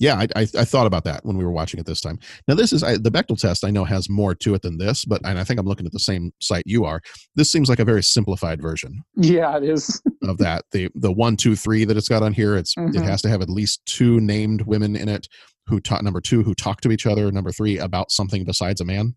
yeah 0.00 0.14
I, 0.16 0.26
I 0.36 0.42
i 0.58 0.64
thought 0.64 0.86
about 0.86 1.04
that 1.04 1.24
when 1.24 1.36
we 1.36 1.44
were 1.44 1.50
watching 1.52 1.78
it 1.80 1.86
this 1.86 2.00
time 2.00 2.18
now 2.46 2.54
this 2.54 2.72
is 2.72 2.82
I, 2.82 2.96
the 2.96 3.10
bechdel 3.10 3.38
test 3.40 3.64
i 3.64 3.70
know 3.70 3.84
has 3.84 4.08
more 4.08 4.34
to 4.36 4.54
it 4.54 4.62
than 4.62 4.78
this 4.78 5.04
but 5.04 5.20
and 5.24 5.38
i 5.38 5.44
think 5.44 5.58
i'm 5.60 5.66
looking 5.66 5.86
at 5.86 5.92
the 5.92 5.98
same 5.98 6.32
site 6.40 6.62
you 6.66 6.84
are 6.84 7.00
this 7.36 7.50
seems 7.50 7.68
like 7.68 7.78
a 7.80 7.84
very 7.84 8.02
simplified 8.02 8.60
version 8.62 9.02
Yeah, 9.16 9.56
it 9.56 9.64
is. 9.64 10.00
of 10.22 10.38
that 10.38 10.64
the 10.72 10.88
the 10.94 11.12
one 11.12 11.36
two 11.36 11.54
three 11.56 11.84
that 11.84 11.96
it's 11.96 12.08
got 12.08 12.22
on 12.22 12.32
here 12.32 12.56
it's 12.56 12.74
Mhm. 12.76 12.94
it 12.96 13.02
has 13.02 13.22
to 13.22 13.28
have 13.28 13.42
at 13.42 13.48
least 13.50 13.84
two 13.86 14.20
named 14.20 14.62
women 14.62 14.94
in 14.96 15.08
it 15.08 15.26
who 15.66 15.80
talk 15.80 16.02
number 16.02 16.20
two 16.20 16.42
who 16.42 16.54
talk 16.54 16.80
to 16.82 16.90
each 16.92 17.06
other 17.06 17.30
number 17.30 17.52
three 17.52 17.78
about 17.78 18.10
something 18.10 18.44
besides 18.44 18.80
a 18.80 18.84
man 18.84 19.14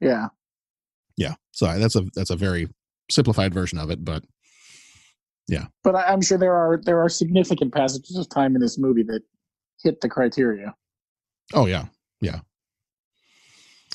Yeah. 0.00 0.28
Yeah 1.16 1.34
so 1.52 1.78
that's 1.78 1.96
a 1.96 2.02
that's 2.14 2.30
a 2.30 2.36
very 2.36 2.68
simplified 3.10 3.52
version 3.52 3.78
of 3.78 3.90
it 3.90 4.04
but 4.04 4.24
yeah. 5.50 5.66
But 5.82 5.96
I'm 5.96 6.22
sure 6.22 6.38
there 6.38 6.54
are 6.54 6.80
there 6.84 7.02
are 7.02 7.08
significant 7.08 7.74
passages 7.74 8.16
of 8.16 8.28
time 8.28 8.54
in 8.54 8.60
this 8.60 8.78
movie 8.78 9.02
that 9.02 9.22
hit 9.82 10.00
the 10.00 10.08
criteria. 10.08 10.74
oh 11.52 11.66
yeah 11.66 11.86
yeah. 12.20 12.40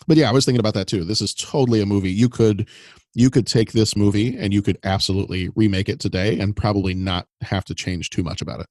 But 0.07 0.17
yeah 0.17 0.29
i 0.29 0.33
was 0.33 0.45
thinking 0.45 0.59
about 0.59 0.73
that 0.73 0.87
too. 0.87 1.05
This 1.05 1.21
is 1.21 1.33
totally 1.33 1.81
a 1.81 1.85
movie. 1.85 2.11
You 2.11 2.27
could 2.27 2.67
you 3.13 3.29
could 3.29 3.47
take 3.47 3.71
this 3.71 3.95
movie 3.95 4.37
and 4.37 4.53
you 4.53 4.61
could 4.61 4.77
absolutely 4.83 5.49
remake 5.55 5.87
it 5.87 6.01
today 6.01 6.37
and 6.37 6.53
probably 6.55 6.93
not 6.93 7.27
have 7.39 7.63
to 7.65 7.73
change 7.73 8.09
too 8.09 8.23
much 8.23 8.41
about 8.41 8.59
it. 8.59 8.67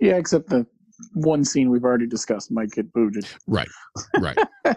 Yeah, 0.00 0.16
except 0.16 0.48
the 0.48 0.66
one 1.14 1.44
scene 1.44 1.70
we've 1.70 1.84
already 1.84 2.08
discussed 2.08 2.50
might 2.50 2.72
get 2.72 2.92
booted. 2.92 3.26
right 3.46 3.68
right. 4.18 4.38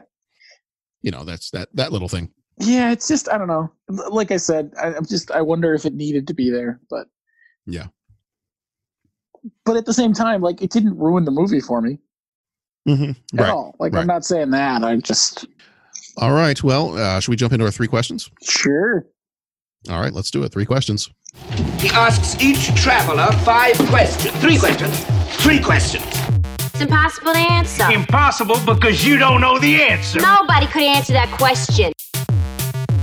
You 1.01 1.11
know 1.11 1.23
that's 1.23 1.49
that 1.51 1.69
that 1.75 1.93
little 1.93 2.09
thing 2.09 2.29
Yeah, 2.59 2.91
it's 2.91 3.07
just 3.07 3.29
I 3.29 3.37
don't 3.37 3.47
know. 3.47 3.71
Like 3.87 4.31
I 4.31 4.37
said, 4.37 4.71
I, 4.81 4.93
I'm 4.93 5.05
just 5.05 5.31
I 5.31 5.41
wonder 5.41 5.73
if 5.73 5.85
it 5.85 5.93
needed 5.93 6.27
to 6.27 6.33
be 6.33 6.49
there, 6.49 6.79
but 6.89 7.07
yeah 7.65 7.87
but 9.65 9.77
at 9.77 9.85
the 9.85 9.93
same 9.93 10.13
time, 10.13 10.41
like 10.41 10.61
it 10.61 10.71
didn't 10.71 10.97
ruin 10.97 11.25
the 11.25 11.31
movie 11.31 11.59
for 11.59 11.81
me 11.81 11.99
mm-hmm. 12.87 13.39
at 13.39 13.49
all. 13.49 13.75
Like 13.79 13.93
right. 13.93 14.01
I'm 14.01 14.07
not 14.07 14.25
saying 14.25 14.51
that. 14.51 14.83
I 14.83 14.95
just 14.97 15.45
All 16.17 16.31
right. 16.31 16.61
Well, 16.63 16.97
uh, 16.97 17.19
should 17.19 17.31
we 17.31 17.35
jump 17.35 17.53
into 17.53 17.65
our 17.65 17.71
three 17.71 17.87
questions? 17.87 18.29
sure. 18.41 19.05
All 19.89 20.01
right, 20.01 20.11
let's 20.11 20.29
do 20.29 20.43
it. 20.43 20.51
Three 20.51 20.65
questions. 20.65 21.09
He 21.79 21.87
asks 21.89 22.41
each 22.43 22.75
traveler 22.75 23.31
five 23.43 23.77
questions. 23.87 24.35
Three 24.41 24.57
questions. 24.57 25.05
Three 25.41 25.61
questions. 25.61 26.03
It's 26.59 26.81
impossible 26.81 27.31
to 27.31 27.39
answer. 27.39 27.89
Impossible 27.89 28.57
because 28.65 29.05
you 29.05 29.17
don't 29.17 29.39
know 29.39 29.57
the 29.57 29.81
answer. 29.81 30.19
Nobody 30.19 30.67
could 30.67 30.81
answer 30.81 31.13
that 31.13 31.31
question. 31.37 31.93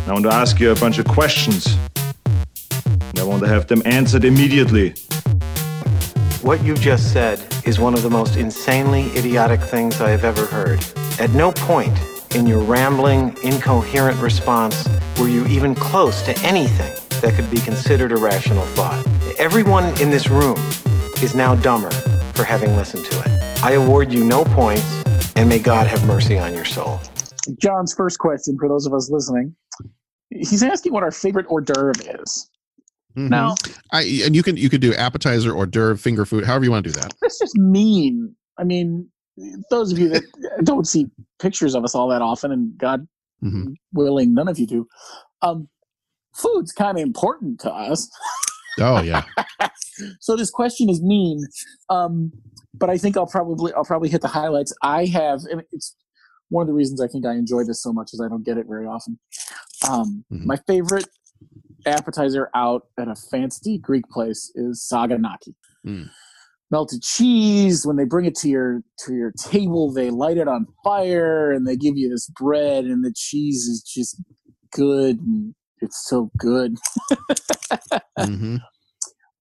I 0.06 0.12
want 0.12 0.24
to 0.24 0.32
ask 0.32 0.60
you 0.60 0.70
a 0.70 0.76
bunch 0.76 0.98
of 0.98 1.08
questions. 1.08 1.76
And 1.96 3.18
I 3.18 3.24
want 3.24 3.42
to 3.42 3.48
have 3.48 3.66
them 3.66 3.82
answered 3.84 4.24
immediately. 4.24 4.90
What 6.42 6.62
you 6.62 6.76
just 6.76 7.12
said 7.12 7.44
is 7.64 7.80
one 7.80 7.92
of 7.92 8.04
the 8.04 8.10
most 8.10 8.36
insanely 8.36 9.10
idiotic 9.16 9.60
things 9.60 10.00
I 10.00 10.10
have 10.10 10.22
ever 10.22 10.46
heard. 10.46 10.84
At 11.18 11.30
no 11.30 11.50
point 11.50 11.98
in 12.36 12.46
your 12.46 12.60
rambling, 12.60 13.36
incoherent 13.42 14.20
response 14.20 14.88
were 15.18 15.26
you 15.26 15.44
even 15.48 15.74
close 15.74 16.22
to 16.22 16.38
anything 16.38 16.94
that 17.20 17.34
could 17.34 17.50
be 17.50 17.58
considered 17.58 18.12
a 18.12 18.16
rational 18.16 18.64
thought. 18.76 19.04
Everyone 19.40 19.86
in 20.00 20.10
this 20.10 20.28
room 20.28 20.56
is 21.20 21.34
now 21.34 21.56
dumber 21.56 21.90
for 22.34 22.44
having 22.44 22.76
listened 22.76 23.04
to 23.06 23.20
it. 23.22 23.60
I 23.60 23.72
award 23.72 24.12
you 24.12 24.22
no 24.22 24.44
points, 24.44 25.02
and 25.34 25.48
may 25.48 25.58
God 25.58 25.88
have 25.88 26.06
mercy 26.06 26.38
on 26.38 26.54
your 26.54 26.64
soul. 26.64 27.00
John's 27.60 27.92
first 27.92 28.20
question 28.20 28.56
for 28.56 28.68
those 28.68 28.86
of 28.86 28.94
us 28.94 29.10
listening. 29.10 29.56
He's 30.38 30.62
asking 30.62 30.92
what 30.92 31.02
our 31.02 31.10
favorite 31.10 31.46
hors 31.48 31.60
d'oeuvre 31.62 32.20
is. 32.22 32.50
Now, 33.18 33.54
I 33.92 34.02
and 34.24 34.36
you 34.36 34.42
can 34.42 34.56
you 34.58 34.68
could 34.68 34.82
do 34.82 34.92
appetizer 34.94 35.50
or 35.52 35.64
d'oeuvre, 35.64 35.96
finger 35.96 36.26
food, 36.26 36.44
however 36.44 36.64
you 36.64 36.70
want 36.70 36.84
to 36.84 36.92
do 36.92 37.00
that. 37.00 37.14
that's 37.22 37.38
just 37.38 37.56
mean. 37.56 38.34
I 38.58 38.64
mean, 38.64 39.08
those 39.70 39.90
of 39.90 39.98
you 39.98 40.08
that 40.10 40.22
don't 40.64 40.86
see 40.86 41.06
pictures 41.38 41.74
of 41.74 41.82
us 41.82 41.94
all 41.94 42.08
that 42.08 42.20
often, 42.22 42.52
and 42.52 42.76
God 42.76 43.06
Mhm. 43.42 43.74
willing, 43.92 44.32
none 44.34 44.48
of 44.48 44.58
you 44.58 44.66
do. 44.66 44.86
Um, 45.42 45.68
food's 46.34 46.72
kind 46.72 46.96
of 46.98 47.02
important 47.02 47.60
to 47.60 47.72
us. 47.72 48.08
Oh 48.80 49.00
yeah. 49.02 49.24
so 50.20 50.36
this 50.36 50.50
question 50.50 50.90
is 50.90 51.02
mean, 51.02 51.40
um, 51.88 52.32
but 52.74 52.90
I 52.90 52.98
think 52.98 53.16
I'll 53.16 53.26
probably 53.26 53.72
I'll 53.72 53.84
probably 53.84 54.10
hit 54.10 54.20
the 54.20 54.28
highlights. 54.28 54.74
I 54.82 55.06
have, 55.06 55.40
and 55.50 55.62
it's 55.72 55.94
one 56.48 56.62
of 56.62 56.68
the 56.68 56.74
reasons 56.74 57.00
I 57.00 57.08
think 57.08 57.26
I 57.26 57.32
enjoy 57.34 57.64
this 57.64 57.82
so 57.82 57.92
much 57.92 58.10
is 58.12 58.20
I 58.20 58.28
don't 58.28 58.44
get 58.44 58.58
it 58.58 58.66
very 58.68 58.86
often. 58.86 59.18
Um, 59.88 60.24
My 60.30 60.56
favorite 60.66 61.06
appetizer 61.86 62.50
out 62.54 62.86
at 62.98 63.08
a 63.08 63.14
fancy 63.14 63.78
Greek 63.78 64.08
place 64.08 64.50
is 64.54 64.86
saganaki. 64.92 65.54
Mm. 65.86 66.08
Melted 66.70 67.02
cheese. 67.02 67.86
When 67.86 67.96
they 67.96 68.04
bring 68.04 68.24
it 68.26 68.34
to 68.36 68.48
your 68.48 68.80
to 69.04 69.14
your 69.14 69.32
table, 69.32 69.92
they 69.92 70.10
light 70.10 70.36
it 70.36 70.48
on 70.48 70.66
fire 70.82 71.52
and 71.52 71.66
they 71.66 71.76
give 71.76 71.96
you 71.96 72.08
this 72.08 72.28
bread, 72.28 72.84
and 72.86 73.04
the 73.04 73.12
cheese 73.16 73.66
is 73.66 73.82
just 73.82 74.20
good. 74.72 75.20
And 75.20 75.54
it's 75.80 76.08
so 76.08 76.30
good. 76.38 76.76
hmm 78.18 78.56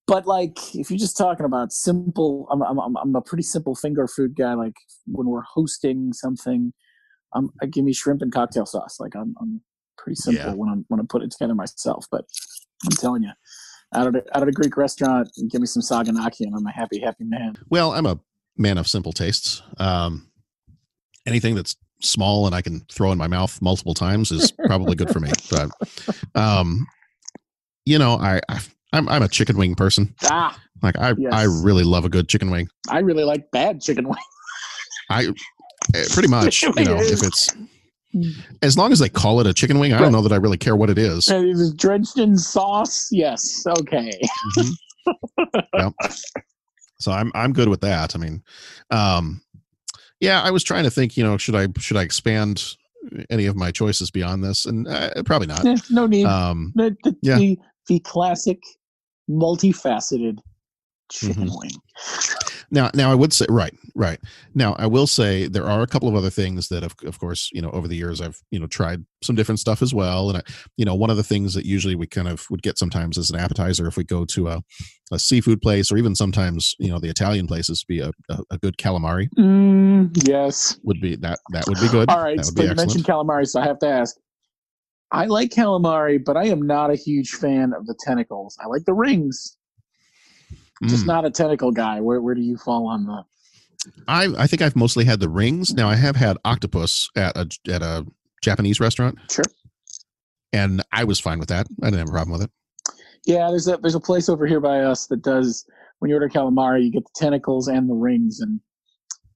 but 0.08 0.28
like 0.28 0.76
if 0.76 0.92
you're 0.92 1.00
just 1.00 1.18
talking 1.18 1.46
about 1.48 1.72
simple 1.74 2.48
I'm, 2.52 2.62
I'm, 2.62 2.80
I'm- 2.80 2.96
I'm 3.02 3.16
a 3.16 3.22
pretty 3.22 3.42
simple 3.42 3.74
finger 3.74 4.08
food 4.08 4.36
guy 4.38 4.54
like 4.54 4.76
when 5.08 5.26
we're 5.28 5.42
hosting 5.42 6.14
something 6.14 6.74
um, 7.36 7.52
I 7.62 7.66
give 7.68 7.84
me 7.86 7.94
shrimp 7.94 8.22
and 8.22 8.32
cocktail 8.34 8.66
sauce 8.66 9.00
like 9.00 9.16
i'm, 9.16 9.36
I'm 9.40 9.62
pretty 9.98 10.16
simple 10.16 10.44
Yeah. 10.46 10.54
when 10.54 10.70
i'm 10.70 10.86
when 10.88 11.00
i'm 11.00 11.08
putting 11.08 11.28
it 11.28 11.32
together 11.32 11.54
myself 11.56 12.06
but 12.12 12.26
i'm 12.86 12.92
telling 12.92 13.24
you 13.24 13.32
out 13.94 14.08
of 14.08 14.14
the, 14.14 14.24
out 14.36 14.42
of 14.42 14.48
the 14.48 14.52
greek 14.52 14.76
restaurant 14.78 15.30
give 15.52 15.62
me 15.62 15.68
some 15.68 15.82
saganaki 15.84 16.42
and 16.42 16.56
i'm 16.56 16.66
a 16.66 16.72
happy 16.72 17.00
happy 17.00 17.24
man 17.24 17.56
Well, 17.70 17.94
I'm 17.94 18.06
a 18.06 18.20
man 18.58 18.78
of 18.78 18.88
simple 18.88 19.12
tastes. 19.14 19.62
Um, 19.78 20.32
anything 21.26 21.56
that's 21.56 21.76
small 22.02 22.46
and 22.46 22.56
I 22.56 22.62
can 22.62 22.82
throw 22.92 23.12
in 23.12 23.18
my 23.18 23.28
mouth 23.28 23.62
multiple 23.62 23.94
times 23.94 24.32
is 24.32 24.52
probably 24.66 24.96
good 24.96 25.10
for 25.10 25.20
me. 25.20 25.32
But 25.52 25.70
um, 26.36 26.88
you 27.86 27.98
know, 28.00 28.14
I, 28.16 28.40
I 28.50 28.60
I'm 28.94 29.08
I'm 29.10 29.24
a 29.24 29.28
chicken 29.28 29.58
wing 29.58 29.76
person. 29.76 30.14
ah 30.30 30.58
Like 30.82 30.98
I 30.98 31.14
Yes. 31.18 31.34
I 31.34 31.44
really 31.44 31.84
love 31.84 32.06
a 32.06 32.10
good 32.10 32.28
chicken 32.30 32.50
wing. 32.52 32.68
i 32.90 33.00
really 33.00 33.24
like 33.24 33.50
bad 33.52 33.82
chicken 33.82 34.08
wing 34.08 34.24
I 35.10 35.28
pretty 36.12 36.28
much 36.30 36.62
you 36.78 36.86
know 36.86 36.98
if 37.00 37.22
it's 37.24 37.50
as 38.62 38.78
long 38.78 38.92
as 38.94 39.00
they 39.00 39.10
call 39.10 39.42
it 39.42 39.48
a 39.48 39.54
chicken 39.54 39.78
wing, 39.78 39.92
I 39.94 40.00
don't 40.00 40.14
know 40.14 40.22
that 40.22 40.32
I 40.32 40.38
really 40.38 40.58
care 40.58 40.76
what 40.78 40.90
it 40.90 40.98
is. 40.98 41.30
It 41.30 41.46
is 41.46 41.74
drenched 41.74 42.18
in 42.18 42.38
sauce 42.38 43.10
yes 43.12 43.64
okay 43.68 44.12
Yep. 45.78 45.94
So 47.00 47.12
I'm 47.12 47.32
I'm 47.36 47.52
good 47.54 47.68
with 47.68 47.82
that. 47.82 48.16
I 48.16 48.20
mean, 48.20 48.42
um, 48.90 49.42
yeah, 50.22 50.42
I 50.42 50.50
was 50.50 50.64
trying 50.64 50.86
to 50.86 50.90
think. 50.90 51.18
You 51.18 51.24
know, 51.26 51.38
should 51.38 51.54
I 51.56 51.68
should 51.78 51.98
I 51.98 52.02
expand 52.04 52.76
any 53.30 53.46
of 53.46 53.56
my 53.56 53.70
choices 53.70 54.10
beyond 54.10 54.44
this? 54.44 54.66
And 54.66 54.88
uh, 54.88 55.22
probably 55.26 55.48
not. 55.48 55.66
Eh, 55.66 55.76
no 55.92 56.08
need 56.08 56.26
Um, 56.26 56.72
the, 56.76 56.96
the, 57.04 57.16
yeah. 57.22 57.38
the, 57.38 57.60
the 57.88 58.00
classic 58.00 58.60
multifaceted 59.30 60.40
chicken 61.12 61.50
Mhm. 61.50 61.60
wing 61.60 61.72
now, 62.72 62.90
now 62.94 63.12
I 63.12 63.16
would 63.16 63.34
say 63.34 63.46
right, 63.50 63.74
right. 63.96 64.20
Now 64.54 64.76
I 64.80 64.88
will 64.88 65.08
say 65.08 65.48
there 65.48 65.66
are 65.68 65.82
a 65.82 65.88
couple 65.88 66.08
of 66.10 66.16
other 66.16 66.30
things 66.30 66.68
that, 66.70 66.84
of, 66.84 66.96
of 67.06 67.20
course, 67.20 67.50
you 67.54 67.62
know, 67.62 67.72
over 67.72 67.88
the 67.88 67.96
years 67.96 68.22
I've 68.22 68.42
you 68.52 68.60
know 68.60 68.68
tried 68.68 69.06
some 69.24 69.36
different 69.36 69.60
stuff 69.60 69.82
as 69.82 69.94
well. 69.94 70.30
And 70.30 70.40
I, 70.40 70.42
you 70.78 70.86
know, 70.86 70.96
one 70.96 71.10
of 71.10 71.18
the 71.18 71.24
things 71.24 71.54
that 71.54 71.66
usually 71.66 71.96
we 71.96 72.08
kind 72.08 72.28
of 72.28 72.46
would 72.50 72.62
get 72.62 72.78
sometimes 72.78 73.18
as 73.18 73.30
an 73.30 73.40
appetizer 73.40 73.88
if 73.88 73.98
we 73.98 74.04
go 74.04 74.26
to 74.26 74.48
a, 74.50 74.62
a 75.12 75.20
seafood 75.20 75.62
place 75.62 75.92
or 75.92 75.98
even 75.98 76.16
sometimes 76.16 76.76
you 76.80 76.90
know 76.90 77.00
the 77.00 77.10
Italian 77.10 77.48
places 77.48 77.84
be 77.84 78.00
a, 78.00 78.12
a, 78.30 78.40
a 78.52 78.58
good 78.58 78.78
calamari 78.78 79.28
Mm, 79.38 80.10
yes. 80.28 80.78
would 80.84 81.02
be 81.02 81.16
that 81.18 81.40
that 81.52 81.68
would 81.68 81.80
be 81.80 81.90
good. 81.90 82.10
All 82.10 82.22
right. 82.22 82.38
that 82.38 82.46
So 82.46 82.52
would 82.52 82.56
be 82.56 82.64
you 82.64 82.70
excellent. 82.72 82.90
mentioned 82.90 83.06
calamari, 83.06 83.48
so 83.48 83.62
I 83.62 83.66
have 83.66 83.80
to 83.80 83.88
ask. 83.88 84.16
I 85.12 85.26
like 85.26 85.52
calamari, 85.52 86.24
but 86.24 86.36
I 86.36 86.46
am 86.46 86.62
not 86.62 86.90
a 86.92 86.96
huge 86.96 87.32
fan 87.32 87.74
of 87.74 87.86
the 87.86 87.96
tentacles. 88.00 88.58
I 88.64 88.68
like 88.68 88.86
the 88.86 88.94
rings. 88.94 89.56
Just 90.84 91.04
Mm. 91.04 91.08
not 91.08 91.26
a 91.26 91.32
tentacle 91.32 91.72
guy. 91.72 92.02
Where 92.02 92.22
where 92.22 92.36
do 92.36 92.42
you 92.42 92.58
fall 92.58 92.88
on 92.88 93.06
the? 93.06 93.24
I 94.08 94.26
I 94.38 94.48
think 94.48 94.62
I've 94.62 94.76
mostly 94.76 95.06
had 95.06 95.20
the 95.20 95.30
rings. 95.30 95.74
Now 95.74 95.88
I 95.90 95.96
have 95.96 96.16
had 96.16 96.38
octopus 96.44 97.10
at 97.16 97.36
a 97.38 97.50
at 97.72 97.82
a 97.82 98.06
Japanese 98.42 98.80
restaurant. 98.80 99.18
Sure. 99.32 99.46
And 100.52 100.82
I 100.92 101.04
was 101.04 101.20
fine 101.20 101.40
with 101.40 101.50
that. 101.50 101.68
I 101.82 101.88
didn't 101.88 102.00
have 102.00 102.10
a 102.10 102.12
problem 102.12 102.32
with 102.38 102.42
it. 102.44 102.52
Yeah, 103.26 103.48
there's 103.50 103.68
a 103.68 103.78
there's 103.78 103.96
a 103.96 104.00
place 104.00 104.28
over 104.30 104.46
here 104.46 104.60
by 104.60 104.82
us 104.82 105.08
that 105.08 105.22
does 105.22 105.66
when 106.00 106.10
you 106.10 106.16
order 106.16 106.30
calamari, 106.30 106.84
you 106.84 106.92
get 106.92 107.04
the 107.06 107.12
tentacles 107.16 107.68
and 107.68 107.90
the 107.90 107.94
rings, 107.96 108.40
and 108.42 108.60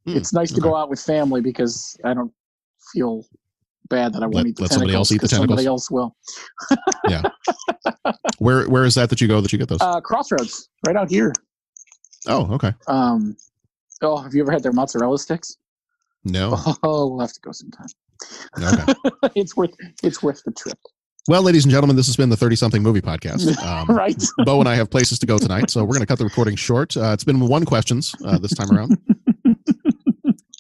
Hmm, 0.06 0.16
it's 0.18 0.34
nice 0.34 0.52
to 0.54 0.62
go 0.62 0.76
out 0.76 0.90
with 0.90 1.00
family 1.02 1.42
because 1.42 1.98
I 2.06 2.14
don't 2.14 2.32
feel 2.94 3.26
bad 3.89 4.13
that 4.13 4.21
I 4.23 4.25
won't 4.25 4.36
Let- 4.36 4.45
eat 4.47 4.55
the 4.57 4.63
let 4.63 4.71
somebody 4.71 4.93
else 4.93 5.11
eat 5.11 5.21
the 5.21 5.27
'cause 5.27 5.38
Somebody 5.38 5.65
else 5.65 5.89
will. 5.89 6.15
Yeah. 7.09 7.23
Where 8.38 8.67
where 8.69 8.86
is 8.86 8.95
that 8.95 9.09
that 9.09 9.19
you 9.21 9.27
go 9.27 9.41
that 9.41 9.51
you 9.51 9.57
get 9.57 9.67
those? 9.67 9.82
Uh, 9.82 9.99
Crossroads, 10.01 10.69
right 10.86 10.95
out 10.95 11.09
here. 11.09 11.34
oh, 12.27 12.53
okay. 12.53 12.73
Um, 12.88 13.36
oh, 14.01 14.17
have 14.17 14.34
you 14.36 14.41
ever 14.41 14.51
had 14.51 14.61
their 14.63 14.73
mozzarella 14.73 15.17
sticks? 15.17 15.57
No. 16.23 16.57
Oh, 16.84 17.07
we'll 17.07 17.19
have 17.21 17.34
to 17.34 17.39
go 17.41 17.51
sometime. 17.51 17.88
Okay. 18.61 18.93
it's 19.36 19.55
worth 19.55 19.71
it's 20.03 20.21
worth 20.21 20.43
the 20.43 20.51
trip. 20.51 20.77
Well, 21.27 21.41
ladies 21.43 21.63
and 21.65 21.71
gentlemen, 21.71 21.95
this 21.95 22.07
has 22.07 22.15
been 22.15 22.30
the 22.30 22.38
30 22.38 22.55
something 22.55 22.82
movie 22.82 23.01
podcast. 23.01 23.55
Um, 23.63 23.88
right. 23.95 24.21
Bo 24.45 24.59
and 24.59 24.67
I 24.69 24.75
have 24.75 24.89
places 24.89 25.19
to 25.19 25.25
go 25.27 25.38
tonight, 25.38 25.69
so 25.69 25.82
we're 25.84 25.89
going 25.93 25.99
to 26.01 26.05
cut 26.07 26.17
the 26.17 26.23
recording 26.25 26.55
short. 26.55 26.95
Uh, 26.97 27.11
it's 27.13 27.23
been 27.23 27.39
one 27.39 27.65
questions 27.65 28.15
uh, 28.25 28.39
this 28.39 28.53
time 28.55 28.71
around. 28.71 28.97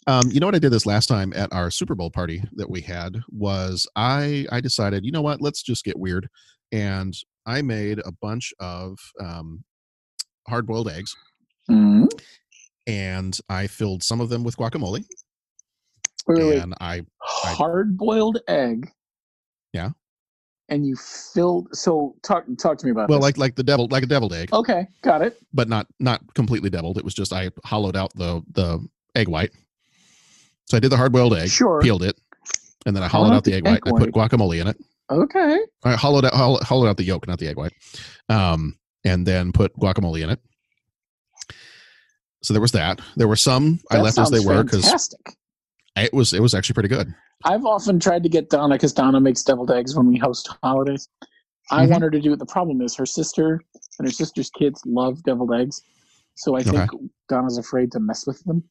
Um, 0.07 0.31
you 0.31 0.39
know 0.39 0.47
what 0.47 0.55
I 0.55 0.59
did 0.59 0.71
this 0.71 0.85
last 0.85 1.07
time 1.07 1.33
at 1.35 1.51
our 1.53 1.69
Super 1.69 1.93
Bowl 1.95 2.09
party 2.09 2.41
that 2.53 2.69
we 2.69 2.81
had 2.81 3.17
was 3.29 3.85
I 3.95 4.45
I 4.51 4.61
decided 4.61 5.05
you 5.05 5.11
know 5.11 5.21
what 5.21 5.41
let's 5.41 5.61
just 5.61 5.83
get 5.83 5.99
weird, 5.99 6.27
and 6.71 7.13
I 7.45 7.61
made 7.61 7.99
a 7.99 8.11
bunch 8.21 8.53
of 8.59 8.97
um, 9.19 9.63
hard 10.47 10.65
boiled 10.65 10.89
eggs, 10.89 11.15
Mhm. 11.69 12.07
and 12.87 13.37
I 13.49 13.67
filled 13.67 14.01
some 14.03 14.21
of 14.21 14.29
them 14.29 14.43
with 14.43 14.57
guacamole, 14.57 15.03
Wait, 16.27 16.43
wait, 16.43 16.61
and 16.61 16.73
I 16.79 17.03
Hard 17.21 17.97
boiled 17.97 18.39
egg, 18.47 18.89
yeah 19.73 19.89
and 20.71 20.85
you 20.85 20.95
filled. 20.95 21.75
So 21.75 22.15
talk 22.23 22.45
talk 22.57 22.77
to 22.77 22.85
me 22.85 22.91
about 22.91 23.03
it. 23.03 23.09
well 23.09 23.19
this. 23.19 23.23
like 23.23 23.37
like 23.37 23.55
the 23.55 23.63
devil 23.63 23.87
like 23.91 24.03
a 24.03 24.07
deviled 24.07 24.33
egg, 24.33 24.53
okay, 24.53 24.87
got 25.01 25.21
it. 25.21 25.37
but 25.53 25.67
not 25.67 25.87
not 25.99 26.21
completely 26.35 26.69
deviled. 26.69 26.97
It 26.97 27.03
was 27.03 27.13
just 27.13 27.33
I 27.33 27.51
hollowed 27.65 27.97
out 27.97 28.13
the 28.15 28.41
the 28.53 28.79
egg 29.15 29.27
white. 29.27 29.51
So 30.69 30.77
I 30.77 30.79
did 30.79 30.91
the 30.91 30.97
hard 30.97 31.11
boiled 31.11 31.33
egg, 31.35 31.49
Sure. 31.49 31.81
peeled 31.81 32.03
it, 32.03 32.15
and 32.85 32.95
then 32.95 33.01
I 33.03 33.07
hollowed 33.07 33.25
Hollowed 33.27 33.37
out 33.37 33.43
the 33.43 33.53
egg 33.53 33.65
white. 33.65 33.81
I 33.85 33.89
put 33.91 34.11
guacamole 34.11 34.61
in 34.61 34.67
it. 34.67 34.77
Okay. 35.09 35.59
I 35.83 35.95
hollowed 35.95 36.25
out 36.25 36.33
holl- 36.33 36.59
hollowed 36.63 36.87
out 36.87 36.97
the 36.97 37.03
yolk, 37.03 37.27
not 37.27 37.39
the 37.39 37.47
egg 37.47 37.57
white, 37.57 37.73
um, 38.29 38.77
and 39.03 39.25
then 39.25 39.51
put 39.51 39.73
guacamole 39.75 40.21
in 40.21 40.29
it. 40.29 40.39
So 42.43 42.53
there 42.53 42.61
was 42.61 42.71
that. 42.73 43.01
There 43.17 43.27
were 43.27 43.35
some 43.35 43.79
I 43.91 43.99
left 43.99 44.17
as 44.19 44.29
they 44.29 44.39
were 44.39 44.63
because 44.63 45.13
it 45.97 46.13
was 46.13 46.33
it 46.33 46.41
was 46.41 46.53
actually 46.53 46.75
pretty 46.75 46.89
good. 46.89 47.13
I've 47.43 47.65
often 47.65 47.99
tried 47.99 48.23
to 48.23 48.29
get 48.29 48.49
Donna 48.49 48.75
because 48.75 48.93
Donna 48.93 49.19
makes 49.19 49.43
deviled 49.43 49.71
eggs 49.71 49.95
when 49.95 50.07
we 50.07 50.17
host 50.17 50.49
holidays. 50.63 51.07
I 51.71 51.85
Mhm. 51.85 51.89
want 51.91 52.03
her 52.03 52.09
to 52.11 52.19
do 52.21 52.33
it. 52.33 52.39
The 52.39 52.45
problem 52.45 52.81
is 52.81 52.95
her 52.95 53.05
sister 53.05 53.61
and 53.97 54.07
her 54.07 54.11
sister's 54.11 54.49
kids 54.51 54.81
love 54.85 55.21
deviled 55.23 55.53
eggs, 55.53 55.81
so 56.35 56.55
I 56.55 56.63
think 56.63 56.93
Okay. 56.93 57.05
Donna's 57.27 57.57
afraid 57.57 57.91
to 57.93 57.99
mess 57.99 58.25
with 58.27 58.43
them. 58.43 58.63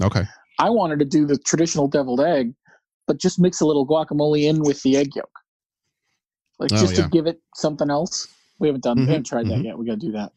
Okay. 0.00 0.24
I 0.58 0.70
wanted 0.70 0.98
to 1.00 1.04
do 1.04 1.26
the 1.26 1.38
traditional 1.38 1.88
deviled 1.88 2.20
egg, 2.20 2.52
but 3.06 3.18
just 3.18 3.38
mix 3.38 3.60
a 3.60 3.66
little 3.66 3.86
guacamole 3.86 4.42
in 4.44 4.60
with 4.62 4.82
the 4.82 4.96
egg 4.96 5.10
yolk, 5.14 5.30
like 6.58 6.72
Oh, 6.72 6.76
just 6.76 6.96
yeah. 6.96 7.04
to 7.04 7.08
give 7.10 7.26
it 7.26 7.40
something 7.54 7.90
else. 7.90 8.28
We 8.58 8.68
haven't 8.68 8.82
done. 8.84 8.96
Mhm, 8.98 9.00
We 9.06 9.12
haven't 9.12 9.24
tried 9.26 9.46
that 9.46 9.58
mhm. 9.58 9.64
yet. 9.64 9.78
We 9.78 9.86
got 9.86 10.00
to 10.00 10.06
do 10.06 10.12
that. 10.12 10.32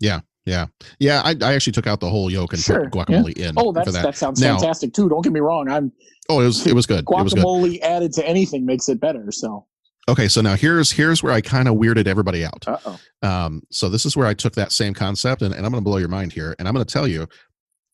Yeah, 0.00 0.20
yeah, 0.44 0.66
yeah. 0.98 1.22
I, 1.24 1.34
I 1.42 1.54
actually 1.54 1.72
took 1.72 1.86
out 1.86 2.00
the 2.00 2.10
whole 2.10 2.30
yolk 2.30 2.52
and 2.52 2.60
Sure. 2.62 2.88
put 2.90 3.08
guacamole 3.08 3.38
yeah. 3.38 3.48
in. 3.50 3.54
Oh, 3.56 3.72
for 3.72 3.74
that's 3.74 3.92
that. 3.92 4.02
that, 4.02 4.16
sounds 4.16 4.40
Now- 4.40 4.58
fantastic 4.58 4.92
too. 4.92 5.08
Don't 5.08 5.22
get 5.22 5.32
me 5.32 5.40
wrong. 5.40 5.68
I'm 5.70 5.92
Oh, 6.28 6.40
it 6.40 6.46
was 6.46 6.66
it 6.66 6.74
was 6.74 6.86
good. 6.86 7.04
It 7.08 7.22
was 7.22 7.32
good. 7.34 7.42
guacamole 7.44 7.80
added 7.82 8.12
to 8.14 8.26
anything 8.26 8.66
makes 8.66 8.88
it 8.88 8.98
better. 9.00 9.30
So, 9.30 9.64
Okay, 10.08 10.26
so 10.28 10.40
now 10.40 10.54
here's 10.56 10.90
here's 10.90 11.22
where 11.22 11.32
I 11.32 11.40
kind 11.40 11.68
of 11.68 11.76
weirded 11.76 12.06
everybody 12.08 12.44
out. 12.44 12.64
uh 12.66 12.78
oh. 12.84 12.98
Um, 13.28 13.62
so 13.70 13.88
this 13.88 14.04
is 14.04 14.16
where 14.16 14.26
I 14.26 14.34
took 14.34 14.54
that 14.54 14.70
same 14.72 14.92
concept, 14.92 15.42
and, 15.42 15.54
and 15.54 15.64
I'm 15.64 15.70
going 15.72 15.82
to 15.82 15.88
blow 15.88 15.96
your 15.98 16.08
mind 16.08 16.32
here, 16.32 16.54
and 16.58 16.66
I'm 16.68 16.74
going 16.74 16.84
to 16.84 16.92
tell 16.92 17.06
you, 17.08 17.26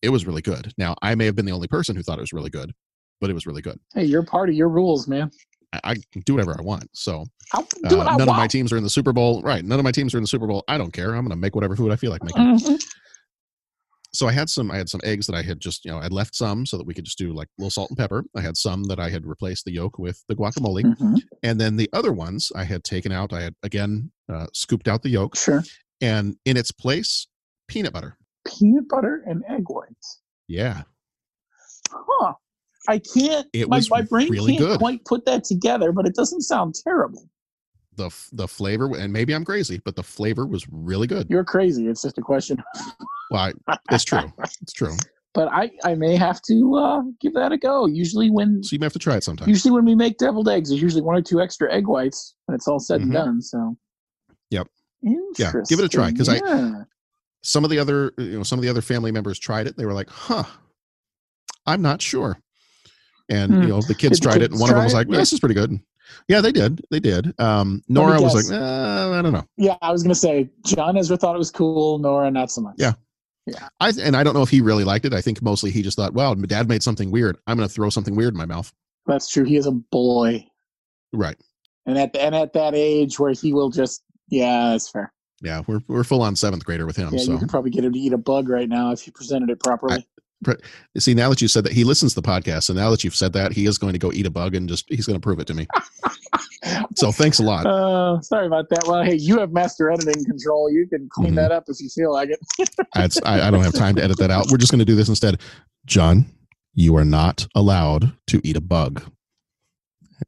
it 0.02 0.08
was 0.10 0.26
really 0.26 0.42
good. 0.42 0.72
Now 0.78 0.94
I 1.02 1.14
may 1.14 1.24
have 1.26 1.34
been 1.36 1.46
the 1.46 1.52
only 1.52 1.68
person 1.68 1.96
who 1.96 2.02
thought 2.02 2.18
it 2.18 2.22
was 2.22 2.32
really 2.32 2.50
good, 2.50 2.72
but 3.20 3.30
it 3.30 3.34
was 3.34 3.46
really 3.46 3.62
good. 3.62 3.78
Hey, 3.94 4.04
you're 4.04 4.22
part 4.24 4.48
of 4.48 4.54
your 4.54 4.68
rules, 4.68 5.06
man. 5.08 5.30
I, 5.72 5.80
I 5.92 5.94
do 6.26 6.34
whatever 6.34 6.54
I 6.58 6.62
want. 6.62 6.88
So 6.92 7.24
uh, 7.54 7.62
do 7.88 7.96
what 7.98 8.06
I 8.06 8.16
none 8.16 8.28
of 8.28 8.36
my 8.36 8.46
teams 8.46 8.72
are 8.72 8.76
in 8.76 8.82
the 8.84 8.90
Super 8.90 9.12
Bowl, 9.12 9.40
right? 9.42 9.64
None 9.64 9.78
of 9.78 9.84
my 9.84 9.92
teams 9.92 10.14
are 10.14 10.18
in 10.18 10.22
the 10.24 10.28
Super 10.28 10.46
Bowl. 10.46 10.64
I 10.68 10.76
don't 10.76 10.92
care. 10.92 11.14
I'm 11.14 11.22
going 11.24 11.30
to 11.30 11.36
make 11.36 11.54
whatever 11.54 11.76
food 11.76 11.90
I 11.92 11.96
feel 11.96 12.10
like 12.10 12.22
making. 12.22 12.58
Mhm. 12.58 12.82
so 14.14 14.28
I 14.28 14.32
had 14.32 14.50
some 14.50 14.70
I 14.70 14.76
had 14.76 14.90
some 14.90 15.00
eggs 15.04 15.26
that 15.26 15.34
I 15.34 15.40
had 15.42 15.58
just 15.60 15.84
you 15.86 15.90
know 15.90 15.98
I'd 15.98 16.12
left 16.12 16.34
some 16.34 16.66
so 16.66 16.76
that 16.76 16.86
we 16.86 16.92
could 16.92 17.04
just 17.06 17.16
do 17.16 17.32
like 17.32 17.48
a 17.48 17.62
little 17.62 17.70
salt 17.70 17.90
and 17.90 17.96
pepper. 17.98 18.24
I 18.36 18.42
had 18.42 18.56
some 18.58 18.82
that 18.84 19.00
I 19.00 19.08
had 19.08 19.24
replaced 19.26 19.64
the 19.64 19.72
yolk 19.72 19.98
with 19.98 20.22
the 20.28 20.36
guacamole, 20.36 20.82
Mhm. 20.84 21.22
and 21.42 21.58
then 21.60 21.76
the 21.76 21.88
other 21.94 22.12
ones 22.12 22.52
I 22.54 22.64
had 22.64 22.84
taken 22.84 23.10
out. 23.12 23.32
I 23.32 23.40
had 23.42 23.54
again 23.62 24.10
uh, 24.30 24.46
scooped 24.52 24.88
out 24.88 25.02
the 25.02 25.08
yolk, 25.10 25.36
Sure. 25.36 25.62
and 26.02 26.36
in 26.44 26.56
its 26.58 26.70
place 26.72 27.26
peanut 27.68 27.92
butter. 27.94 28.18
Peanut 28.46 28.88
butter 28.88 29.22
and 29.26 29.42
egg 29.48 29.64
whites. 29.68 30.20
Yeah, 30.48 30.82
Huh. 31.90 32.34
I 32.88 32.98
can't. 32.98 33.46
It 33.52 33.68
my, 33.68 33.76
was 33.76 33.90
my 33.90 34.02
brain 34.02 34.28
really 34.28 34.56
can't 34.56 34.66
good. 34.70 34.78
quite 34.78 35.04
put 35.04 35.24
that 35.26 35.44
together, 35.44 35.92
but 35.92 36.06
it 36.06 36.14
doesn't 36.14 36.40
sound 36.42 36.74
terrible. 36.82 37.28
the 37.96 38.10
the 38.32 38.48
flavor 38.48 38.96
and 38.96 39.12
maybe 39.12 39.34
I'm 39.34 39.44
crazy, 39.44 39.80
but 39.84 39.94
the 39.96 40.02
flavor 40.02 40.46
was 40.46 40.66
really 40.70 41.06
good. 41.06 41.28
You're 41.30 41.44
crazy. 41.44 41.86
It's 41.86 42.02
just 42.02 42.18
a 42.18 42.22
question. 42.22 42.62
Well, 43.30 43.52
I, 43.68 43.76
it's 43.90 44.04
true. 44.04 44.32
It's 44.62 44.72
true. 44.72 44.96
But 45.34 45.48
I, 45.50 45.70
I 45.82 45.94
may 45.94 46.14
have 46.16 46.42
to 46.42 46.74
uh, 46.76 47.00
give 47.18 47.32
that 47.32 47.52
a 47.52 47.56
go. 47.56 47.86
Usually 47.86 48.30
when 48.30 48.62
So 48.62 48.74
you 48.74 48.78
may 48.78 48.84
have 48.84 48.92
to 48.92 48.98
try 48.98 49.16
it 49.16 49.24
sometime. 49.24 49.48
usually 49.48 49.72
when 49.72 49.86
we 49.86 49.94
make 49.94 50.18
deviled 50.18 50.46
eggs, 50.46 50.68
there's 50.68 50.82
usually 50.82 51.00
one 51.00 51.16
or 51.16 51.22
two 51.22 51.40
extra 51.40 51.72
egg 51.72 51.86
whites 51.86 52.34
when 52.44 52.54
it's 52.54 52.68
all 52.68 52.78
said 52.78 53.00
Mhm. 53.00 53.04
and 53.04 53.12
done. 53.14 53.40
So 53.40 53.78
Yep. 54.50 54.68
Yeah, 55.38 55.52
give 55.70 55.78
it 55.78 55.86
a 55.86 55.88
try, 55.88 56.12
'cause 56.12 56.28
I- 56.28 56.34
Interesting, 56.36 56.58
yeah. 56.74 56.82
Some 57.42 57.64
of 57.64 57.70
the 57.70 57.78
other 57.78 58.12
you 58.18 58.36
know 58.36 58.42
some 58.42 58.58
of 58.58 58.62
the 58.62 58.68
other 58.68 58.82
family 58.82 59.10
members 59.12 59.38
tried 59.38 59.66
it 59.66 59.76
they 59.76 59.84
were 59.86 59.92
like 59.92 60.08
huh 60.10 60.44
i'm 61.66 61.82
not 61.82 62.00
sure 62.00 62.38
and 63.28 63.52
Hmm. 63.52 63.62
you 63.62 63.68
know 63.68 63.80
the 63.82 63.94
kids 63.94 64.18
Did 64.20 64.28
the 64.28 64.32
tried 64.32 64.42
it 64.42 64.50
and 64.52 64.60
one 64.60 64.70
of 64.70 64.76
them 64.76 64.84
was 64.84 64.94
like 64.94 65.08
this 65.08 65.32
is 65.32 65.40
pretty 65.40 65.54
good 65.54 65.78
yeah 66.28 66.40
they 66.40 66.52
did 66.52 66.80
they 66.90 67.00
did 67.00 67.38
um 67.40 67.82
nora 67.88 68.20
was 68.20 68.34
like 68.34 68.60
uh, 68.60 69.10
i 69.12 69.22
don't 69.22 69.32
know 69.32 69.46
Yeah, 69.56 69.76
I 69.82 69.90
was 69.92 70.02
gonna 70.02 70.14
say 70.14 70.50
John 70.66 70.96
Ezra 70.96 71.16
thought 71.16 71.34
it 71.34 71.38
was 71.38 71.50
cool. 71.50 71.98
Nora, 71.98 72.30
not 72.30 72.50
so 72.50 72.60
much. 72.60 72.74
Yeah. 72.78 72.92
Yeah. 73.46 73.68
i 73.80 73.92
and 74.00 74.16
i 74.16 74.22
don't 74.22 74.34
know 74.34 74.42
if 74.42 74.50
he 74.50 74.60
really 74.60 74.84
liked 74.84 75.04
it 75.04 75.12
i 75.12 75.20
think 75.20 75.42
mostly 75.42 75.70
he 75.72 75.82
just 75.82 75.96
thought 75.96 76.12
well 76.14 76.34
my 76.36 76.46
dad 76.46 76.68
made 76.68 76.80
something 76.82 77.10
weird 77.10 77.36
i'm 77.48 77.56
gonna 77.56 77.68
throw 77.68 77.90
something 77.90 78.14
weird 78.14 78.34
in 78.34 78.38
my 78.38 78.46
mouth 78.46 78.72
That's 79.06 79.28
true. 79.28 79.42
He 79.44 79.56
is 79.56 79.66
a 79.66 79.72
boy, 79.72 80.46
right 81.12 81.36
and 81.86 81.98
at 81.98 82.14
and 82.16 82.36
at 82.36 82.52
that 82.52 82.74
age 82.76 83.18
where 83.18 83.32
he 83.32 83.52
will 83.52 83.68
just 83.70 84.04
yeah, 84.28 84.70
that's 84.70 84.88
fair. 84.88 85.12
Yeah 85.42 85.62
we're, 85.66 85.80
we're 85.88 86.04
full 86.04 86.22
on 86.22 86.34
seventh 86.36 86.64
grader 86.64 86.86
with 86.86 86.96
him 86.96 87.10
Yeah, 87.12 87.24
so 87.24 87.32
you 87.32 87.38
could 87.38 87.48
probably 87.48 87.70
get 87.70 87.84
him 87.84 87.92
to 87.92 87.98
eat 87.98 88.12
a 88.12 88.18
bug 88.18 88.48
right 88.48 88.68
now 88.68 88.92
if 88.92 89.06
you 89.06 89.12
presented 89.12 89.50
it 89.50 89.60
properly. 89.60 90.06
Pre- 90.44 90.56
see 90.98 91.14
now 91.14 91.28
that 91.30 91.40
you 91.40 91.46
said 91.46 91.62
that 91.64 91.72
he 91.72 91.84
listens 91.84 92.14
to 92.14 92.20
the 92.20 92.26
podcast 92.26 92.68
and 92.68 92.76
now 92.76 92.90
that 92.90 93.04
you've 93.04 93.14
said 93.14 93.32
that 93.34 93.52
he 93.52 93.66
is 93.66 93.78
going 93.78 93.92
to 93.92 93.98
go 93.98 94.10
eat 94.12 94.26
a 94.26 94.30
bug 94.30 94.54
and 94.56 94.68
just 94.68 94.86
he's 94.88 95.06
going 95.06 95.14
to 95.18 95.20
prove 95.22 95.38
it 95.38 95.46
to 95.46 95.54
me 95.54 95.66
so 96.96 97.12
thanks 97.12 97.38
a 97.38 97.42
lot 97.44 97.64
Uh, 97.66 98.20
sorry 98.22 98.46
about 98.46 98.68
that. 98.70 98.84
Well, 98.86 99.02
hey, 99.04 99.14
you 99.14 99.38
have 99.38 99.52
master 99.52 99.90
editing 99.90 100.24
control. 100.24 100.70
You 100.70 100.86
can 100.88 101.08
clean 101.12 101.32
Mhm. 101.32 101.36
that 101.36 101.52
up 101.52 101.64
if 101.68 101.80
you 101.80 101.88
feel 101.88 102.12
like 102.12 102.30
it. 102.30 102.40
That's, 102.94 103.20
I, 103.24 103.48
I 103.48 103.50
don't 103.50 103.62
have 103.62 103.72
time 103.74 103.94
to 103.96 104.02
edit 104.04 104.18
that 104.18 104.30
out. 104.30 104.46
We're 104.50 104.58
just 104.58 104.72
going 104.72 104.78
to 104.80 104.84
do 104.84 104.94
this 104.96 105.08
instead. 105.08 105.40
John, 105.86 106.26
you 106.74 106.96
are 106.96 107.04
not 107.04 107.46
allowed 107.54 108.12
to 108.28 108.40
eat 108.44 108.56
a 108.56 108.60
bug. 108.60 109.02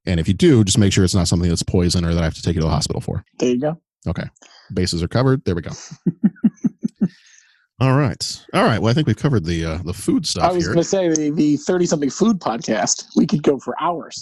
And 0.06 0.18
if 0.20 0.28
you 0.28 0.34
do, 0.34 0.64
just 0.64 0.78
make 0.78 0.92
sure 0.92 1.04
it's 1.04 1.14
not 1.14 1.28
something 1.28 1.48
that's 1.48 1.62
poison 1.62 2.04
or 2.04 2.14
that 2.14 2.20
I 2.20 2.24
have 2.24 2.34
to 2.34 2.42
take 2.42 2.54
you 2.54 2.60
to 2.60 2.66
the 2.66 2.72
hospital 2.72 3.00
for. 3.00 3.24
There 3.38 3.50
you 3.50 3.60
go. 3.60 3.80
Okay. 4.06 4.24
Bases 4.72 5.02
are 5.02 5.08
covered. 5.08 5.44
There 5.44 5.54
we 5.54 5.62
go. 5.62 5.72
All 7.80 7.96
right. 7.96 8.44
All 8.54 8.62
right. 8.62 8.78
Well, 8.80 8.90
I 8.90 8.94
think 8.94 9.06
we've 9.08 9.16
covered 9.16 9.44
the 9.44 9.64
uh, 9.64 9.78
the 9.84 9.92
food 9.92 10.26
stuff 10.26 10.44
I 10.44 10.52
was 10.52 10.66
going 10.66 10.78
to 10.78 10.84
say 10.84 11.08
the 11.08 11.30
the 11.30 11.56
thirty 11.56 11.86
something 11.86 12.08
food 12.10 12.38
podcast. 12.38 13.06
We 13.16 13.26
could 13.26 13.42
go 13.42 13.58
for 13.58 13.74
hours. 13.82 14.18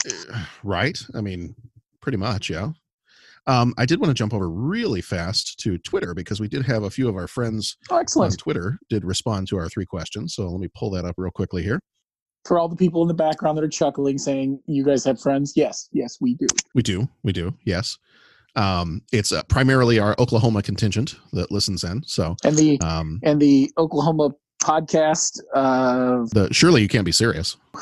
right? 0.64 0.98
I 1.14 1.20
mean, 1.20 1.54
pretty 2.00 2.16
much, 2.18 2.48
yeah. 2.48 2.70
Um, 3.46 3.74
I 3.76 3.84
did 3.86 3.98
want 4.00 4.08
to 4.10 4.14
jump 4.14 4.32
over 4.32 4.48
really 4.48 5.00
fast 5.00 5.58
to 5.60 5.76
Twitter 5.78 6.14
because 6.14 6.40
we 6.40 6.46
did 6.48 6.64
have 6.64 6.84
a 6.84 6.90
few 6.90 7.08
of 7.08 7.16
our 7.16 7.26
friends 7.26 7.76
Oh, 7.90 7.96
on 7.96 8.00
excellent. 8.02 8.38
Twitter 8.38 8.78
did 8.88 9.04
respond 9.04 9.48
to 9.48 9.56
our 9.58 9.68
three 9.68 9.84
questions. 9.84 10.34
So 10.34 10.48
let 10.48 10.60
me 10.60 10.68
pull 10.76 10.90
that 10.92 11.04
up 11.04 11.16
real 11.18 11.32
quickly 11.32 11.62
here. 11.62 11.80
For 12.44 12.58
all 12.58 12.68
the 12.68 12.76
people 12.76 13.02
in 13.02 13.08
the 13.08 13.14
background 13.14 13.58
that 13.58 13.64
are 13.64 13.68
chuckling, 13.68 14.16
saying 14.16 14.60
you 14.66 14.84
guys 14.84 15.04
have 15.04 15.20
friends. 15.20 15.52
Yes, 15.56 15.88
yes, 15.92 16.18
we 16.20 16.34
do. 16.36 16.46
We 16.74 16.82
do. 16.82 17.08
We 17.22 17.32
do. 17.32 17.52
Yes. 17.64 17.98
Um, 18.54 19.02
it's 19.12 19.32
uh, 19.32 19.42
primarily 19.44 19.98
our 19.98 20.14
Oklahoma 20.18 20.62
contingent 20.62 21.16
that 21.32 21.50
listens 21.50 21.84
in. 21.84 22.02
So, 22.04 22.36
And 22.44 22.56
the 22.56 22.78
um, 22.80 23.18
and 23.22 23.40
the 23.40 23.72
Oklahoma 23.78 24.30
podcast. 24.62 25.38
Uh, 25.54 26.24
the 26.32 26.48
surely 26.52 26.82
you 26.82 26.88
can't 26.88 27.04
be 27.04 27.12
serious. 27.12 27.56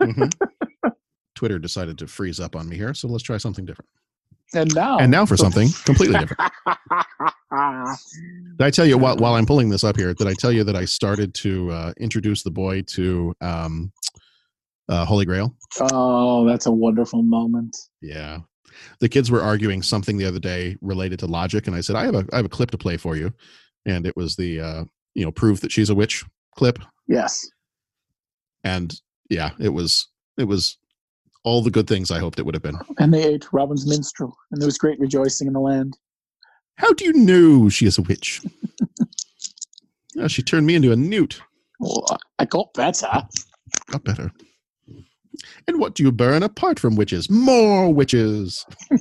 Mhm. 0.00 0.32
Twitter 1.34 1.58
decided 1.58 1.98
to 1.98 2.06
freeze 2.06 2.40
up 2.40 2.56
on 2.56 2.68
me 2.68 2.76
here, 2.76 2.94
so 2.94 3.06
let's 3.08 3.22
try 3.22 3.36
something 3.36 3.64
different. 3.64 3.88
and 4.54 4.74
now 4.74 4.98
And 4.98 5.10
now 5.10 5.26
for 5.26 5.36
something 5.36 5.68
completely 5.84 6.18
different. 6.18 6.40
Did 7.52 8.64
I 8.66 8.70
tell 8.70 8.86
you 8.86 8.98
while 8.98 9.16
while 9.16 9.34
I'm 9.34 9.46
pulling 9.46 9.68
this 9.68 9.84
up 9.84 9.96
here? 9.96 10.14
Did 10.14 10.26
I 10.26 10.34
tell 10.34 10.50
you 10.52 10.64
that 10.64 10.74
I 10.76 10.84
started 10.84 11.34
to 11.34 11.70
uh, 11.70 11.92
introduce 11.98 12.42
the 12.42 12.50
boy 12.50 12.82
to 12.88 13.34
um, 13.40 13.92
uh, 14.88 15.04
Holy 15.04 15.24
Grail? 15.24 15.54
oh, 15.92 16.46
that's 16.46 16.66
a 16.66 16.72
wonderful 16.72 17.22
moment. 17.22 17.76
Yeah. 18.00 18.38
The 19.00 19.08
kids 19.08 19.30
were 19.30 19.42
arguing 19.42 19.82
something 19.82 20.16
the 20.16 20.24
other 20.24 20.38
day 20.38 20.76
related 20.80 21.18
to 21.20 21.26
logic, 21.26 21.66
and 21.66 21.76
I 21.76 21.80
said, 21.80 21.96
I 21.96 22.04
have 22.04 22.14
a 22.14 22.24
I 22.32 22.36
have 22.36 22.46
a 22.46 22.50
clip 22.50 22.70
to 22.72 22.78
play 22.78 22.96
for 22.96 23.16
you. 23.16 23.32
And 23.86 24.06
it 24.06 24.16
was 24.16 24.36
the 24.36 24.60
uh, 24.60 24.84
you 25.14 25.24
know, 25.24 25.32
prove 25.32 25.60
that 25.60 25.72
she's 25.72 25.90
a 25.90 25.94
witch 25.94 26.24
clip. 26.56 26.78
Yes. 27.08 27.48
And 28.62 28.94
yeah, 29.30 29.50
it 29.58 29.70
was 29.70 30.08
it 30.36 30.44
was 30.44 30.78
all 31.44 31.62
the 31.62 31.70
good 31.70 31.88
things 31.88 32.10
I 32.10 32.18
hoped 32.18 32.38
it 32.38 32.46
would 32.46 32.54
have 32.54 32.62
been. 32.62 32.78
And 32.98 33.12
they 33.12 33.24
ate 33.24 33.52
Robin's 33.52 33.86
minstrel, 33.86 34.36
and 34.50 34.60
there 34.60 34.66
was 34.66 34.78
great 34.78 35.00
rejoicing 35.00 35.46
in 35.46 35.54
the 35.54 35.60
land. 35.60 35.96
How 36.76 36.92
do 36.92 37.04
you 37.04 37.12
know 37.12 37.68
she 37.68 37.86
is 37.86 37.98
a 37.98 38.02
witch? 38.02 38.40
oh, 40.18 40.28
she 40.28 40.42
turned 40.42 40.66
me 40.66 40.76
into 40.76 40.92
a 40.92 40.96
newt. 40.96 41.40
Well, 41.80 42.06
I 42.38 42.44
got 42.44 42.72
better. 42.74 43.10
Got 43.90 44.04
better. 44.04 44.32
And 45.66 45.78
what 45.78 45.94
do 45.94 46.02
you 46.02 46.12
burn 46.12 46.42
apart 46.42 46.78
from 46.78 46.96
witches? 46.96 47.30
More 47.30 47.92
witches. 47.92 48.66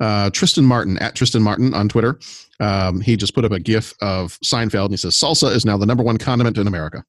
uh, 0.00 0.30
Tristan 0.30 0.64
Martin 0.64 0.98
at 0.98 1.14
Tristan 1.14 1.42
Martin 1.42 1.74
on 1.74 1.88
Twitter. 1.88 2.18
Um, 2.60 3.00
he 3.00 3.16
just 3.16 3.34
put 3.34 3.44
up 3.44 3.52
a 3.52 3.60
GIF 3.60 3.94
of 4.00 4.38
Seinfeld 4.40 4.86
and 4.86 4.92
he 4.92 4.96
says 4.96 5.16
salsa 5.16 5.54
is 5.54 5.64
now 5.64 5.76
the 5.76 5.86
number 5.86 6.02
one 6.02 6.18
condiment 6.18 6.58
in 6.58 6.66
America. 6.66 7.04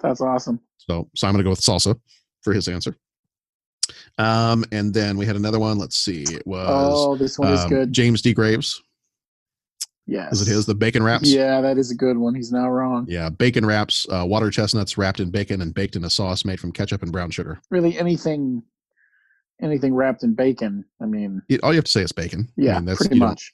That's 0.00 0.20
awesome. 0.20 0.60
So, 0.78 1.08
so 1.14 1.26
I'm 1.26 1.32
going 1.32 1.42
to 1.42 1.44
go 1.44 1.50
with 1.50 1.60
salsa 1.60 1.98
for 2.42 2.52
his 2.52 2.68
answer. 2.68 2.96
Um, 4.18 4.64
and 4.72 4.92
then 4.92 5.16
we 5.16 5.26
had 5.26 5.36
another 5.36 5.58
one. 5.58 5.78
Let's 5.78 5.96
see. 5.96 6.22
It 6.22 6.46
was 6.46 6.66
Oh, 6.68 7.16
this 7.16 7.38
one 7.38 7.52
is 7.52 7.60
um, 7.60 7.70
good. 7.70 7.92
James 7.92 8.22
D. 8.22 8.32
Graves. 8.34 8.80
Yes. 10.08 10.32
Is 10.32 10.48
it 10.48 10.50
his? 10.50 10.64
The 10.64 10.74
bacon 10.74 11.02
wraps? 11.02 11.30
Yeah, 11.30 11.60
that 11.60 11.76
is 11.76 11.90
a 11.90 11.94
good 11.94 12.16
one. 12.16 12.34
He's 12.34 12.50
not 12.50 12.68
wrong. 12.68 13.04
Yeah, 13.06 13.28
bacon 13.28 13.66
wraps, 13.66 14.06
uh, 14.10 14.24
water 14.26 14.50
chestnuts 14.50 14.96
wrapped 14.96 15.20
in 15.20 15.30
bacon 15.30 15.60
and 15.60 15.74
baked 15.74 15.96
in 15.96 16.04
a 16.04 16.10
sauce 16.10 16.46
made 16.46 16.58
from 16.58 16.72
ketchup 16.72 17.02
and 17.02 17.12
brown 17.12 17.30
sugar. 17.30 17.60
Really, 17.70 17.98
anything, 17.98 18.62
anything 19.60 19.94
wrapped 19.94 20.22
in 20.22 20.32
bacon. 20.34 20.86
I 21.02 21.04
mean, 21.04 21.42
It, 21.50 21.62
all 21.62 21.74
you 21.74 21.76
have 21.76 21.84
to 21.84 21.90
say 21.90 22.00
is 22.00 22.12
bacon. 22.12 22.48
I 22.58 22.62
Yeah, 22.62 22.80
mean, 22.80 22.96
pretty 22.96 23.16
you 23.16 23.20
much. 23.20 23.52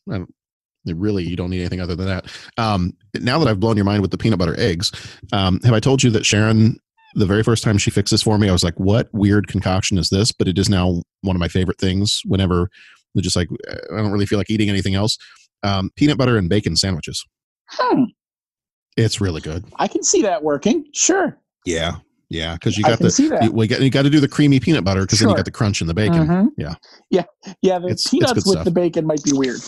Really, 0.86 1.24
you 1.24 1.34
don't 1.34 1.50
need 1.50 1.60
anything 1.60 1.80
other 1.80 1.96
than 1.96 2.06
that. 2.06 2.26
Um, 2.56 2.94
now 3.14 3.38
that 3.40 3.48
I've 3.48 3.58
blown 3.58 3.76
your 3.76 3.86
mind 3.86 4.02
with 4.02 4.12
the 4.12 4.18
peanut 4.18 4.38
butter 4.38 4.54
eggs, 4.56 4.92
um, 5.32 5.58
have 5.64 5.74
I 5.74 5.80
told 5.80 6.02
you 6.04 6.10
that 6.10 6.24
Sharon, 6.24 6.78
the 7.14 7.26
very 7.26 7.42
first 7.42 7.64
time 7.64 7.78
she 7.78 7.90
fixed 7.90 8.12
this 8.12 8.22
for 8.22 8.38
me, 8.38 8.48
I 8.48 8.52
was 8.52 8.62
like, 8.62 8.78
"What 8.78 9.08
weird 9.12 9.48
concoction 9.48 9.98
is 9.98 10.10
this?" 10.10 10.30
But 10.30 10.46
it 10.46 10.56
is 10.58 10.68
now 10.68 11.02
one 11.22 11.34
of 11.34 11.40
my 11.40 11.48
favorite 11.48 11.78
things. 11.78 12.20
Whenever 12.26 12.70
just 13.16 13.34
like, 13.34 13.48
I 13.92 13.96
don't 13.96 14.12
really 14.12 14.26
feel 14.26 14.38
like 14.38 14.50
eating 14.50 14.68
anything 14.68 14.94
else. 14.94 15.16
Um, 15.64 15.90
peanut 15.96 16.16
butter 16.18 16.36
and 16.36 16.48
bacon 16.48 16.76
sandwiches. 16.76 17.24
hmm, 17.68 18.02
It's 18.96 19.20
really 19.20 19.40
good. 19.40 19.64
I 19.76 19.88
can 19.88 20.02
see 20.04 20.22
that 20.22 20.42
working. 20.44 20.84
Sure. 20.92 21.36
Yeah, 21.66 21.96
yeah, 22.28 22.54
because 22.54 22.76
you 22.76 22.84
got 22.84 22.98
the. 22.98 23.40
You, 23.42 23.50
we 23.52 23.66
got 23.66 23.80
you 23.80 23.90
got 23.90 24.02
to 24.02 24.10
do 24.10 24.20
the 24.20 24.28
creamy 24.28 24.60
peanut 24.60 24.84
butter 24.84 25.00
because 25.02 25.18
then 25.20 25.30
you 25.30 25.34
got 25.36 25.44
the 25.46 25.50
crunch 25.50 25.80
in 25.80 25.86
the 25.86 25.94
bacon. 25.94 26.26
Mhm. 26.26 26.48
Yeah, 26.58 26.74
Yeah, 27.10 27.24
yeah. 27.62 27.78
The 27.78 27.86
It's- 27.86 27.92
it's 28.04 28.10
peanuts 28.10 28.32
good 28.34 28.44
with 28.44 28.52
stuff. 28.52 28.64
the 28.66 28.70
bacon 28.70 29.06
might 29.06 29.22
be 29.24 29.32
weird. 29.32 29.60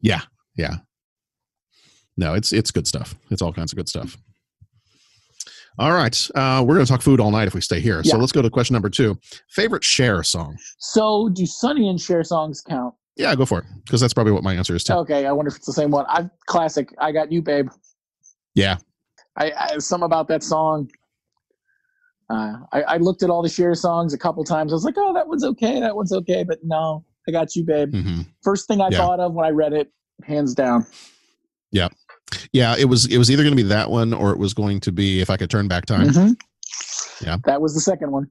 yeah, 0.00 0.20
yeah. 0.56 0.76
No, 2.16 2.34
it's 2.34 2.52
it's 2.52 2.70
good 2.70 2.86
stuff. 2.86 3.16
It's 3.30 3.42
all 3.42 3.52
kinds 3.52 3.72
of 3.72 3.76
good 3.76 3.88
stuff. 3.88 4.16
All 5.78 5.90
right, 5.92 6.28
uh, 6.34 6.62
we're 6.64 6.74
going 6.74 6.84
to 6.84 6.92
talk 6.92 7.00
food 7.00 7.18
all 7.18 7.30
night 7.30 7.48
if 7.48 7.54
we 7.54 7.62
stay 7.62 7.80
here. 7.80 8.04
So 8.04 8.18
let's 8.18 8.30
go 8.32 8.42
to 8.42 8.50
question 8.50 8.74
number 8.74 8.90
two. 8.90 9.18
Favorite 9.48 9.82
Cher 9.82 10.22
song? 10.22 10.58
So, 10.78 11.30
do 11.30 11.46
Sonny 11.46 11.88
and 11.88 11.98
Cher 11.98 12.22
songs 12.22 12.60
count? 12.60 12.94
Yeah, 13.16 13.34
go 13.34 13.44
for 13.44 13.58
it 13.60 13.64
because 13.84 14.00
that's 14.00 14.14
probably 14.14 14.32
what 14.32 14.42
my 14.42 14.54
answer 14.54 14.74
is 14.74 14.84
too. 14.84 14.94
Okay, 14.94 15.26
I 15.26 15.32
wonder 15.32 15.50
if 15.50 15.56
it's 15.56 15.66
the 15.66 15.72
same 15.72 15.90
one. 15.90 16.06
I 16.08 16.28
classic. 16.46 16.94
I 16.98 17.12
got 17.12 17.30
you, 17.30 17.42
babe. 17.42 17.68
Yeah, 18.54 18.78
I, 19.36 19.52
I 19.52 19.78
something 19.78 20.06
about 20.06 20.28
that 20.28 20.42
song. 20.42 20.90
Uh, 22.30 22.56
I, 22.72 22.82
I 22.82 22.96
looked 22.96 23.22
at 23.22 23.28
all 23.30 23.42
the 23.42 23.48
Cher 23.48 23.74
songs 23.74 24.14
a 24.14 24.18
couple 24.18 24.42
times. 24.44 24.72
I 24.72 24.74
was 24.74 24.84
like, 24.84 24.94
oh, 24.96 25.12
that 25.12 25.28
one's 25.28 25.44
okay. 25.44 25.80
That 25.80 25.94
one's 25.94 26.12
okay. 26.12 26.44
But 26.44 26.60
no, 26.62 27.04
I 27.28 27.32
got 27.32 27.54
you, 27.54 27.64
babe. 27.64 27.92
hmm 27.92 28.20
First 28.42 28.66
thing 28.68 28.80
I 28.80 28.88
Yeah. 28.88 28.98
thought 28.98 29.20
of 29.20 29.34
when 29.34 29.44
I 29.44 29.50
read 29.50 29.72
it, 29.74 29.92
hands 30.24 30.54
down. 30.54 30.86
yeah, 31.72 31.88
yeah. 32.52 32.74
It 32.78 32.86
was 32.86 33.06
it 33.06 33.18
was 33.18 33.30
either 33.30 33.42
going 33.42 33.54
to 33.56 33.62
be 33.62 33.68
that 33.68 33.90
one 33.90 34.14
or 34.14 34.30
it 34.32 34.38
was 34.38 34.54
going 34.54 34.80
to 34.80 34.92
be 34.92 35.20
if 35.20 35.28
I 35.28 35.36
could 35.36 35.50
turn 35.50 35.68
back 35.68 35.84
time. 35.84 36.08
Mhm. 36.08 36.36
Yeah. 37.22 37.36
That 37.44 37.60
was 37.60 37.74
the 37.74 37.80
second 37.80 38.10
one. 38.10 38.30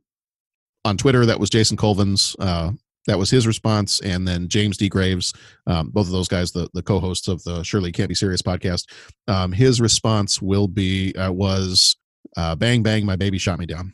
on 0.83 0.97
Twitter, 0.97 1.25
that 1.27 1.39
was 1.39 1.49
Jason 1.51 1.77
Colvin's. 1.77 2.35
Uh, 2.39 2.71
that 3.07 3.17
was 3.17 3.29
his 3.29 3.47
response, 3.47 3.99
and 4.01 4.27
then 4.27 4.47
James 4.47 4.77
D. 4.77 4.89
Graves, 4.89 5.33
um, 5.67 5.89
both 5.89 6.05
of 6.05 6.11
those 6.11 6.27
guys, 6.27 6.51
the 6.51 6.69
the 6.73 6.83
co-hosts 6.83 7.27
of 7.27 7.43
the 7.43 7.63
Surely 7.63 7.91
Can't 7.91 8.09
Be 8.09 8.15
Serious 8.15 8.41
podcast. 8.41 8.85
Um, 9.27 9.51
his 9.51 9.81
response 9.81 10.41
will 10.41 10.67
be 10.67 11.13
uh, 11.15 11.31
was 11.31 11.95
uh, 12.37 12.55
"Bang 12.55 12.83
Bang, 12.83 13.05
My 13.05 13.15
Baby 13.15 13.37
Shot 13.37 13.59
Me 13.59 13.65
Down." 13.65 13.93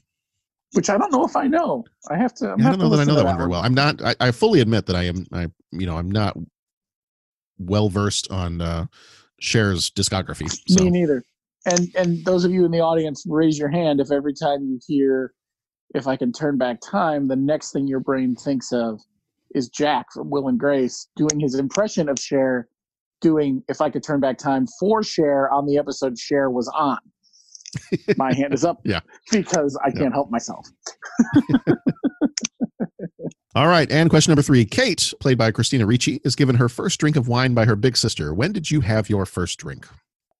Which 0.73 0.89
I 0.89 0.97
don't 0.97 1.11
know 1.11 1.23
if 1.23 1.35
I 1.35 1.47
know. 1.47 1.85
I 2.09 2.17
have 2.17 2.33
to. 2.35 2.51
I'm 2.51 2.59
Yeah, 2.59 2.67
I 2.67 2.69
don't 2.71 2.79
know 2.79 2.89
that 2.89 2.99
I 2.99 3.05
know 3.05 3.15
to 3.15 3.23
that 3.23 3.25
one 3.25 3.37
very 3.37 3.49
well. 3.49 3.61
I'm 3.61 3.73
not. 3.73 4.01
I, 4.01 4.15
I 4.19 4.31
fully 4.31 4.59
admit 4.59 4.85
that 4.87 4.95
I 4.95 5.03
am. 5.03 5.25
I 5.31 5.47
you 5.71 5.85
know 5.85 5.97
I'm 5.97 6.11
not 6.11 6.37
well 7.57 7.89
versed 7.89 8.29
on 8.29 8.61
uh, 8.61 8.85
Cher's 9.39 9.89
discography. 9.89 10.49
So 10.67 10.83
Me 10.83 10.89
neither. 10.89 11.23
And 11.65 11.89
and 11.95 12.25
those 12.25 12.45
of 12.45 12.51
you 12.51 12.65
in 12.65 12.71
the 12.71 12.79
audience, 12.79 13.25
raise 13.27 13.57
your 13.57 13.69
hand 13.69 13.99
if 13.99 14.11
every 14.11 14.33
time 14.33 14.63
you 14.63 14.79
hear 14.85 15.33
"If 15.93 16.07
I 16.07 16.15
Can 16.15 16.31
Turn 16.31 16.57
Back 16.57 16.79
Time," 16.81 17.27
the 17.27 17.35
next 17.35 17.71
thing 17.71 17.87
your 17.87 17.99
brain 17.99 18.35
thinks 18.35 18.71
of 18.71 19.01
is 19.55 19.69
Jack 19.69 20.11
from 20.13 20.29
Will 20.29 20.47
and 20.47 20.59
Grace 20.59 21.07
doing 21.15 21.39
his 21.39 21.55
impression 21.55 22.09
of 22.09 22.19
Cher, 22.19 22.67
doing 23.21 23.63
"If 23.67 23.81
I 23.81 23.89
Could 23.89 24.03
Turn 24.03 24.19
Back 24.19 24.37
Time" 24.37 24.65
for 24.79 25.03
Cher 25.03 25.49
on 25.51 25.65
the 25.65 25.77
episode 25.77 26.17
Cher 26.17 26.49
was 26.49 26.67
on. 26.69 26.99
My 28.17 28.33
hand 28.33 28.53
is 28.53 28.63
up 28.63 28.79
yeah. 28.85 29.01
because 29.31 29.77
I 29.83 29.91
can't 29.91 30.13
help 30.13 30.31
myself. 30.31 30.67
All 33.55 33.67
right, 33.67 33.91
and 33.91 34.09
question 34.09 34.31
number 34.31 34.43
three: 34.43 34.65
Kate, 34.65 35.13
played 35.19 35.37
by 35.37 35.51
Christina 35.51 35.85
Ricci, 35.85 36.21
is 36.23 36.35
given 36.35 36.55
her 36.55 36.69
first 36.69 36.99
drink 36.99 37.15
of 37.15 37.27
wine 37.27 37.53
by 37.53 37.65
her 37.65 37.75
big 37.75 37.97
sister. 37.97 38.33
When 38.33 38.51
did 38.51 38.69
you 38.69 38.81
have 38.81 39.09
your 39.09 39.25
first 39.25 39.57
drink? 39.57 39.87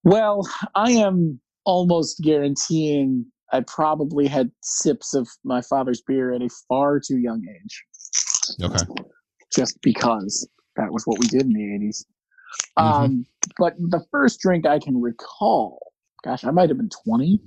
Well, 0.04 0.48
I 0.76 0.92
am 0.92 1.40
almost 1.66 2.22
guaranteeing 2.22 3.26
I 3.52 3.62
probably 3.62 4.28
had 4.28 4.52
sips 4.62 5.14
of 5.14 5.28
my 5.44 5.62
father's 5.62 6.02
beer 6.02 6.34
at 6.34 6.42
a 6.42 6.50
far 6.68 7.00
too 7.00 7.18
young 7.18 7.46
age. 7.50 7.84
Okay. 8.62 8.84
Just 9.56 9.82
because 9.82 10.48
that 10.76 10.92
was 10.92 11.04
what 11.06 11.20
we 11.20 11.28
did 11.28 11.44
in 11.44 11.54
the 11.54 11.88
80s. 11.88 12.06
Mm-hmm. 12.78 13.04
Um, 13.04 13.26
but 13.58 13.76
the 13.78 14.04
first 14.12 14.40
drink 14.40 14.66
I 14.66 14.80
can 14.80 15.00
recall, 15.02 15.94
gosh, 16.24 16.44
I 16.44 16.52
might 16.52 16.70
have 16.70 16.78
been 16.78 16.90
20, 17.06 17.42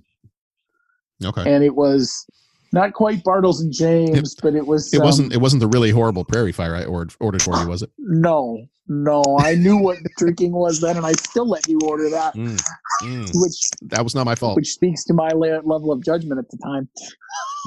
Okay. 1.24 1.55
and 1.55 1.62
it 1.62 1.74
was 1.74 2.26
not 2.72 2.92
quite 2.92 3.22
Bartles 3.24 3.60
and 3.60 3.72
James, 3.72 4.34
but 4.36 4.54
it 4.54 4.66
was. 4.66 4.92
It 4.92 4.98
um, 4.98 5.04
wasn't. 5.04 5.32
It 5.32 5.38
wasn't 5.38 5.60
the 5.60 5.68
really 5.68 5.90
horrible 5.90 6.24
Prairie 6.24 6.52
Fire 6.52 6.74
I 6.74 6.84
ordered, 6.84 7.14
ordered 7.20 7.42
for 7.42 7.58
you, 7.60 7.68
was 7.68 7.82
it? 7.82 7.90
No, 7.98 8.66
no. 8.88 9.22
I 9.38 9.54
knew 9.54 9.76
what 9.76 10.02
the 10.02 10.10
drinking 10.16 10.52
was 10.52 10.80
then, 10.80 10.96
and 10.96 11.06
I 11.06 11.12
still 11.12 11.48
let 11.48 11.66
you 11.68 11.78
order 11.84 12.08
that, 12.10 12.34
Mm, 12.34 12.60
mm. 13.02 13.30
which 13.34 13.70
That 13.82 14.04
was 14.04 14.14
not 14.14 14.24
my 14.24 14.34
fault. 14.34 14.56
which 14.56 14.70
speaks 14.72 15.04
to 15.04 15.14
my 15.14 15.30
level 15.30 15.92
of 15.92 16.02
judgment 16.04 16.38
at 16.38 16.48
the 16.50 16.58
time. 16.58 16.88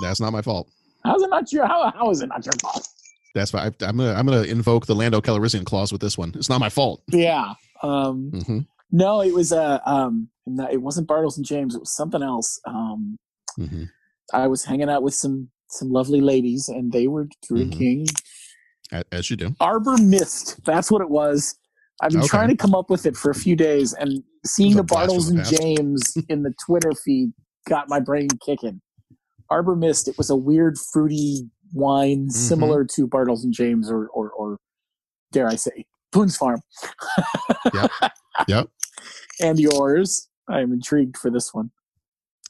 That's 0.02 0.20
not 0.20 0.32
my 0.32 0.42
fault. 0.42 0.70
How's 1.06 1.22
it 1.22 1.30
not 1.30 1.52
your 1.52 1.68
how, 1.68 1.92
how 1.92 2.10
is 2.10 2.22
it 2.22 2.28
not 2.28 2.46
your 2.46 2.54
fault? 2.62 2.88
That's 3.36 3.52
why 3.52 3.66
I, 3.66 3.72
I'm 3.86 3.98
gonna 3.98 4.14
I'm 4.14 4.26
gonna 4.26 4.44
invoke 4.44 4.86
the 4.86 4.96
Lando 4.96 5.20
Calrissian 5.22 5.66
clause 5.66 5.92
with 5.92 6.02
this 6.02 6.18
one. 6.18 6.32
It's 6.36 6.50
not 6.50 6.60
my 6.60 6.70
fault. 6.70 7.04
Yeah. 7.10 7.54
Um 7.82 8.32
hmm 8.46 8.60
no, 8.92 9.22
it 9.22 9.34
was 9.34 9.52
uh 9.52 9.80
um 9.86 10.30
no, 10.46 10.68
it 10.72 10.82
wasn't 10.82 11.08
Bartles 11.08 11.36
and 11.36 11.46
James, 11.46 11.76
it 11.76 11.80
was 11.80 11.94
something 11.96 12.22
else. 12.24 12.60
Um 12.66 13.18
hmm 13.58 13.84
I 14.34 14.48
was 14.48 14.66
hanging 14.66 14.90
out 14.90 15.04
with 15.04 15.14
some 15.14 15.50
some 15.68 15.92
lovely 15.92 16.22
ladies 16.22 16.70
and 16.70 16.92
they 16.92 17.08
were 17.08 17.26
Mm-hmm. 17.26 17.56
drinking 17.56 18.06
As 19.12 19.30
you 19.30 19.36
do. 19.38 19.56
Arbor 19.60 19.98
Mist. 19.98 20.60
That's 20.66 20.92
what 20.92 21.02
it 21.02 21.10
was. 21.10 21.56
I've 22.02 22.12
been 22.12 22.20
Okay. 22.22 22.28
trying 22.28 22.50
to 22.50 22.56
come 22.58 22.76
up 22.76 22.90
with 22.90 23.06
it 23.06 23.16
for 23.16 23.32
a 23.32 23.36
few 23.36 23.56
days 23.56 23.94
and 23.94 24.24
seeing 24.46 24.76
the 24.76 24.84
Bartles 24.84 25.30
and 25.30 25.40
past. 25.40 25.52
James 25.62 26.14
in 26.30 26.44
the 26.44 26.54
Twitter 26.66 26.92
feed 26.94 27.32
got 27.68 27.88
my 27.90 28.00
brain 28.00 28.28
kicking. 28.46 28.82
Arbor 29.50 29.76
Mist, 29.76 30.08
it 30.08 30.18
was 30.18 30.30
a 30.30 30.36
weird 30.36 30.78
fruity 30.92 31.50
wine 31.74 32.28
Mm-hmm. 32.28 32.30
similar 32.30 32.86
to 32.86 33.08
Bartles 33.08 33.44
and 33.44 33.54
James 33.54 33.90
or 33.90 34.08
or, 34.08 34.30
or 34.32 34.58
dare 35.32 35.48
I 35.48 35.56
say 35.56 35.86
Boone's 36.12 36.38
Farm. 36.38 36.62
Yep. 37.74 37.92
Yep. 38.48 38.68
and 39.42 39.60
yours. 39.60 40.28
I 40.50 40.60
am 40.62 40.72
intrigued 40.74 41.18
for 41.18 41.30
this 41.32 41.54
one. 41.54 41.72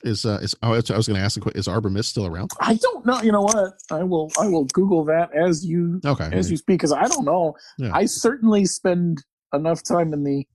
Is 0.04 0.26
uh 0.26 0.40
is 0.42 0.54
oh, 0.64 0.74
I 0.74 0.98
was 0.98 1.08
gonna 1.08 1.20
ask 1.20 1.36
the 1.36 1.42
que- 1.42 1.58
is 1.58 1.68
Arbor 1.68 1.90
Mist 1.90 2.10
still 2.10 2.26
around? 2.26 2.52
I 2.60 2.76
don't 2.76 3.06
know. 3.06 3.22
You 3.22 3.32
know 3.32 3.42
what? 3.44 3.74
I 3.90 4.04
will. 4.04 4.32
I 4.40 4.48
will 4.48 4.66
Google 4.66 5.06
that 5.06 5.34
as 5.34 5.66
you 5.66 6.02
Okay. 6.06 6.30
as 6.34 6.52
you 6.52 6.58
speak 6.58 6.80
because 6.80 6.92
I 6.92 7.08
don't 7.08 7.24
know. 7.26 7.56
Yeah. 7.78 7.92
I 7.94 8.06
certainly 8.06 8.66
spend 8.66 9.24
enough 9.54 9.82
time 9.84 10.12
in 10.14 10.24
the 10.24 10.46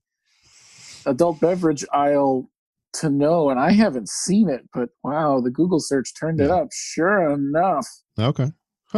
adult 1.07 1.39
beverage 1.39 1.83
aisle 1.93 2.49
to 2.93 3.09
know, 3.09 3.49
and 3.49 3.59
I 3.59 3.71
haven't 3.71 4.09
seen 4.09 4.49
it. 4.49 4.61
But 4.73 4.89
wow, 5.03 5.41
the 5.41 5.49
Google 5.51 5.79
search 5.79 6.13
turned 6.19 6.39
it 6.41 6.51
up. 6.51 6.67
Sure 6.71 7.31
enough, 7.31 7.87
Okay. 8.19 8.51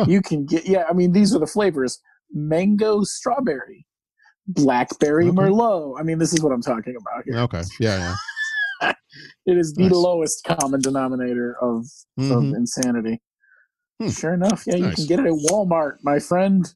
you 0.08 0.22
can 0.22 0.46
get. 0.46 0.68
Yeah, 0.68 0.84
I 0.90 0.94
mean 0.94 1.14
these 1.14 1.34
are 1.34 1.40
the 1.40 1.48
flavors: 1.48 2.00
mango, 2.34 3.04
strawberry, 3.04 3.86
blackberry, 4.48 5.28
Okay. 5.28 5.36
merlot. 5.38 5.98
I 6.00 6.04
mean 6.04 6.18
this 6.20 6.34
is 6.34 6.42
what 6.42 6.52
I'm 6.52 6.62
talking 6.62 6.96
about 7.00 7.24
here. 7.26 7.38
Okay. 7.40 7.62
Yeah. 7.80 7.98
Yeah. 7.98 8.16
It 9.46 9.58
is 9.58 9.74
the 9.74 9.84
Nice. 9.84 9.92
lowest 9.92 10.44
common 10.46 10.82
denominator 10.82 11.56
of 11.62 11.86
of 12.18 12.26
Mhm. 12.44 12.56
insanity. 12.56 13.22
Hmm. 14.00 14.10
Sure 14.10 14.34
enough, 14.34 14.64
yeah, 14.66 14.76
you 14.78 14.92
can 14.92 15.06
get 15.06 15.20
it 15.20 15.26
at 15.26 15.34
Walmart, 15.52 15.98
my 16.04 16.18
friend. 16.20 16.74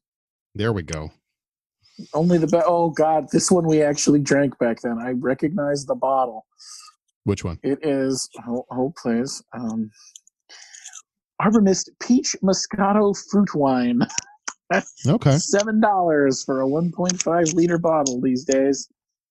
There 0.54 0.72
we 0.72 0.82
go. 0.82 1.10
Only 2.12 2.38
the 2.38 2.46
be- 2.46 2.60
oh 2.64 2.90
god, 2.90 3.28
this 3.32 3.50
one 3.50 3.66
we 3.66 3.82
actually 3.82 4.20
drank 4.20 4.58
back 4.58 4.80
then. 4.82 4.98
I 4.98 5.12
recognize 5.12 5.86
the 5.86 5.94
bottle. 5.94 6.44
Which 7.24 7.42
one? 7.42 7.58
It 7.62 7.78
is 7.82 8.28
hold, 8.44 8.66
hold 8.70 8.94
please. 8.96 9.42
Um, 9.52 9.90
Arbor 11.40 11.60
Mist 11.62 11.90
Peach 12.00 12.36
Moscato 12.42 13.16
Fruit 13.30 13.54
Wine. 13.54 14.00
Okay. 15.06 15.38
Seven 15.38 15.80
dollars 15.80 16.42
for 16.42 16.60
a 16.60 16.66
1.5 16.66 17.54
liter 17.54 17.78
bottle 17.78 18.20
these 18.20 18.44
days, 18.44 18.88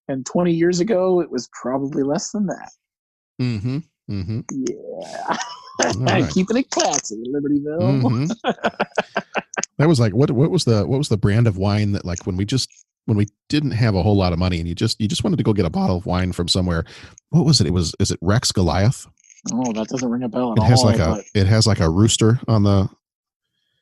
and 0.07 0.25
20 0.25 0.51
years 0.53 0.79
ago 0.79 1.21
it 1.21 1.29
was 1.31 1.49
probably 1.59 2.03
less 2.03 2.31
than 2.31 2.45
that. 2.47 2.71
Mm-hmm. 3.41 3.77
Mm-hmm. 4.09 4.39
Yeah, 4.51 5.37
right. 6.21 6.29
keeping 6.31 6.57
it 6.57 6.69
classy, 6.69 7.23
Libertyville. 7.27 8.01
Mhm. 8.01 8.35
that 9.77 9.87
was 9.87 9.99
like 9.99 10.13
what 10.13 10.31
what 10.31 10.51
was 10.51 10.63
the 10.65 10.85
what 10.85 10.97
was 10.97 11.09
the 11.09 11.17
brand 11.17 11.47
of 11.47 11.57
wine 11.57 11.91
that 11.93 12.05
like 12.05 12.25
when 12.25 12.37
we 12.37 12.45
just 12.45 12.69
when 13.05 13.17
we 13.17 13.27
didn't 13.49 13.71
have 13.71 13.95
a 13.95 14.01
whole 14.03 14.15
lot 14.15 14.31
of 14.33 14.39
money 14.39 14.59
and 14.59 14.67
you 14.69 14.75
just 14.75 14.99
you 15.01 15.07
just 15.07 15.23
wanted 15.23 15.37
to 15.37 15.43
go 15.43 15.53
get 15.53 15.65
a 15.65 15.69
bottle 15.69 15.97
of 15.97 16.05
wine 16.05 16.31
from 16.31 16.47
somewhere 16.47 16.83
what 17.29 17.45
was 17.45 17.59
it 17.61 17.67
it 17.67 17.73
was 17.73 17.93
is 17.99 18.11
it 18.11 18.19
rex 18.21 18.51
goliath 18.51 19.05
Oh, 19.53 19.71
that 19.73 19.87
doesn't 19.89 20.09
ring 20.09 20.23
a 20.23 20.29
bell 20.29 20.53
at 20.53 20.57
it 20.57 20.63
has 20.63 20.79
all. 20.79 20.85
like 20.87 20.97
a 20.99 21.21
it 21.35 21.45
has 21.45 21.67
like 21.67 21.79
a 21.79 21.89
rooster 21.89 22.39
on 22.47 22.63
the 22.63 22.89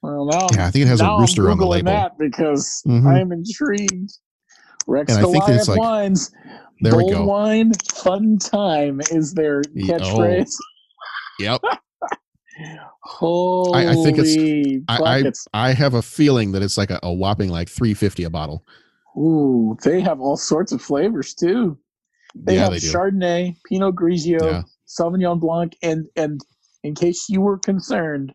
well, 0.01 0.25
now, 0.25 0.47
Yeah, 0.53 0.65
I 0.67 0.71
think 0.71 0.83
it 0.83 0.89
has 0.89 0.99
a 0.99 1.15
rooster 1.17 1.49
on 1.49 1.57
the 1.57 1.65
label. 1.65 1.93
That 1.93 2.17
because 2.17 2.83
Mhm. 2.85 3.05
I 3.07 3.19
am 3.21 3.31
intrigued. 3.31 4.11
Rex 4.87 5.13
And 5.15 5.25
I 5.25 5.31
think 5.31 5.49
it's 5.49 5.67
like- 5.67 5.79
wines. 5.79 6.31
there 6.81 6.95
we 6.95 7.09
go 7.11 7.25
wine, 7.25 7.71
fun 7.93 8.37
time 8.37 9.01
is 9.11 9.33
their 9.33 9.59
oh. 9.65 9.79
catchphrase. 9.79 10.51
yep 11.39 11.61
Holy 13.03 13.87
I, 13.87 13.91
I 13.91 13.95
think 13.95 14.17
it's 14.19 14.83
I, 14.87 15.21
I 15.53 15.67
i 15.69 15.73
have 15.73 15.95
a 15.95 16.01
feeling 16.01 16.51
that 16.51 16.61
it's 16.61 16.77
like 16.77 16.91
a, 16.91 16.99
a 17.03 17.11
whopping 17.11 17.49
like 17.49 17.67
350 17.67 18.23
a 18.25 18.29
bottle 18.29 18.63
Ooh, 19.17 19.75
they 19.83 20.01
have 20.01 20.19
all 20.19 20.37
sorts 20.37 20.71
of 20.71 20.81
flavors 20.81 21.33
too. 21.35 21.77
They 22.35 22.55
Yeah, 22.55 22.61
have 22.63 22.73
they 22.73 22.79
do. 22.79 22.91
Chardonnay, 22.91 23.55
Pinot 23.69 23.95
Grigio, 23.95 24.41
Yeah. 24.41 24.63
Sauvignon 24.87 25.39
Blanc, 25.39 25.75
and 25.83 26.07
and 26.15 26.41
in 26.83 26.95
case 26.95 27.29
you 27.29 27.39
were 27.41 27.59
concerned, 27.59 28.33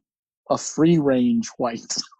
a 0.51 0.57
free 0.59 0.99
range 0.99 1.49
white. 1.59 1.97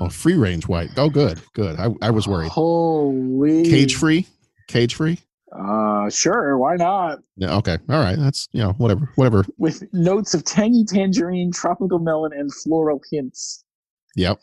oh 0.00 0.08
free 0.08 0.34
range 0.34 0.66
white 0.68 0.90
oh 0.96 1.10
good 1.10 1.40
good 1.54 1.78
i, 1.78 1.88
I 2.02 2.10
was 2.10 2.26
worried 2.28 2.50
Holy 2.50 3.68
cage 3.68 3.94
free 3.96 4.26
cage 4.66 4.94
free 4.94 5.18
Uh, 5.52 6.10
sure, 6.10 6.58
why 6.58 6.76
not? 6.76 7.18
yeah 7.36 7.54
okay 7.56 7.78
all 7.88 8.00
right 8.00 8.18
that's 8.18 8.48
you 8.52 8.62
know 8.62 8.72
whatever 8.72 9.08
whatever 9.16 9.44
With 9.58 9.82
notes 9.92 10.34
of 10.34 10.44
tangy 10.44 10.84
tangerine, 10.84 11.50
tropical 11.52 11.98
melon, 11.98 12.32
and 12.32 12.52
floral 12.54 13.00
hints. 13.10 13.64
yep 14.16 14.38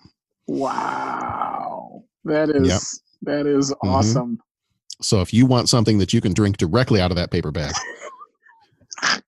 Wow, 0.47 2.03
that 2.24 2.49
is 2.49 2.68
Yep. 2.68 2.82
that 3.24 3.47
is 3.47 3.72
Mhm. 3.84 3.89
awesome. 3.89 4.39
So 5.01 5.22
if 5.22 5.34
you 5.34 5.45
want 5.45 5.70
something 5.70 5.97
that 5.99 6.14
you 6.14 6.22
can 6.22 6.34
drink 6.34 6.58
directly 6.58 7.01
out 7.01 7.12
of 7.12 7.18
that 7.18 7.32
paper 7.32 7.51
bag, 7.51 7.74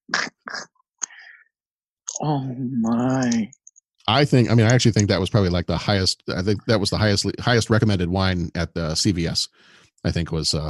Oh 2.21 2.55
my! 2.80 3.51
I 4.08 4.24
think. 4.26 4.49
I 4.49 4.55
mean, 4.55 4.66
I 4.66 4.74
actually 4.74 4.91
think 4.93 5.10
that 5.10 5.20
was 5.20 5.30
probably 5.30 5.49
like 5.49 5.68
the 5.68 5.78
highest. 5.78 6.24
I 6.36 6.41
think 6.41 6.64
that 6.66 6.80
was 6.80 6.89
the 6.89 6.97
highest 6.97 7.26
highest 7.39 7.70
recommended 7.70 8.10
wine 8.10 8.51
at 8.55 8.74
the 8.74 8.89
CVS. 8.91 9.49
I 10.05 10.12
think 10.12 10.32
was 10.32 10.53
uh, 10.53 10.64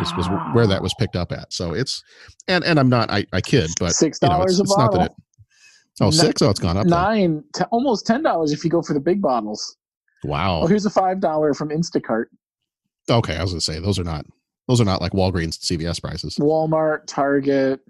was 0.00 0.12
was 0.16 0.28
where 0.54 0.66
that 0.66 0.82
was 0.82 0.94
picked 0.98 1.14
up 1.14 1.30
at. 1.30 1.52
So 1.52 1.72
it's 1.74 2.02
and 2.48 2.64
and 2.64 2.78
I'm 2.80 2.88
not. 2.88 3.10
I 3.10 3.24
I 3.32 3.40
kid, 3.40 3.70
but 3.78 3.92
Six 3.92 4.18
you 4.22 4.28
know, 4.28 4.42
it's, 4.42 4.56
dollars 4.56 4.58
a 4.58 4.62
it's 4.62 4.76
not 4.76 4.92
that 4.92 4.96
it. 4.96 4.98
bottle. 4.98 5.16
Oh, 6.00 6.06
Ni- 6.06 6.12
six? 6.12 6.42
Oh, 6.42 6.50
it's 6.50 6.58
gone 6.58 6.76
up. 6.76 6.86
Nine, 6.86 7.44
t- 7.54 7.64
almost 7.70 8.06
ten 8.06 8.22
dollars 8.22 8.50
if 8.50 8.64
you 8.64 8.70
go 8.70 8.82
for 8.82 8.94
the 8.94 9.00
big 9.00 9.20
bottles. 9.20 9.76
Wow. 10.24 10.62
Oh, 10.62 10.66
here's 10.66 10.86
a 10.86 10.90
five 10.90 11.20
dollar 11.20 11.52
from 11.54 11.68
Instacart, 11.68 12.24
Okay, 13.10 13.36
I 13.36 13.42
was 13.42 13.52
gonna 13.52 13.60
say 13.60 13.78
those 13.78 13.98
are 13.98 14.04
not 14.04 14.24
those 14.68 14.80
are 14.80 14.84
not 14.84 15.00
like 15.02 15.12
Walgreens 15.12 15.58
CVS 15.58 16.00
prices. 16.00 16.36
Walmart, 16.36 17.02
Target, 17.06 17.80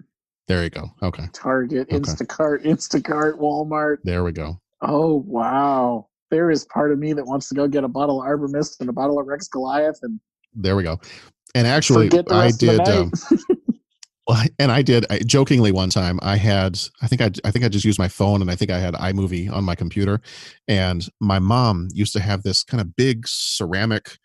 There 0.47 0.63
you 0.63 0.69
go. 0.69 0.91
Okay, 1.01 1.25
Target, 1.31 1.87
Okay. 1.89 1.97
Instacart, 1.97 2.65
Instacart, 2.65 3.39
Walmart. 3.39 3.97
there 4.03 4.23
we 4.23 4.31
go. 4.33 4.59
Oh 4.83 5.23
wow! 5.25 6.07
There 6.29 6.51
is 6.51 6.65
part 6.65 6.91
of 6.91 6.99
me 6.99 7.13
that 7.13 7.25
wants 7.25 7.49
to 7.49 7.55
go 7.55 7.67
get 7.67 7.83
a 7.83 7.87
bottle 7.87 8.21
of 8.21 8.27
Arbor 8.27 8.47
Mist 8.47 8.81
and 8.81 8.89
a 8.89 8.93
bottle 8.93 9.19
of 9.19 9.25
Rex 9.27 9.47
Goliath 9.47 9.99
and 10.03 10.19
There 10.53 10.75
we 10.75 10.83
go. 10.83 10.99
And 11.55 11.65
actually, 11.65 12.09
I 12.29 12.45
rest 12.45 12.63
of 12.63 12.77
the 12.77 12.83
did. 12.83 12.87
Um, 12.87 13.11
Well, 14.27 14.41
and 14.57 14.71
I 14.71 14.81
did 14.81 15.05
I, 15.09 15.19
jokingly 15.19 15.71
one 15.71 15.89
time. 15.89 16.17
I 16.21 16.37
had, 16.37 16.79
I 17.01 17.07
think 17.07 17.21
I, 17.21 17.31
I 17.43 17.51
think 17.51 17.65
I 17.65 17.69
just 17.69 17.83
used 17.83 17.99
my 17.99 18.07
phone, 18.07 18.41
and 18.41 18.49
I 18.49 18.55
think 18.55 18.71
I 18.71 18.79
had 18.79 18.93
iMovie 18.93 19.51
on 19.51 19.65
my 19.65 19.75
computer. 19.75 20.21
And 20.67 21.05
my 21.19 21.39
mom 21.39 21.89
used 21.91 22.13
to 22.13 22.21
have 22.21 22.43
this 22.43 22.63
kind 22.63 22.79
of 22.79 22.95
big 22.95 23.27
ceramic 23.27 24.17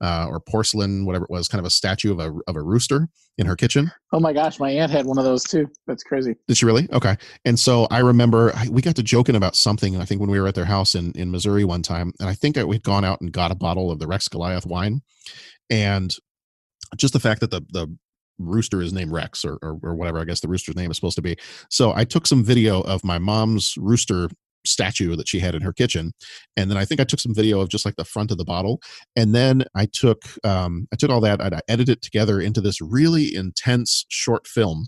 uh, 0.00 0.26
or 0.28 0.40
porcelain, 0.40 1.06
whatever 1.06 1.24
it 1.24 1.30
was, 1.30 1.48
kind 1.48 1.58
of 1.58 1.66
a 1.66 1.70
statue 1.70 2.12
of 2.12 2.20
a 2.20 2.32
of 2.46 2.56
a 2.56 2.62
rooster 2.62 3.08
in 3.38 3.46
her 3.46 3.56
kitchen. 3.56 3.90
oh 4.12 4.20
my 4.20 4.32
gosh, 4.32 4.58
my 4.58 4.70
aunt 4.70 4.90
had 4.90 5.06
one 5.06 5.18
of 5.18 5.24
those 5.24 5.44
too. 5.44 5.68
That's 5.86 6.02
crazy. 6.02 6.36
Did 6.48 6.56
she 6.56 6.66
really? 6.66 6.88
Okay. 6.92 7.16
And 7.44 7.58
so 7.58 7.86
I 7.90 7.98
remember 8.00 8.52
I, 8.54 8.68
we 8.68 8.82
got 8.82 8.96
to 8.96 9.02
joking 9.02 9.36
about 9.36 9.56
something. 9.56 10.00
I 10.00 10.04
think 10.04 10.20
when 10.20 10.30
we 10.30 10.40
were 10.40 10.48
at 10.48 10.54
their 10.54 10.64
house 10.64 10.94
in 10.94 11.12
in 11.12 11.30
Missouri 11.30 11.64
one 11.64 11.82
time, 11.82 12.12
and 12.20 12.28
I 12.28 12.34
think 12.34 12.56
we'd 12.56 12.82
gone 12.82 13.04
out 13.04 13.20
and 13.20 13.32
got 13.32 13.50
a 13.50 13.56
bottle 13.56 13.90
of 13.90 13.98
the 13.98 14.06
Rex 14.06 14.28
Goliath 14.28 14.66
wine, 14.66 15.02
and 15.70 16.14
just 16.96 17.12
the 17.12 17.20
fact 17.20 17.40
that 17.40 17.50
the 17.50 17.62
the 17.70 17.94
rooster 18.38 18.82
is 18.82 18.92
named 18.92 19.12
Rex 19.12 19.44
or, 19.44 19.58
or 19.62 19.78
or 19.82 19.94
whatever 19.94 20.20
I 20.20 20.24
guess 20.24 20.40
the 20.40 20.48
rooster's 20.48 20.76
name 20.76 20.90
is 20.90 20.96
supposed 20.96 21.16
to 21.16 21.22
be. 21.22 21.36
So 21.70 21.92
I 21.94 22.04
took 22.04 22.26
some 22.26 22.44
video 22.44 22.80
of 22.82 23.02
my 23.02 23.18
mom's 23.18 23.74
rooster 23.78 24.28
statue 24.66 25.14
that 25.16 25.28
she 25.28 25.38
had 25.40 25.54
in 25.54 25.62
her 25.62 25.72
kitchen 25.72 26.12
and 26.56 26.70
then 26.70 26.76
i 26.76 26.84
think 26.84 27.00
i 27.00 27.04
took 27.04 27.20
some 27.20 27.34
video 27.34 27.60
of 27.60 27.68
just 27.68 27.84
like 27.84 27.96
the 27.96 28.04
front 28.04 28.30
of 28.30 28.38
the 28.38 28.44
bottle 28.44 28.80
and 29.16 29.34
then 29.34 29.64
i 29.74 29.86
took 29.92 30.22
um 30.44 30.86
i 30.92 30.96
took 30.96 31.10
all 31.10 31.20
that 31.20 31.40
and 31.40 31.54
i 31.54 31.60
edited 31.68 31.96
it 31.98 32.02
together 32.02 32.40
into 32.40 32.60
this 32.60 32.80
really 32.80 33.34
intense 33.34 34.04
short 34.08 34.46
film 34.46 34.86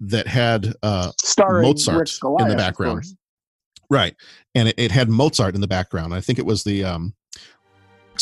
that 0.00 0.26
had 0.26 0.74
uh 0.82 1.12
Starring 1.22 1.62
mozart 1.68 1.98
Rex 1.98 2.20
in 2.40 2.48
the 2.48 2.56
background. 2.56 3.04
right 3.90 4.14
and 4.54 4.68
it, 4.68 4.74
it 4.78 4.90
had 4.90 5.08
mozart 5.10 5.54
in 5.54 5.60
the 5.60 5.66
background. 5.68 6.14
I 6.14 6.20
think 6.20 6.38
it 6.38 6.46
was 6.46 6.64
the 6.64 6.84
um 6.84 7.14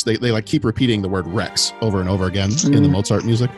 they, 0.05 0.17
they 0.17 0.31
like 0.31 0.47
keep 0.47 0.65
repeating 0.65 1.03
the 1.03 1.09
word 1.09 1.27
rex 1.27 1.73
over 1.81 2.01
and 2.01 2.09
over 2.09 2.27
again 2.27 2.51
in 2.67 2.83
the 2.83 2.89
Mhm. 2.89 2.93
mozart 2.93 3.25
music 3.25 3.51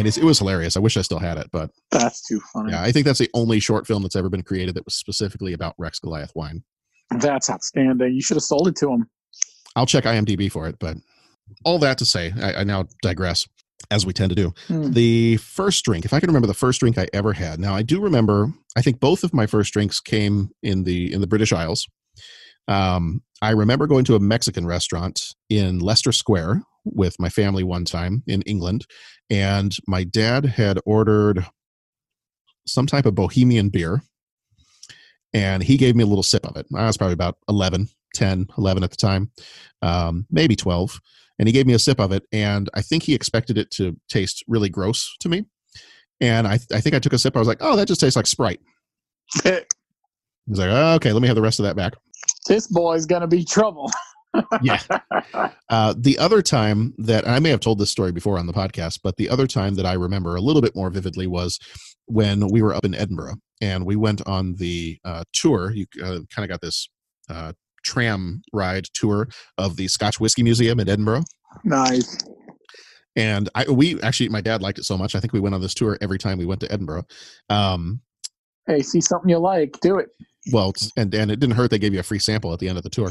and 0.00 0.16
it 0.16 0.24
was 0.24 0.38
hilarious 0.38 0.76
i 0.76 0.80
wish 0.80 0.96
i 0.96 1.02
still 1.02 1.18
had 1.18 1.36
it 1.38 1.48
but 1.52 1.70
That's 1.90 2.26
too 2.26 2.40
funny. 2.52 2.72
yeah 2.72 2.82
i 2.82 2.90
think 2.92 3.06
that's 3.06 3.18
the 3.18 3.30
only 3.34 3.60
short 3.60 3.86
film 3.86 4.02
that's 4.02 4.16
ever 4.16 4.28
been 4.28 4.42
created 4.42 4.74
that 4.74 4.84
was 4.84 4.94
specifically 4.94 5.52
about 5.52 5.74
rex 5.78 5.98
goliath 6.00 6.32
wine 6.34 6.62
That's 7.18 7.48
outstanding. 7.50 8.12
You 8.14 8.22
should 8.22 8.36
have 8.36 8.44
sold 8.44 8.68
it 8.68 8.76
to 8.76 8.90
him. 8.90 9.08
I'll 9.76 9.86
check 9.86 10.04
IMDb 10.04 10.50
for 10.50 10.68
it, 10.68 10.76
but 10.78 10.96
all 11.64 11.78
that 11.80 11.98
to 11.98 12.04
say, 12.04 12.32
I, 12.40 12.60
I 12.60 12.64
now 12.64 12.86
digress, 13.02 13.46
as 13.90 14.04
we 14.06 14.12
tend 14.12 14.30
to 14.30 14.36
do. 14.36 14.52
Hmm. 14.68 14.92
The 14.92 15.36
first 15.38 15.84
drink, 15.84 16.04
if 16.04 16.12
I 16.12 16.20
can 16.20 16.28
remember 16.28 16.46
the 16.46 16.54
first 16.54 16.78
drink 16.80 16.98
I 16.98 17.06
ever 17.12 17.32
had. 17.32 17.58
Now 17.58 17.74
I 17.74 17.82
do 17.82 18.00
remember. 18.00 18.52
I 18.76 18.82
think 18.82 19.00
both 19.00 19.24
of 19.24 19.34
my 19.34 19.46
first 19.46 19.72
drinks 19.72 19.98
came 20.00 20.50
in 20.62 20.84
the 20.84 21.12
in 21.12 21.20
the 21.20 21.26
British 21.26 21.52
Isles. 21.52 21.88
Um, 22.68 23.22
I 23.42 23.50
remember 23.50 23.86
going 23.88 24.04
to 24.04 24.14
a 24.14 24.20
Mexican 24.20 24.66
restaurant 24.66 25.34
in 25.48 25.80
Leicester 25.80 26.12
Square 26.12 26.62
with 26.84 27.16
my 27.18 27.28
family 27.28 27.62
one 27.62 27.84
time 27.84 28.22
in 28.26 28.42
England, 28.42 28.86
and 29.28 29.76
my 29.86 30.04
dad 30.04 30.44
had 30.44 30.78
ordered 30.84 31.46
some 32.66 32.86
type 32.86 33.06
of 33.06 33.14
Bohemian 33.14 33.68
beer 33.68 34.02
and 35.32 35.62
he 35.62 35.76
gave 35.76 35.96
me 35.96 36.02
a 36.02 36.06
little 36.06 36.22
sip 36.22 36.46
of 36.46 36.56
it. 36.56 36.66
I 36.74 36.86
was 36.86 36.96
probably 36.96 37.14
about 37.14 37.36
11, 37.48 37.88
10, 38.14 38.46
11 38.58 38.84
at 38.84 38.90
the 38.90 38.96
time, 38.96 39.30
um, 39.82 40.26
maybe 40.30 40.56
12. 40.56 41.00
And 41.38 41.48
he 41.48 41.52
gave 41.52 41.66
me 41.66 41.72
a 41.72 41.78
sip 41.78 42.00
of 42.00 42.12
it, 42.12 42.24
and 42.32 42.68
I 42.74 42.82
think 42.82 43.02
he 43.02 43.14
expected 43.14 43.56
it 43.56 43.70
to 43.72 43.96
taste 44.10 44.44
really 44.46 44.68
gross 44.68 45.16
to 45.20 45.28
me. 45.30 45.46
And 46.20 46.46
I, 46.46 46.58
I 46.70 46.82
think 46.82 46.94
I 46.94 46.98
took 46.98 47.14
a 47.14 47.18
sip. 47.18 47.34
I 47.34 47.38
was 47.38 47.48
like, 47.48 47.62
oh, 47.62 47.76
that 47.76 47.88
just 47.88 48.00
tastes 48.00 48.16
like 48.16 48.26
Sprite. 48.26 48.60
He's 49.42 49.54
like, 50.58 50.68
oh, 50.68 50.94
okay, 50.96 51.12
let 51.12 51.22
me 51.22 51.28
have 51.28 51.36
the 51.36 51.42
rest 51.42 51.58
of 51.58 51.64
that 51.64 51.76
back. 51.76 51.94
This 52.46 52.66
boy's 52.66 53.06
gonna 53.06 53.26
be 53.26 53.44
trouble. 53.44 53.90
Yeah. 54.62 54.80
Uh, 55.68 55.94
the 55.96 56.18
other 56.18 56.42
time 56.42 56.94
that 56.98 57.24
and 57.24 57.34
I 57.34 57.38
may 57.38 57.50
have 57.50 57.60
told 57.60 57.78
this 57.78 57.90
story 57.90 58.12
before 58.12 58.38
on 58.38 58.46
the 58.46 58.52
podcast, 58.52 59.00
but 59.02 59.16
the 59.16 59.28
other 59.28 59.46
time 59.46 59.74
that 59.74 59.86
I 59.86 59.92
remember 59.94 60.36
a 60.36 60.40
little 60.40 60.62
bit 60.62 60.74
more 60.74 60.90
vividly 60.90 61.26
was 61.26 61.58
when 62.06 62.48
we 62.48 62.62
were 62.62 62.74
up 62.74 62.84
in 62.84 62.94
Edinburgh 62.94 63.36
and 63.60 63.86
we 63.86 63.96
went 63.96 64.20
on 64.26 64.54
the 64.56 64.98
uh, 65.04 65.24
tour. 65.32 65.72
You 65.72 65.86
uh, 66.02 66.20
kind 66.34 66.44
of 66.44 66.48
got 66.48 66.60
this 66.60 66.88
uh, 67.28 67.52
tram 67.84 68.42
ride 68.52 68.86
tour 68.94 69.28
of 69.58 69.76
the 69.76 69.88
Scotch 69.88 70.20
Whiskey 70.20 70.42
Museum 70.42 70.80
in 70.80 70.88
Edinburgh. 70.88 71.24
Nice. 71.64 72.18
And 73.16 73.48
I, 73.54 73.68
we 73.68 74.00
actually, 74.02 74.28
my 74.28 74.40
dad 74.40 74.62
liked 74.62 74.78
it 74.78 74.84
so 74.84 74.96
much. 74.96 75.14
I 75.14 75.20
think 75.20 75.32
we 75.32 75.40
went 75.40 75.54
on 75.54 75.60
this 75.60 75.74
tour 75.74 75.98
every 76.00 76.18
time 76.18 76.38
we 76.38 76.46
went 76.46 76.60
to 76.60 76.72
Edinburgh. 76.72 77.04
Um, 77.48 78.00
Hey, 78.66 78.82
see 78.82 79.00
something 79.00 79.28
you 79.28 79.38
like, 79.38 79.76
do 79.80 79.98
it. 79.98 80.10
well, 80.52 80.72
and 80.96 81.12
and 81.12 81.30
it 81.30 81.40
didn't 81.40 81.56
hurt. 81.56 81.70
They 81.70 81.78
gave 81.78 81.92
you 81.92 81.98
a 81.98 82.04
free 82.04 82.20
sample 82.20 82.52
at 82.52 82.60
the 82.60 82.68
end 82.68 82.78
of 82.78 82.84
the 82.84 82.90
tour. 82.90 83.08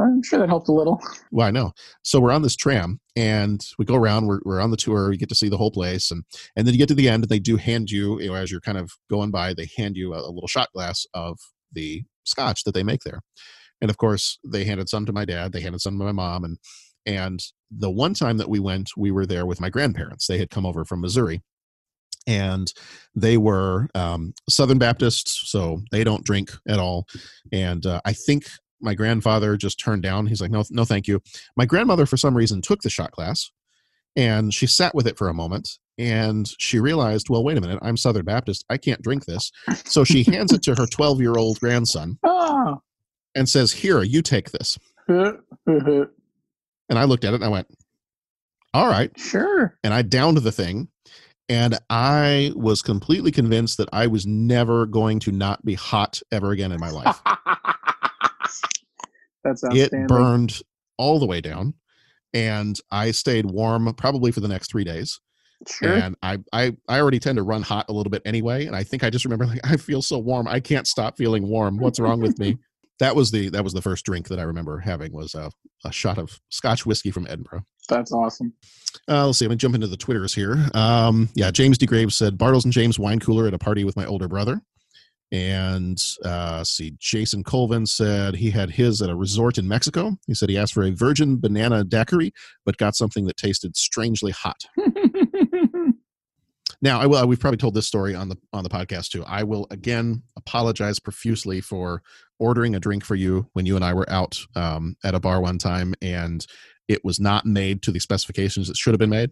I'm 0.00 0.22
sure 0.22 0.38
that 0.38 0.48
helped 0.48 0.68
a 0.68 0.72
little. 0.72 1.00
Well, 1.30 1.46
I 1.46 1.50
know. 1.50 1.72
So 2.02 2.20
we're 2.20 2.32
on 2.32 2.42
this 2.42 2.56
tram 2.56 3.00
and 3.16 3.64
we 3.78 3.84
go 3.84 3.94
around. 3.94 4.26
We're, 4.26 4.40
we're 4.44 4.60
on 4.60 4.70
the 4.70 4.76
tour. 4.76 5.12
You 5.12 5.18
get 5.18 5.28
to 5.28 5.34
see 5.34 5.48
the 5.48 5.56
whole 5.56 5.70
place, 5.70 6.10
and 6.10 6.24
and 6.56 6.66
then 6.66 6.74
you 6.74 6.78
get 6.78 6.88
to 6.88 6.94
the 6.94 7.08
end, 7.08 7.24
and 7.24 7.30
they 7.30 7.38
do 7.38 7.56
hand 7.56 7.90
you, 7.90 8.20
you 8.20 8.28
know, 8.28 8.34
as 8.34 8.50
you're 8.50 8.60
kind 8.60 8.78
of 8.78 8.90
going 9.10 9.30
by, 9.30 9.54
they 9.54 9.68
hand 9.76 9.96
you 9.96 10.14
a, 10.14 10.18
a 10.18 10.30
little 10.30 10.48
shot 10.48 10.68
glass 10.72 11.06
of 11.14 11.38
the 11.72 12.02
scotch 12.24 12.64
that 12.64 12.74
they 12.74 12.82
make 12.82 13.00
there. 13.04 13.20
And 13.80 13.90
of 13.90 13.96
course, 13.96 14.38
they 14.46 14.64
handed 14.64 14.88
some 14.88 15.06
to 15.06 15.12
my 15.12 15.24
dad. 15.24 15.52
They 15.52 15.60
handed 15.60 15.80
some 15.80 15.98
to 15.98 16.04
my 16.04 16.12
mom, 16.12 16.44
and 16.44 16.58
and 17.06 17.40
the 17.70 17.90
one 17.90 18.14
time 18.14 18.36
that 18.38 18.48
we 18.48 18.58
went, 18.58 18.90
we 18.96 19.10
were 19.10 19.26
there 19.26 19.46
with 19.46 19.60
my 19.60 19.70
grandparents. 19.70 20.26
They 20.26 20.38
had 20.38 20.50
come 20.50 20.66
over 20.66 20.84
from 20.84 21.00
Missouri, 21.00 21.42
and 22.26 22.72
they 23.14 23.36
were 23.36 23.88
um, 23.94 24.34
Southern 24.48 24.78
Baptists, 24.78 25.50
so 25.50 25.80
they 25.90 26.04
don't 26.04 26.24
drink 26.24 26.52
at 26.68 26.78
all. 26.78 27.06
And 27.52 27.84
uh, 27.86 28.00
I 28.04 28.12
think 28.12 28.44
my 28.80 28.94
grandfather 28.94 29.56
just 29.56 29.78
turned 29.78 30.02
down. 30.02 30.26
He's 30.26 30.40
like, 30.40 30.50
no, 30.50 30.64
no, 30.70 30.84
thank 30.84 31.06
you. 31.08 31.22
My 31.56 31.64
grandmother, 31.66 32.06
for 32.06 32.16
some 32.16 32.36
reason, 32.36 32.62
took 32.62 32.82
the 32.82 32.90
shot 32.90 33.12
glass 33.12 33.50
and 34.16 34.52
she 34.52 34.66
sat 34.66 34.94
with 34.94 35.06
it 35.06 35.16
for 35.18 35.28
a 35.28 35.34
moment 35.34 35.78
and 35.98 36.48
she 36.58 36.80
realized, 36.80 37.28
well, 37.28 37.44
wait 37.44 37.58
a 37.58 37.60
minute, 37.60 37.78
I'm 37.82 37.96
Southern 37.96 38.24
Baptist. 38.24 38.64
I 38.70 38.76
can't 38.78 39.02
drink 39.02 39.26
this. 39.26 39.52
So 39.84 40.02
she 40.04 40.22
hands 40.24 40.52
it 40.52 40.62
to 40.62 40.74
her 40.74 40.86
12 40.86 41.20
year 41.20 41.34
old 41.36 41.60
grandson 41.60 42.18
Ah. 42.24 42.78
and 43.34 43.48
says, 43.48 43.72
Here, 43.72 44.02
you 44.02 44.22
take 44.22 44.50
this. 44.50 44.78
And 46.90 46.98
I 46.98 47.04
looked 47.04 47.24
at 47.24 47.32
it 47.32 47.36
and 47.36 47.44
I 47.44 47.48
went, 47.48 47.68
All 48.74 48.88
right. 48.88 49.12
Sure. 49.16 49.76
And 49.84 49.94
I 49.94 50.02
downed 50.02 50.38
the 50.38 50.50
thing. 50.52 50.88
And 51.48 51.78
I 51.88 52.52
was 52.56 52.82
completely 52.82 53.30
convinced 53.32 53.76
that 53.78 53.88
I 53.92 54.06
was 54.08 54.26
never 54.26 54.86
going 54.86 55.18
to 55.20 55.32
not 55.32 55.64
be 55.64 55.74
hot 55.74 56.20
ever 56.30 56.50
again 56.52 56.72
in 56.72 56.80
my 56.80 56.90
life. 56.90 57.20
That's 59.44 59.62
it 59.64 59.90
burned 60.08 60.60
all 60.98 61.18
the 61.18 61.26
way 61.26 61.40
down 61.40 61.74
and 62.34 62.78
i 62.90 63.10
stayed 63.10 63.46
warm 63.46 63.92
probably 63.94 64.30
for 64.30 64.40
the 64.40 64.48
next 64.48 64.70
three 64.70 64.84
days 64.84 65.18
Sure. 65.68 65.92
and 65.92 66.16
I, 66.22 66.38
I 66.52 66.72
i 66.88 67.00
already 67.00 67.18
tend 67.18 67.36
to 67.36 67.42
run 67.42 67.62
hot 67.62 67.86
a 67.88 67.92
little 67.92 68.10
bit 68.10 68.22
anyway 68.24 68.66
and 68.66 68.74
i 68.76 68.82
think 68.82 69.02
i 69.04 69.10
just 69.10 69.24
remember 69.24 69.46
like 69.46 69.60
i 69.64 69.76
feel 69.76 70.00
so 70.02 70.18
warm 70.18 70.46
i 70.48 70.60
can't 70.60 70.86
stop 70.86 71.16
feeling 71.18 71.46
warm 71.48 71.78
what's 71.78 71.98
wrong 72.00 72.20
with 72.20 72.38
me 72.38 72.56
that 72.98 73.14
was 73.16 73.30
the 73.30 73.48
that 73.50 73.64
was 73.64 73.72
the 73.72 73.82
first 73.82 74.04
drink 74.06 74.28
that 74.28 74.38
i 74.38 74.42
remember 74.42 74.78
having 74.78 75.12
was 75.12 75.34
a, 75.34 75.50
a 75.84 75.92
shot 75.92 76.18
of 76.18 76.38
scotch 76.50 76.86
whiskey 76.86 77.10
from 77.10 77.26
edinburgh 77.26 77.62
That's 77.88 78.12
awesome. 78.12 78.52
uh, 79.08 79.26
let's 79.26 79.38
see. 79.38 79.44
I'm 79.46 79.50
gonna 79.50 79.56
jump 79.56 79.74
into 79.74 79.86
the 79.88 79.96
Twitters 79.96 80.34
here. 80.34 80.56
Um, 80.74 81.28
yeah, 81.34 81.50
James 81.50 81.76
D. 81.78 81.86
Graves 81.86 82.14
said 82.14 82.38
Bartles 82.38 82.64
and 82.64 82.72
James 82.72 82.98
wine 82.98 83.18
cooler 83.20 83.46
at 83.48 83.54
a 83.54 83.58
party 83.58 83.82
with 83.84 83.96
my 83.96 84.06
older 84.06 84.28
brother. 84.28 84.60
And 85.32 85.98
uh, 86.24 86.64
see, 86.64 86.94
Jason 86.98 87.44
Colvin 87.44 87.86
said 87.86 88.34
he 88.34 88.50
had 88.50 88.70
his 88.70 89.00
at 89.00 89.10
a 89.10 89.14
resort 89.14 89.58
in 89.58 89.68
Mexico. 89.68 90.16
He 90.26 90.34
said 90.34 90.50
he 90.50 90.58
asked 90.58 90.74
for 90.74 90.82
a 90.82 90.90
virgin 90.90 91.38
banana 91.38 91.84
daiquiri, 91.84 92.32
but 92.64 92.76
got 92.78 92.96
something 92.96 93.26
that 93.26 93.36
tasted 93.36 93.76
strangely 93.76 94.32
hot. 94.32 94.64
Now, 96.82 97.00
I 97.00 97.06
will. 97.06 97.26
We've 97.26 97.38
probably 97.38 97.58
told 97.58 97.74
this 97.74 97.86
story 97.86 98.14
on 98.14 98.28
the 98.28 98.36
on 98.52 98.64
the 98.64 98.70
podcast 98.70 99.10
too. 99.10 99.22
I 99.26 99.42
will 99.42 99.66
again 99.70 100.22
apologize 100.36 100.98
profusely 100.98 101.60
for 101.60 102.02
ordering 102.38 102.74
a 102.74 102.80
drink 102.80 103.04
for 103.04 103.14
you 103.14 103.46
when 103.52 103.66
you 103.66 103.76
and 103.76 103.84
I 103.84 103.92
were 103.92 104.08
out 104.08 104.38
um, 104.56 104.96
at 105.04 105.14
a 105.14 105.20
bar 105.20 105.42
one 105.42 105.58
time, 105.58 105.94
and 106.00 106.46
it 106.88 107.04
was 107.04 107.20
not 107.20 107.44
made 107.44 107.82
to 107.82 107.92
the 107.92 108.00
specifications 108.00 108.70
it 108.70 108.76
should 108.76 108.94
have 108.94 108.98
been 108.98 109.10
made. 109.10 109.30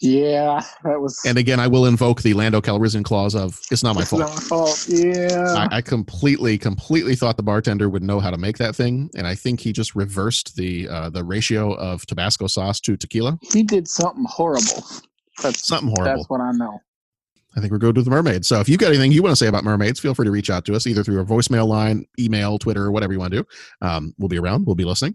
Yeah, 0.00 0.62
that 0.84 1.00
was. 1.00 1.18
And 1.24 1.38
again, 1.38 1.58
I 1.58 1.66
will 1.66 1.86
invoke 1.86 2.20
the 2.20 2.34
Lando 2.34 2.60
Calrissian 2.60 3.02
clause 3.04 3.34
of 3.34 3.58
"It's 3.70 3.82
not 3.82 3.94
my 3.94 4.02
It's 4.02 4.10
fault." 4.10 4.20
not 4.20 4.34
my 4.34 4.40
fault. 4.40 4.86
Yeah. 4.88 5.66
I, 5.70 5.76
I 5.78 5.80
completely, 5.80 6.58
completely 6.58 7.14
thought 7.16 7.36
the 7.38 7.42
bartender 7.42 7.88
would 7.88 8.02
know 8.02 8.20
how 8.20 8.30
to 8.30 8.36
make 8.36 8.58
that 8.58 8.76
thing, 8.76 9.08
and 9.16 9.26
I 9.26 9.34
think 9.34 9.60
he 9.60 9.72
just 9.72 9.94
reversed 9.94 10.56
the 10.56 10.86
uh, 10.88 11.08
the 11.08 11.24
ratio 11.24 11.72
of 11.74 12.04
Tabasco 12.06 12.46
sauce 12.46 12.78
to 12.80 12.96
tequila. 12.96 13.38
he 13.40 13.62
did 13.62 13.88
something 13.88 14.26
horrible. 14.28 14.84
That's 15.42 15.66
Something 15.66 15.94
horrible. 15.96 16.16
That's 16.18 16.30
what 16.30 16.40
I 16.40 16.52
know. 16.52 16.78
I 17.56 17.60
think 17.60 17.72
we're 17.72 17.78
good 17.78 17.96
with 17.96 18.04
the 18.04 18.10
mermaids. 18.10 18.48
So 18.48 18.60
if 18.60 18.68
you've 18.68 18.78
got 18.78 18.88
anything 18.88 19.12
you 19.12 19.22
want 19.22 19.32
to 19.32 19.36
say 19.36 19.46
about 19.46 19.64
mermaids, 19.64 19.98
feel 19.98 20.14
free 20.14 20.26
to 20.26 20.30
reach 20.30 20.50
out 20.50 20.66
to 20.66 20.74
us 20.74 20.86
either 20.86 21.02
through 21.02 21.18
our 21.18 21.24
voicemail 21.24 21.66
line, 21.66 22.04
email, 22.18 22.58
Twitter, 22.58 22.90
whatever 22.92 23.14
you 23.14 23.18
want 23.18 23.32
to 23.32 23.42
do. 23.42 23.48
Um, 23.80 24.14
we'll 24.18 24.28
be 24.28 24.38
around. 24.38 24.66
We'll 24.66 24.74
be 24.76 24.84
listening. 24.84 25.14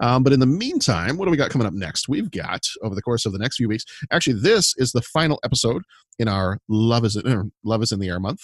Um, 0.00 0.22
but 0.22 0.32
in 0.32 0.40
the 0.40 0.46
meantime, 0.46 1.16
what 1.16 1.24
do 1.24 1.30
we 1.30 1.36
got 1.36 1.50
coming 1.50 1.66
up 1.66 1.74
next? 1.74 2.08
We've 2.08 2.30
got 2.30 2.66
over 2.82 2.94
the 2.94 3.02
course 3.02 3.26
of 3.26 3.32
the 3.32 3.38
next 3.38 3.56
few 3.56 3.68
weeks. 3.68 3.84
Actually, 4.10 4.40
this 4.40 4.74
is 4.76 4.92
the 4.92 5.02
final 5.02 5.38
episode 5.44 5.82
in 6.18 6.28
our 6.28 6.58
Love 6.68 7.04
is 7.04 7.16
er, 7.16 7.44
Love 7.64 7.82
is 7.82 7.92
in 7.92 8.00
the 8.00 8.08
Air 8.08 8.20
month, 8.20 8.40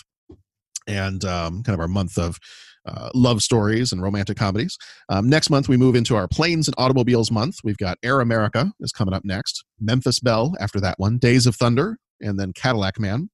and 0.87 1.25
um, 1.25 1.63
kind 1.63 1.75
of 1.75 1.81
our 1.81 1.89
month 1.89 2.19
of 2.19 2.39
uh, 2.87 3.11
love 3.15 3.43
stories 3.43 3.93
and 3.93 4.03
romantic 4.03 4.37
comedies. 4.37 4.77
Um, 5.09 5.29
next 5.29 5.51
month, 5.51 5.69
we 5.69 5.77
move 5.77 5.95
into 5.95 6.17
our 6.17 6.29
planes 6.29 6.69
and 6.69 6.75
automobiles 6.79 7.31
month. 7.31 7.57
We've 7.65 7.79
got 7.79 7.99
Air 8.03 8.21
America 8.21 8.73
is 8.81 8.93
coming 8.93 9.15
up 9.15 9.25
next, 9.25 9.65
Memphis 9.81 10.21
Belle 10.21 10.55
after 10.61 10.81
that 10.81 10.99
one, 10.99 11.19
Days 11.19 11.47
of 11.47 11.57
Thunder, 11.57 11.99
and 12.21 12.39
then 12.39 12.53
Cadillac 12.53 12.99
Man. 12.99 13.29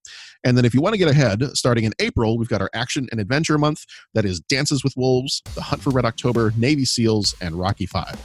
And 0.45 0.57
then 0.57 0.65
if 0.65 0.75
you 0.75 0.81
want 0.81 0.95
to 0.95 0.99
get 0.99 1.09
ahead, 1.09 1.43
starting 1.57 1.85
in 1.85 1.93
April, 1.99 2.39
we've 2.39 2.49
got 2.49 2.61
our 2.61 2.71
action 2.75 3.09
and 3.11 3.21
adventure 3.21 3.59
month. 3.59 3.85
That 4.15 4.25
is 4.25 4.41
Dances 4.41 4.83
with 4.83 4.95
Wolves, 4.97 5.43
The 5.55 5.63
Hunt 5.63 5.83
for 5.83 5.91
Red 5.91 6.05
October, 6.05 6.53
Navy 6.57 6.85
SEALs, 6.85 7.35
and 7.41 7.55
Rocky 7.55 7.87
Five. 7.87 8.19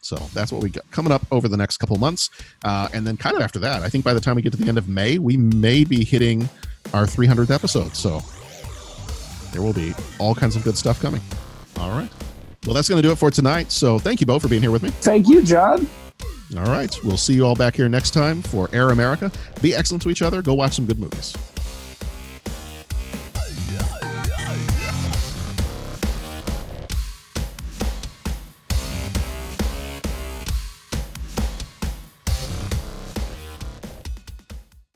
So 0.00 0.16
that's 0.34 0.52
what 0.52 0.62
we 0.62 0.68
got 0.68 0.88
coming 0.90 1.12
up 1.12 1.22
over 1.30 1.48
the 1.48 1.56
next 1.56 1.78
couple 1.78 1.96
months. 1.96 2.28
Uh, 2.62 2.88
and 2.92 3.06
then 3.06 3.16
kind 3.16 3.36
of 3.36 3.42
after 3.42 3.58
that, 3.60 3.82
I 3.82 3.88
think 3.88 4.04
by 4.04 4.12
the 4.12 4.20
time 4.20 4.36
we 4.36 4.42
get 4.42 4.52
to 4.52 4.58
the 4.58 4.68
end 4.68 4.76
of 4.76 4.86
May, 4.86 5.18
we 5.18 5.36
may 5.36 5.82
be 5.82 6.04
hitting 6.04 6.48
our 6.92 7.04
300th 7.04 7.50
episode. 7.50 7.96
So 7.96 8.20
there 9.52 9.62
will 9.62 9.72
be 9.72 9.94
all 10.18 10.34
kinds 10.34 10.56
of 10.56 10.64
good 10.64 10.76
stuff 10.76 11.00
coming. 11.00 11.22
All 11.78 11.90
right. 11.90 12.10
Well, 12.66 12.74
that's 12.74 12.88
going 12.88 13.00
to 13.00 13.06
do 13.06 13.12
it 13.12 13.16
for 13.16 13.30
tonight. 13.30 13.72
So 13.72 13.98
thank 13.98 14.20
you 14.20 14.26
both 14.26 14.42
for 14.42 14.48
being 14.48 14.62
here 14.62 14.70
with 14.70 14.82
me. 14.82 14.90
Thank 14.90 15.28
you, 15.28 15.42
John. 15.42 15.88
All 16.56 16.64
right. 16.64 16.96
We'll 17.02 17.16
see 17.16 17.34
you 17.34 17.46
all 17.46 17.54
back 17.56 17.74
here 17.76 17.88
next 17.88 18.12
time 18.12 18.42
for 18.42 18.68
Air 18.72 18.90
America. 18.90 19.30
Be 19.62 19.74
excellent 19.74 20.02
to 20.02 20.10
each 20.10 20.22
other. 20.22 20.42
Go 20.42 20.54
watch 20.54 20.74
some 20.74 20.86
good 20.86 20.98
movies. 20.98 21.34